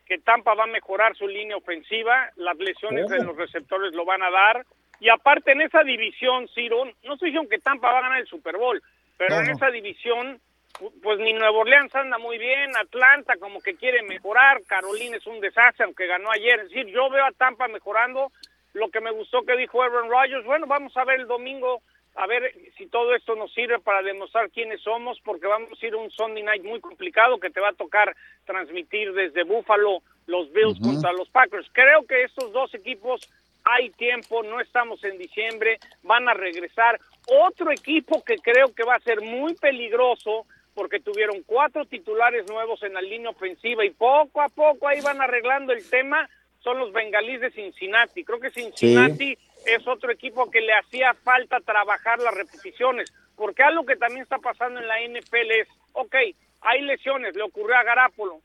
que 0.10 0.18
Tampa 0.18 0.56
va 0.56 0.64
a 0.64 0.68
mejorar 0.68 1.16
su 1.16 1.28
línea 1.28 1.56
ofensiva, 1.56 2.32
las 2.36 2.58
lesiones 2.58 3.08
de 3.08 3.24
los 3.24 3.38
receptores 3.38 3.94
lo 3.94 4.04
van 4.06 4.24
a 4.24 4.32
dar, 4.32 4.66
y 5.00 5.08
aparte 5.10 5.52
en 5.52 5.62
esa 5.62 5.84
división, 5.84 6.48
Ciro, 6.50 6.84
no 7.04 7.14
estoy 7.14 7.30
diciendo 7.30 7.48
que 7.50 7.60
Tampa 7.60 7.92
va 7.92 8.00
a 8.00 8.02
ganar 8.02 8.20
el 8.20 8.28
Super 8.28 8.58
Bowl, 8.58 8.82
pero 9.18 9.36
No, 9.36 9.42
en 9.42 9.48
no. 9.48 9.54
esa 9.54 9.70
división, 9.70 10.42
pu- 10.80 10.92
pues 11.04 11.20
ni 11.20 11.32
Nuevo 11.34 11.60
Orleans 11.60 11.94
anda 11.96 12.18
muy 12.18 12.40
bien, 12.40 12.76
Atlanta 12.76 13.38
como 13.38 13.62
que 13.62 13.76
quiere 13.76 14.02
mejorar, 14.02 14.62
Carolina 14.68 15.16
es 15.18 15.28
un 15.28 15.40
desastre, 15.40 15.86
aunque 15.86 16.08
ganó 16.08 16.32
ayer, 16.32 16.60
es 16.62 16.70
decir, 16.70 16.88
yo 16.88 17.08
veo 17.12 17.24
a 17.26 17.32
Tampa 17.32 17.68
mejorando, 17.68 18.32
lo 18.74 18.90
que 18.90 19.02
me 19.02 19.12
gustó 19.12 19.44
que 19.44 19.56
dijo 19.58 19.82
Aaron 19.84 20.10
Rodgers, 20.10 20.44
bueno, 20.44 20.66
vamos 20.66 20.98
a 20.98 21.06
ver 21.06 21.20
el 21.20 21.28
domingo 21.28 21.84
a 22.20 22.28
ver 22.28 22.54
si 22.78 22.88
todo 22.88 23.16
esto 23.16 23.34
nos 23.36 23.54
sirve 23.54 23.80
para 23.80 24.02
demostrar 24.02 24.50
quiénes 24.50 24.82
somos, 24.82 25.22
porque 25.22 25.48
vamos 25.48 25.82
a 25.82 25.86
ir 25.86 25.94
a 25.94 25.98
un 25.98 26.12
Sunday 26.12 26.44
night 26.44 26.64
muy 26.66 26.82
complicado 26.82 27.40
que 27.40 27.50
te 27.50 27.62
va 27.62 27.70
a 27.70 27.74
tocar 27.74 28.14
transmitir 28.46 29.14
desde 29.14 29.44
Buffalo 29.44 30.04
los 30.28 30.52
Bills 30.52 30.80
contra 30.82 31.14
los 31.14 31.30
Packers. 31.30 31.70
Creo 31.72 32.06
que 32.06 32.24
estos 32.24 32.52
dos 32.52 32.74
equipos 32.74 33.22
hay 33.64 33.90
tiempo, 33.92 34.44
no 34.44 34.60
estamos 34.60 35.02
en 35.06 35.18
diciembre, 35.18 35.80
van 36.04 36.28
a 36.28 36.34
regresar. 36.34 37.00
Otro 37.28 37.72
equipo 37.72 38.22
que 38.26 38.36
creo 38.36 38.74
que 38.76 38.84
va 38.84 38.96
a 38.96 39.00
ser 39.00 39.22
muy 39.22 39.54
peligroso 39.56 40.46
porque 40.74 41.00
tuvieron 41.00 41.42
cuatro 41.46 41.86
titulares 41.86 42.50
nuevos 42.50 42.84
en 42.84 42.96
la 42.96 43.02
línea 43.02 43.30
ofensiva 43.30 43.86
y 43.86 43.92
poco 43.92 44.42
a 44.42 44.50
poco 44.50 44.90
ahí 44.90 45.00
van 45.00 45.22
arreglando 45.22 45.72
el 45.72 45.90
tema, 45.90 46.30
son 46.60 46.80
los 46.80 46.92
bengalíes 46.92 47.40
de 47.40 47.52
Cincinnati. 47.52 48.26
Creo 48.26 48.42
que 48.42 48.50
Cincinnati 48.50 49.38
es 49.76 49.88
otro 49.88 50.12
equipo 50.12 50.50
que 50.50 50.62
le 50.62 50.74
hacía 50.74 51.14
falta 51.14 51.60
trabajar 51.60 52.20
las 52.20 52.34
repeticiones, 52.34 53.12
porque 53.36 53.64
algo 53.64 53.86
que 53.86 53.96
también 53.96 54.24
está 54.24 54.38
pasando 54.38 54.80
en 54.80 54.88
la 54.88 55.00
NFL 55.02 55.52
es, 55.52 55.68
ok, 55.94 56.16
hay 56.62 56.82
lesiones, 56.82 57.36
le 57.36 57.44
ocurrió 57.44 57.76
a 57.78 57.84
Garapolo, 57.84 58.42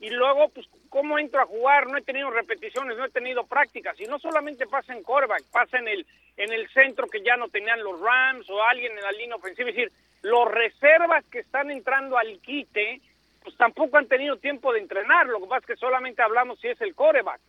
y 0.00 0.08
luego, 0.08 0.48
pues, 0.48 0.66
¿cómo 0.88 1.18
entro 1.18 1.42
a 1.42 1.46
jugar? 1.46 1.86
No 1.88 1.98
he 1.98 2.02
tenido 2.02 2.30
repeticiones, 2.30 2.96
no 2.96 3.04
he 3.04 3.10
tenido 3.10 3.44
prácticas, 3.44 4.00
y 4.00 4.04
no 4.04 4.18
solamente 4.18 4.66
pasa 4.66 4.94
en 4.94 5.02
coreback, 5.02 5.44
pasa 5.52 5.78
en 5.78 5.88
el, 5.88 6.06
en 6.38 6.52
el 6.52 6.68
centro 6.70 7.06
que 7.06 7.22
ya 7.22 7.36
no 7.36 7.48
tenían 7.48 7.82
los 7.82 8.00
Rams 8.00 8.48
o 8.48 8.62
alguien 8.62 8.92
en 8.92 9.02
la 9.02 9.12
línea 9.12 9.36
ofensiva, 9.36 9.68
es 9.68 9.76
decir, 9.76 9.92
los 10.22 10.50
reservas 10.50 11.24
que 11.26 11.40
están 11.40 11.70
entrando 11.70 12.16
al 12.16 12.40
quite, 12.40 13.00
pues 13.42 13.56
tampoco 13.56 13.98
han 13.98 14.06
tenido 14.06 14.36
tiempo 14.36 14.72
de 14.72 14.80
entrenar, 14.80 15.26
lo 15.26 15.38
que 15.40 15.46
pasa 15.46 15.60
es 15.60 15.66
que 15.66 15.76
solamente 15.76 16.22
hablamos 16.22 16.58
si 16.60 16.68
es 16.68 16.80
el 16.80 16.94
coreback. 16.94 17.40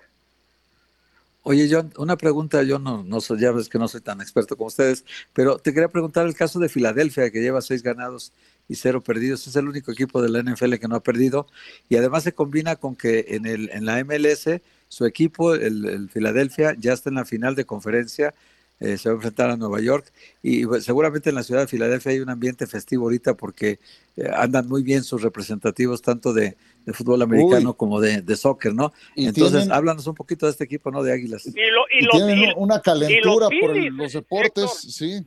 Oye, 1.44 1.68
John, 1.72 1.92
una 1.98 2.18
pregunta, 2.18 2.62
yo 2.62 2.78
no, 2.78 3.04
no 3.04 3.20
soy, 3.20 3.40
ya 3.40 3.52
ves 3.52 3.68
que 3.68 3.80
no 3.80 3.88
soy 3.88 4.02
tan 4.02 4.22
experto 4.22 4.56
como 4.56 4.68
ustedes, 4.68 5.06
pero 5.34 5.58
te 5.58 5.74
quería 5.74 5.90
preguntar 5.90 6.28
el 6.28 6.36
caso 6.36 6.60
de 6.60 6.70
Filadelfia, 6.70 7.32
que 7.32 7.42
lleva 7.42 7.62
seis 7.62 7.82
ganados 7.82 8.32
y 8.68 8.76
cero 8.76 9.02
perdidos, 9.02 9.48
es 9.48 9.56
el 9.56 9.68
único 9.68 9.92
equipo 9.92 10.22
de 10.22 10.30
la 10.30 10.44
NFL 10.44 10.76
que 10.76 10.88
no 10.88 10.96
ha 10.98 11.04
perdido, 11.04 11.48
y 11.90 11.96
además 11.96 12.24
se 12.24 12.34
combina 12.34 12.76
con 12.76 12.96
que 12.96 13.26
en, 13.30 13.48
el, 13.48 13.72
en 13.72 13.86
la 13.86 14.04
MLS 14.04 14.62
su 14.88 15.06
equipo, 15.06 15.56
el, 15.56 15.86
el 15.86 16.10
Filadelfia, 16.10 16.76
ya 16.78 16.94
está 16.94 17.10
en 17.10 17.16
la 17.16 17.26
final 17.26 17.56
de 17.56 17.66
conferencia 17.66 18.36
eh, 18.82 18.98
se 18.98 19.10
va 19.10 19.14
a 19.14 19.16
enfrentar 19.18 19.52
a 19.52 19.58
Nueva 19.58 19.80
York 19.80 20.12
y 20.42 20.66
pues, 20.66 20.84
seguramente 20.84 21.30
en 21.30 21.36
la 21.36 21.44
ciudad 21.44 21.62
de 21.62 21.68
Filadelfia 21.68 22.14
hay 22.14 22.20
un 22.20 22.32
ambiente 22.32 22.66
festivo 22.66 23.04
ahorita 23.04 23.36
porque 23.36 23.78
eh, 24.18 24.28
andan 24.36 24.68
muy 24.68 24.82
bien 24.82 25.04
sus 25.04 25.22
representativos 25.22 26.02
tanto 26.02 26.34
de, 26.34 26.58
fútbol 26.94 27.22
americano 27.22 27.76
como 27.76 28.02
de, 28.02 28.36
soccer, 28.36 28.74
¿no? 28.74 28.92
Entonces, 29.16 29.70
háblanos 29.70 30.08
un 30.08 30.16
poquito 30.16 30.48
de 30.48 30.54
este 30.54 30.64
equipo, 30.64 30.90
¿no? 30.90 31.04
De 31.04 31.14
Águilas. 31.14 31.46
Y, 31.46 31.54
tienen 32.10 32.54
una 32.56 32.82
calentura 32.82 33.50
por 33.62 33.76
los 33.76 34.14
deportes, 34.14 34.72
sí. 34.72 35.24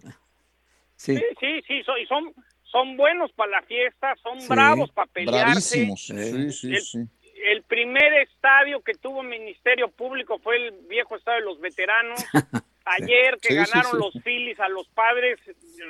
Sí, 0.97 1.17
sí, 1.39 1.63
sí, 1.69 1.83
son, 2.09 2.35
son, 2.65 2.97
buenos 2.97 3.31
para 3.33 3.53
la 3.53 3.63
fiesta, 3.63 4.15
son 4.21 4.49
bravos 4.49 4.91
para 4.91 5.07
pelearse. 5.07 5.87
Bravísimos, 5.87 6.07
sí, 6.07 6.53
sí, 6.53 6.81
sí 6.81 7.09
el 7.45 7.63
primer 7.63 8.13
estadio 8.15 8.81
que 8.81 8.95
tuvo 8.95 9.23
Ministerio 9.23 9.89
Público 9.91 10.39
fue 10.39 10.57
el 10.57 10.73
viejo 10.89 11.17
estadio 11.17 11.41
de 11.41 11.45
los 11.45 11.61
veteranos. 11.61 12.25
Ayer 12.85 13.39
que 13.41 13.55
ganaron 13.55 13.99
los 13.99 14.13
Phillies 14.23 14.61
a 14.61 14.69
los 14.69 14.87
padres, 14.89 15.41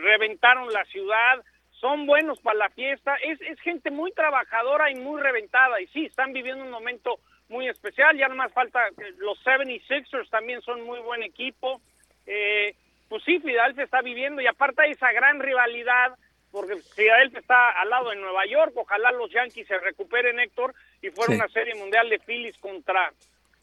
reventaron 0.03 0.73
la 0.73 0.85
ciudad, 0.85 1.43
son 1.73 2.07
buenos 2.07 2.39
para 2.41 2.57
la 2.57 2.71
fiesta, 2.71 3.17
es, 3.17 3.41
es 3.41 3.61
gente 3.61 3.91
muy 3.91 4.13
trabajadora 4.13 4.91
y 4.91 4.95
muy 4.95 5.21
reventada, 5.21 5.81
y 5.81 5.87
sí, 5.89 6.07
están 6.07 6.33
viviendo 6.33 6.65
un 6.65 6.71
momento 6.71 7.19
muy 7.49 7.69
especial, 7.69 8.17
ya 8.17 8.29
no 8.29 8.37
más 8.37 8.53
falta, 8.53 8.81
los 9.19 9.39
76ers 9.45 10.31
también 10.31 10.63
son 10.63 10.83
muy 10.83 11.01
buen 11.01 11.23
equipo, 11.23 11.81
eh, 12.27 12.75
pues 13.09 13.23
sí, 13.25 13.39
Filadelfia 13.41 13.85
está 13.85 14.01
viviendo, 14.01 14.41
y 14.41 14.47
aparte 14.47 14.89
esa 14.89 15.13
gran 15.13 15.41
rivalidad, 15.41 16.17
porque 16.53 16.77
Filadelfia 16.77 17.41
está 17.41 17.71
al 17.71 17.91
lado 17.91 18.11
de 18.11 18.17
Nueva 18.17 18.47
York, 18.47 18.73
ojalá 18.77 19.11
los 19.13 19.31
Yankees 19.31 19.67
se 19.67 19.79
recuperen, 19.79 20.39
Héctor, 20.39 20.75
y 21.03 21.11
fuera 21.11 21.35
una 21.35 21.49
serie 21.49 21.75
mundial 21.75 22.09
de 22.09 22.19
Phillies 22.21 22.57
contra 22.59 23.13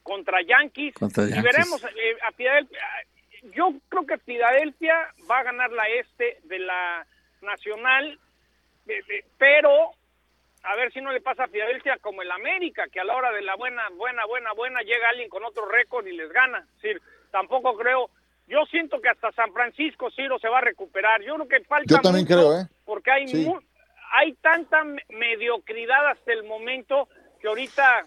contra 0.03 0.41
Yankees, 0.41 0.95
y 0.99 1.41
veremos 1.41 1.83
eh, 1.83 2.17
a 2.23 2.31
Filadelfia, 2.31 2.79
yo 3.41 3.73
creo 3.89 4.05
que 4.05 4.17
Filadelfia 4.19 5.13
va 5.29 5.39
a 5.39 5.43
ganar 5.43 5.71
la 5.71 5.87
este 5.89 6.39
de 6.43 6.59
la 6.59 7.05
Nacional, 7.41 8.19
pero 9.37 9.91
a 10.63 10.75
ver 10.75 10.93
si 10.93 11.01
no 11.01 11.11
le 11.11 11.21
pasa 11.21 11.45
a 11.45 11.47
Filadelfia 11.47 11.97
como 11.97 12.21
el 12.21 12.31
América, 12.31 12.87
que 12.87 12.99
a 12.99 13.03
la 13.03 13.15
hora 13.15 13.31
de 13.31 13.41
la 13.41 13.55
buena, 13.55 13.89
buena, 13.89 14.25
buena, 14.25 14.53
buena 14.53 14.81
llega 14.81 15.09
alguien 15.09 15.29
con 15.29 15.43
otro 15.43 15.65
récord 15.65 16.05
y 16.05 16.15
les 16.15 16.31
gana. 16.31 16.59
Es 16.75 16.81
decir, 16.81 17.01
tampoco 17.31 17.75
creo, 17.75 18.09
yo 18.47 18.63
siento 18.69 19.01
que 19.01 19.09
hasta 19.09 19.31
San 19.31 19.51
Francisco 19.53 20.11
Ciro 20.11 20.37
se 20.37 20.49
va 20.49 20.59
a 20.59 20.61
recuperar. 20.61 21.21
Yo 21.23 21.35
creo 21.35 21.47
que 21.47 21.61
falta 21.61 21.95
yo 21.95 22.01
también 22.01 22.25
creo, 22.25 22.59
¿eh? 22.59 22.67
porque 22.85 23.11
hay 23.11 23.25
hay 24.13 24.33
tanta 24.33 24.83
mediocridad 25.09 26.09
hasta 26.09 26.33
el 26.33 26.43
momento 26.43 27.07
que 27.39 27.47
ahorita 27.47 28.05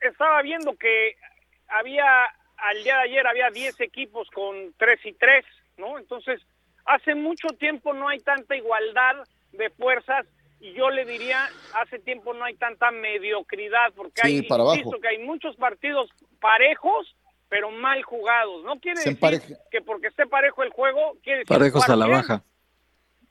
estaba 0.00 0.42
viendo 0.42 0.74
que 0.74 1.16
había 1.68 2.26
al 2.62 2.82
día 2.84 2.96
de 2.96 3.02
ayer 3.02 3.26
había 3.26 3.50
10 3.50 3.80
equipos 3.80 4.28
con 4.34 4.74
3 4.78 5.00
y 5.04 5.12
3, 5.14 5.44
¿no? 5.78 5.98
Entonces, 5.98 6.40
hace 6.84 7.14
mucho 7.14 7.48
tiempo 7.58 7.92
no 7.92 8.08
hay 8.08 8.20
tanta 8.20 8.56
igualdad 8.56 9.16
de 9.52 9.70
fuerzas 9.70 10.26
y 10.60 10.72
yo 10.74 10.90
le 10.90 11.04
diría, 11.04 11.48
hace 11.74 11.98
tiempo 11.98 12.32
no 12.34 12.44
hay 12.44 12.54
tanta 12.54 12.92
mediocridad 12.92 13.92
porque 13.96 14.20
hay, 14.22 14.46
que 14.46 15.08
hay 15.08 15.18
muchos 15.18 15.56
partidos 15.56 16.08
parejos, 16.40 17.16
pero 17.48 17.70
mal 17.72 18.00
jugados. 18.04 18.64
No 18.64 18.78
quiere 18.78 19.00
decir 19.00 19.18
que 19.70 19.82
porque 19.82 20.06
esté 20.06 20.26
parejo 20.26 20.62
el 20.62 20.70
juego, 20.70 21.18
quiere 21.22 21.40
decir 21.40 21.48
Parejos 21.48 21.88
a 21.88 21.96
la 21.96 22.06
baja. 22.06 22.44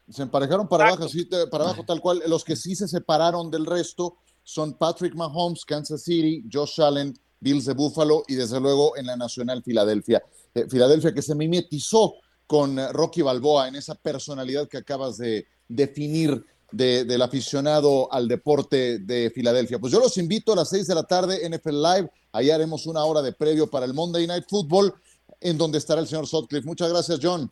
Se 0.10 0.24
emparejaron 0.24 0.68
para 0.68 0.90
abajo, 0.90 1.08
sí, 1.08 1.26
para 1.50 1.64
abajo 1.64 1.86
tal 1.86 2.02
cual. 2.02 2.22
Los 2.28 2.44
que 2.44 2.58
sí 2.58 2.76
se 2.76 2.88
separaron 2.90 3.50
del 3.50 3.66
resto 3.66 4.18
son 4.44 4.78
Patrick 4.78 5.16
Mahomes, 5.16 5.64
Kansas 5.64 6.04
City, 6.04 6.44
Josh 6.52 6.82
Allen, 6.82 7.14
Bills 7.42 7.66
de 7.66 7.74
Buffalo 7.74 8.24
y 8.28 8.36
desde 8.36 8.62
luego 8.62 8.96
en 8.96 9.08
la 9.08 9.18
Nacional 9.18 9.62
Filadelfia. 9.64 10.24
Eh, 10.54 10.68
Filadelfia 10.70 11.14
que 11.14 11.22
se 11.22 11.36
mimetizó 11.36 12.16
con 12.48 12.80
eh, 12.80 12.92
Rocky 12.94 13.22
Balboa 13.22 13.68
en 13.68 13.76
esa 13.76 13.96
personalidad 13.96 14.70
que 14.70 14.78
acabas 14.78 15.18
de 15.18 15.46
definir 15.68 16.46
del 16.72 17.22
aficionado 17.22 18.12
al 18.14 18.30
deporte 18.30 19.00
de 19.00 19.30
Filadelfia. 19.36 19.78
Pues 19.78 19.92
yo 19.92 20.00
los 20.00 20.16
invito 20.18 20.54
a 20.54 20.56
las 20.56 20.70
seis 20.70 20.88
de 20.88 20.96
la 20.96 21.04
tarde, 21.04 21.42
NFL 21.50 21.82
Live. 21.82 22.12
Ahí 22.32 22.50
haremos 22.50 22.86
una 22.86 23.04
hora 23.04 23.22
de 23.22 23.34
previo 23.34 23.70
para 23.70 23.86
el 23.86 23.94
Monday 23.94 24.26
Night 24.26 24.46
Football, 24.50 24.94
en 25.42 25.58
donde 25.58 25.80
estará 25.80 26.00
el 26.00 26.08
señor 26.08 26.28
Sutcliffe. 26.28 26.66
Muchas 26.66 26.89
gracias, 26.89 27.20
John. 27.22 27.52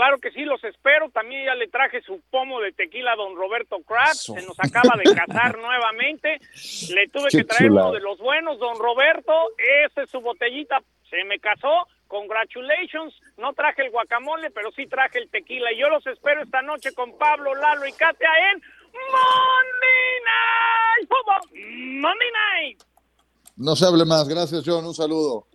Claro 0.00 0.16
que 0.16 0.30
sí, 0.30 0.46
los 0.46 0.64
espero. 0.64 1.10
También 1.10 1.44
ya 1.44 1.54
le 1.54 1.68
traje 1.68 2.00
su 2.00 2.22
pomo 2.30 2.58
de 2.62 2.72
tequila 2.72 3.12
a 3.12 3.16
don 3.16 3.36
Roberto 3.36 3.80
Kraft. 3.86 4.32
Se 4.32 4.46
nos 4.46 4.58
acaba 4.58 4.96
de 4.96 5.04
casar 5.14 5.58
nuevamente. 5.60 6.40
Le 6.88 7.06
tuve 7.08 7.28
que 7.28 7.44
traer 7.44 7.70
uno 7.70 7.92
de 7.92 8.00
los 8.00 8.18
buenos, 8.18 8.58
don 8.58 8.78
Roberto. 8.78 9.30
Esa 9.84 10.04
es 10.04 10.08
su 10.10 10.22
botellita. 10.22 10.82
Se 11.10 11.22
me 11.24 11.38
casó. 11.38 11.86
Congratulations. 12.06 13.12
No 13.36 13.52
traje 13.52 13.82
el 13.82 13.90
guacamole, 13.90 14.50
pero 14.52 14.72
sí 14.72 14.86
traje 14.86 15.18
el 15.18 15.28
tequila. 15.28 15.70
Y 15.70 15.80
yo 15.80 15.90
los 15.90 16.06
espero 16.06 16.44
esta 16.44 16.62
noche 16.62 16.94
con 16.94 17.18
Pablo, 17.18 17.54
Lalo 17.54 17.86
y 17.86 17.92
Katia 17.92 18.30
en 18.54 18.62
Monday 19.12 20.14
Night 20.24 21.10
Monday 22.00 22.30
Night. 22.32 22.82
No 23.54 23.76
se 23.76 23.84
hable 23.84 24.06
más. 24.06 24.26
Gracias, 24.26 24.62
John. 24.64 24.86
Un 24.86 24.94
saludo. 24.94 25.46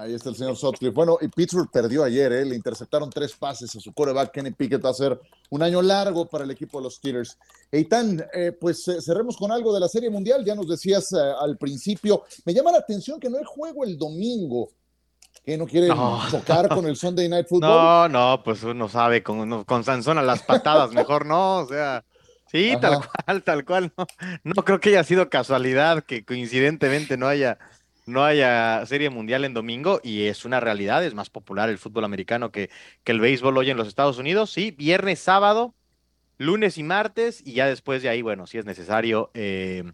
Ahí 0.00 0.14
está 0.14 0.30
el 0.30 0.36
señor 0.36 0.56
Sutcliffe. 0.56 0.94
Bueno, 0.94 1.18
y 1.20 1.28
Pittsburgh 1.28 1.70
perdió 1.70 2.02
ayer, 2.04 2.32
¿eh? 2.32 2.44
le 2.46 2.56
interceptaron 2.56 3.10
tres 3.10 3.34
pases 3.34 3.76
a 3.76 3.80
su 3.80 3.92
coreback. 3.92 4.32
Kenny 4.32 4.52
Pickett 4.52 4.82
va 4.82 4.88
a 4.88 4.94
ser 4.94 5.20
un 5.50 5.62
año 5.62 5.82
largo 5.82 6.26
para 6.26 6.44
el 6.44 6.50
equipo 6.50 6.78
de 6.78 6.84
los 6.84 6.94
Steelers. 6.94 7.36
Eitan, 7.70 8.24
eh, 8.32 8.52
pues 8.58 8.88
eh, 8.88 9.02
cerremos 9.02 9.36
con 9.36 9.52
algo 9.52 9.74
de 9.74 9.80
la 9.80 9.88
Serie 9.88 10.08
Mundial. 10.08 10.42
Ya 10.42 10.54
nos 10.54 10.66
decías 10.68 11.12
eh, 11.12 11.18
al 11.38 11.58
principio. 11.58 12.24
Me 12.46 12.54
llama 12.54 12.72
la 12.72 12.78
atención 12.78 13.20
que 13.20 13.28
no 13.28 13.36
hay 13.36 13.44
juego 13.44 13.84
el 13.84 13.98
domingo. 13.98 14.70
que 15.44 15.58
no 15.58 15.66
quiere 15.66 15.88
tocar 16.30 16.70
con 16.70 16.86
el 16.86 16.96
Sunday 16.96 17.28
Night 17.28 17.46
Football? 17.50 17.70
No, 17.70 18.08
no, 18.08 18.42
pues 18.42 18.62
uno 18.62 18.88
sabe, 18.88 19.22
con, 19.22 19.64
con 19.64 19.84
Sansón 19.84 20.16
a 20.16 20.22
las 20.22 20.42
patadas, 20.42 20.92
mejor 20.92 21.26
no, 21.26 21.58
o 21.58 21.68
sea. 21.68 22.04
Sí, 22.50 22.72
tal 22.80 23.00
cual, 23.06 23.42
tal 23.44 23.64
cual. 23.66 23.92
No, 23.96 24.06
no 24.44 24.64
creo 24.64 24.80
que 24.80 24.88
haya 24.88 25.04
sido 25.04 25.28
casualidad 25.28 26.02
que 26.04 26.24
coincidentemente 26.24 27.16
no 27.16 27.28
haya 27.28 27.58
no 28.06 28.24
haya 28.24 28.84
serie 28.86 29.10
mundial 29.10 29.44
en 29.44 29.54
domingo 29.54 30.00
y 30.02 30.24
es 30.24 30.44
una 30.44 30.60
realidad, 30.60 31.04
es 31.04 31.14
más 31.14 31.30
popular 31.30 31.68
el 31.68 31.78
fútbol 31.78 32.04
americano 32.04 32.50
que, 32.50 32.70
que 33.04 33.12
el 33.12 33.20
béisbol 33.20 33.56
hoy 33.56 33.70
en 33.70 33.76
los 33.76 33.88
Estados 33.88 34.18
Unidos, 34.18 34.50
sí, 34.50 34.70
viernes, 34.70 35.20
sábado, 35.20 35.74
lunes 36.38 36.78
y 36.78 36.82
martes 36.82 37.42
y 37.44 37.52
ya 37.52 37.66
después 37.66 38.02
de 38.02 38.08
ahí, 38.08 38.22
bueno, 38.22 38.46
si 38.46 38.58
es 38.58 38.64
necesario, 38.64 39.30
eh, 39.34 39.84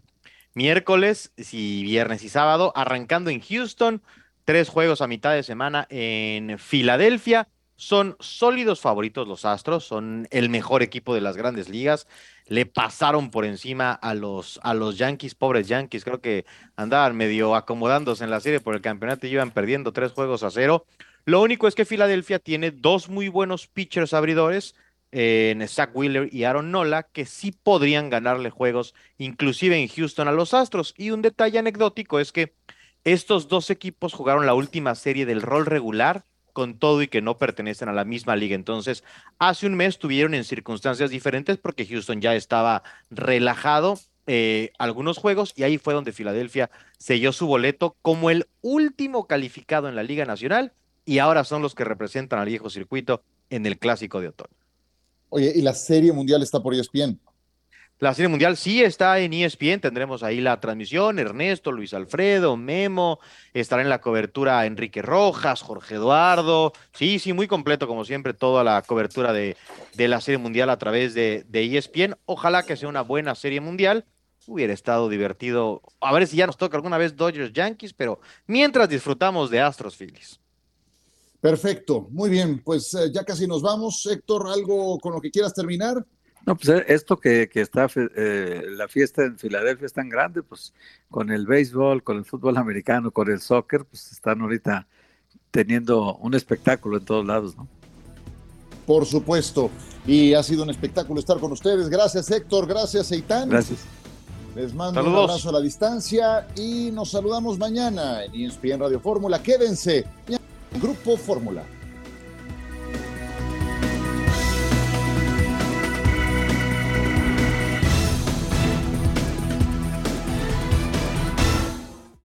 miércoles, 0.53 1.33
si 1.37 1.83
viernes 1.83 2.23
y 2.23 2.29
sábado, 2.29 2.73
arrancando 2.75 3.29
en 3.29 3.41
Houston, 3.41 4.01
tres 4.43 4.69
juegos 4.69 5.01
a 5.01 5.07
mitad 5.07 5.33
de 5.33 5.43
semana 5.43 5.87
en 5.89 6.57
Filadelfia. 6.57 7.47
Son 7.77 8.17
sólidos 8.19 8.81
favoritos 8.81 9.27
los 9.27 9.45
Astros, 9.45 9.85
son 9.85 10.27
el 10.31 10.49
mejor 10.49 10.83
equipo 10.83 11.15
de 11.15 11.21
las 11.21 11.37
grandes 11.37 11.69
ligas 11.69 12.07
le 12.47 12.65
pasaron 12.65 13.29
por 13.29 13.45
encima 13.45 13.91
a 13.91 14.13
los, 14.13 14.59
a 14.63 14.73
los 14.73 14.97
Yankees, 14.97 15.35
pobres 15.35 15.67
Yankees, 15.67 16.03
creo 16.03 16.21
que 16.21 16.45
andaban 16.75 17.15
medio 17.15 17.55
acomodándose 17.55 18.23
en 18.23 18.29
la 18.29 18.39
serie 18.39 18.59
por 18.59 18.75
el 18.75 18.81
campeonato 18.81 19.27
y 19.27 19.31
iban 19.31 19.51
perdiendo 19.51 19.91
tres 19.91 20.13
juegos 20.13 20.43
a 20.43 20.51
cero. 20.51 20.85
Lo 21.25 21.41
único 21.41 21.67
es 21.67 21.75
que 21.75 21.85
Filadelfia 21.85 22.39
tiene 22.39 22.71
dos 22.71 23.09
muy 23.09 23.27
buenos 23.27 23.67
pitchers 23.67 24.13
abridores, 24.13 24.75
en 25.11 25.65
Zach 25.69 25.91
Wheeler 25.93 26.33
y 26.33 26.43
Aaron 26.43 26.69
Nola, 26.69 27.03
que 27.03 27.25
sí 27.25 27.51
podrían 27.51 28.09
ganarle 28.09 28.49
juegos, 28.49 28.93
inclusive 29.17 29.81
en 29.81 29.87
Houston 29.87 30.27
a 30.27 30.33
los 30.33 30.53
Astros. 30.53 30.93
Y 30.97 31.11
un 31.11 31.21
detalle 31.21 31.59
anecdótico 31.59 32.19
es 32.19 32.33
que 32.33 32.53
estos 33.05 33.47
dos 33.47 33.69
equipos 33.69 34.13
jugaron 34.13 34.45
la 34.45 34.53
última 34.53 34.95
serie 34.95 35.25
del 35.25 35.41
rol 35.41 35.65
regular 35.65 36.25
con 36.57 36.79
todo 36.79 37.03
y 37.03 37.07
que 37.07 37.21
no 37.21 37.37
pertenecen 37.37 37.87
a 37.87 37.93
la 37.93 38.03
misma 38.03 38.35
liga. 38.35 38.55
Entonces, 38.55 39.03
hace 39.37 39.67
un 39.67 39.75
mes 39.75 39.99
tuvieron 39.99 40.33
en 40.33 40.43
circunstancias 40.43 41.11
diferentes 41.11 41.59
porque 41.59 41.85
Houston 41.85 42.19
ya 42.19 42.33
estaba 42.33 42.81
relajado 43.11 43.99
eh, 44.25 44.71
algunos 44.79 45.19
juegos 45.19 45.53
y 45.55 45.61
ahí 45.61 45.77
fue 45.77 45.93
donde 45.93 46.13
Filadelfia 46.13 46.71
selló 46.97 47.31
su 47.31 47.45
boleto 47.45 47.95
como 48.01 48.31
el 48.31 48.47
último 48.61 49.27
calificado 49.27 49.87
en 49.87 49.95
la 49.95 50.01
Liga 50.01 50.25
Nacional 50.25 50.73
y 51.05 51.19
ahora 51.19 51.43
son 51.43 51.61
los 51.61 51.75
que 51.75 51.83
representan 51.83 52.39
al 52.39 52.47
viejo 52.47 52.71
circuito 52.71 53.21
en 53.51 53.67
el 53.67 53.77
Clásico 53.77 54.19
de 54.19 54.29
Otoño. 54.29 54.57
Oye, 55.29 55.53
¿y 55.55 55.61
la 55.61 55.75
Serie 55.75 56.11
Mundial 56.11 56.41
está 56.41 56.59
por 56.59 56.73
ESPN? 56.73 57.19
La 57.99 58.13
Serie 58.13 58.29
Mundial 58.29 58.57
sí 58.57 58.83
está 58.83 59.17
en 59.17 59.33
ESPN, 59.33 59.79
tendremos 59.81 60.21
ahí 60.21 60.39
la 60.39 60.59
transmisión, 60.59 61.17
Ernesto, 61.17 61.71
Luis 61.71 61.95
Alfredo, 61.95 62.55
Memo, 62.55 63.19
estará 63.55 63.81
en 63.81 63.89
la 63.89 64.01
cobertura 64.01 64.67
Enrique 64.67 65.01
Rojas, 65.01 65.63
Jorge 65.63 65.95
Eduardo, 65.95 66.73
sí, 66.93 67.17
sí, 67.17 67.33
muy 67.33 67.47
completo 67.47 67.87
como 67.87 68.05
siempre 68.05 68.35
toda 68.35 68.63
la 68.63 68.83
cobertura 68.83 69.33
de, 69.33 69.57
la 69.95 70.21
Serie 70.21 70.37
Mundial 70.37 70.69
a 70.69 70.77
través 70.77 71.15
de, 71.15 71.43
de 71.49 71.75
ESPN, 71.75 72.15
ojalá 72.25 72.61
que 72.61 72.77
sea 72.77 72.87
una 72.87 73.01
buena 73.01 73.33
Serie 73.33 73.61
Mundial, 73.61 74.05
hubiera 74.45 74.73
estado 74.73 75.09
divertido, 75.09 75.81
a 75.99 76.13
ver 76.13 76.27
si 76.27 76.37
ya 76.37 76.45
nos 76.45 76.57
toca 76.57 76.77
alguna 76.77 76.99
vez 76.99 77.15
Dodgers 77.15 77.51
Yankees, 77.51 77.93
pero 77.93 78.19
mientras 78.45 78.87
disfrutamos 78.89 79.49
de 79.49 79.61
Astros 79.61 79.95
Phillies. 79.95 80.39
Perfecto, 81.41 82.07
muy 82.11 82.29
bien, 82.29 82.61
pues 82.63 82.93
eh, 82.93 83.11
ya 83.11 83.23
casi 83.23 83.47
nos 83.47 83.63
vamos, 83.63 84.05
Héctor, 84.05 84.49
algo 84.49 84.99
con 84.99 85.13
lo 85.13 85.21
que 85.21 85.31
quieras 85.31 85.53
terminar. 85.55 86.05
No, 86.47 86.55
pues 86.55 86.69
eh, 86.69 86.85
esto 86.87 87.17
que, 87.17 87.49
que 87.49 87.59
está, 87.59 87.87
eh, 87.97 88.63
la 88.69 88.87
fiesta 88.87 89.25
en 89.25 89.37
Filadelfia 89.37 89.85
es 89.85 89.91
tan 89.91 90.07
grande, 90.07 90.41
pues 90.41 90.73
con 91.11 91.29
el 91.29 91.45
béisbol, 91.45 92.03
con 92.03 92.15
el 92.15 92.23
fútbol 92.23 92.55
americano, 92.55 93.11
con 93.11 93.29
el 93.29 93.41
soccer, 93.41 93.83
pues 93.83 94.13
están 94.13 94.39
ahorita 94.39 94.87
teniendo 95.51 96.15
un 96.15 96.33
espectáculo 96.35 96.99
en 96.99 97.05
todos 97.05 97.25
lados, 97.25 97.57
¿no? 97.57 97.67
Por 98.85 99.05
supuesto, 99.05 99.69
y 100.05 100.35
ha 100.35 100.41
sido 100.41 100.63
un 100.63 100.69
espectáculo 100.69 101.19
estar 101.19 101.37
con 101.37 101.51
ustedes. 101.51 101.89
Gracias 101.89 102.31
Héctor, 102.31 102.65
gracias 102.65 103.11
Eitan. 103.11 103.49
Gracias. 103.49 103.79
Les 104.55 104.73
mando 104.73 105.03
un 105.03 105.15
abrazo 105.15 105.49
a 105.49 105.51
la 105.51 105.59
distancia 105.59 106.47
y 106.55 106.91
nos 106.91 107.11
saludamos 107.11 107.59
mañana 107.59 108.23
en 108.23 108.33
ESPN 108.33 108.79
Radio 108.79 109.01
Fórmula. 109.01 109.43
Quédense, 109.43 110.05
Grupo 110.81 111.17
Fórmula. 111.17 111.65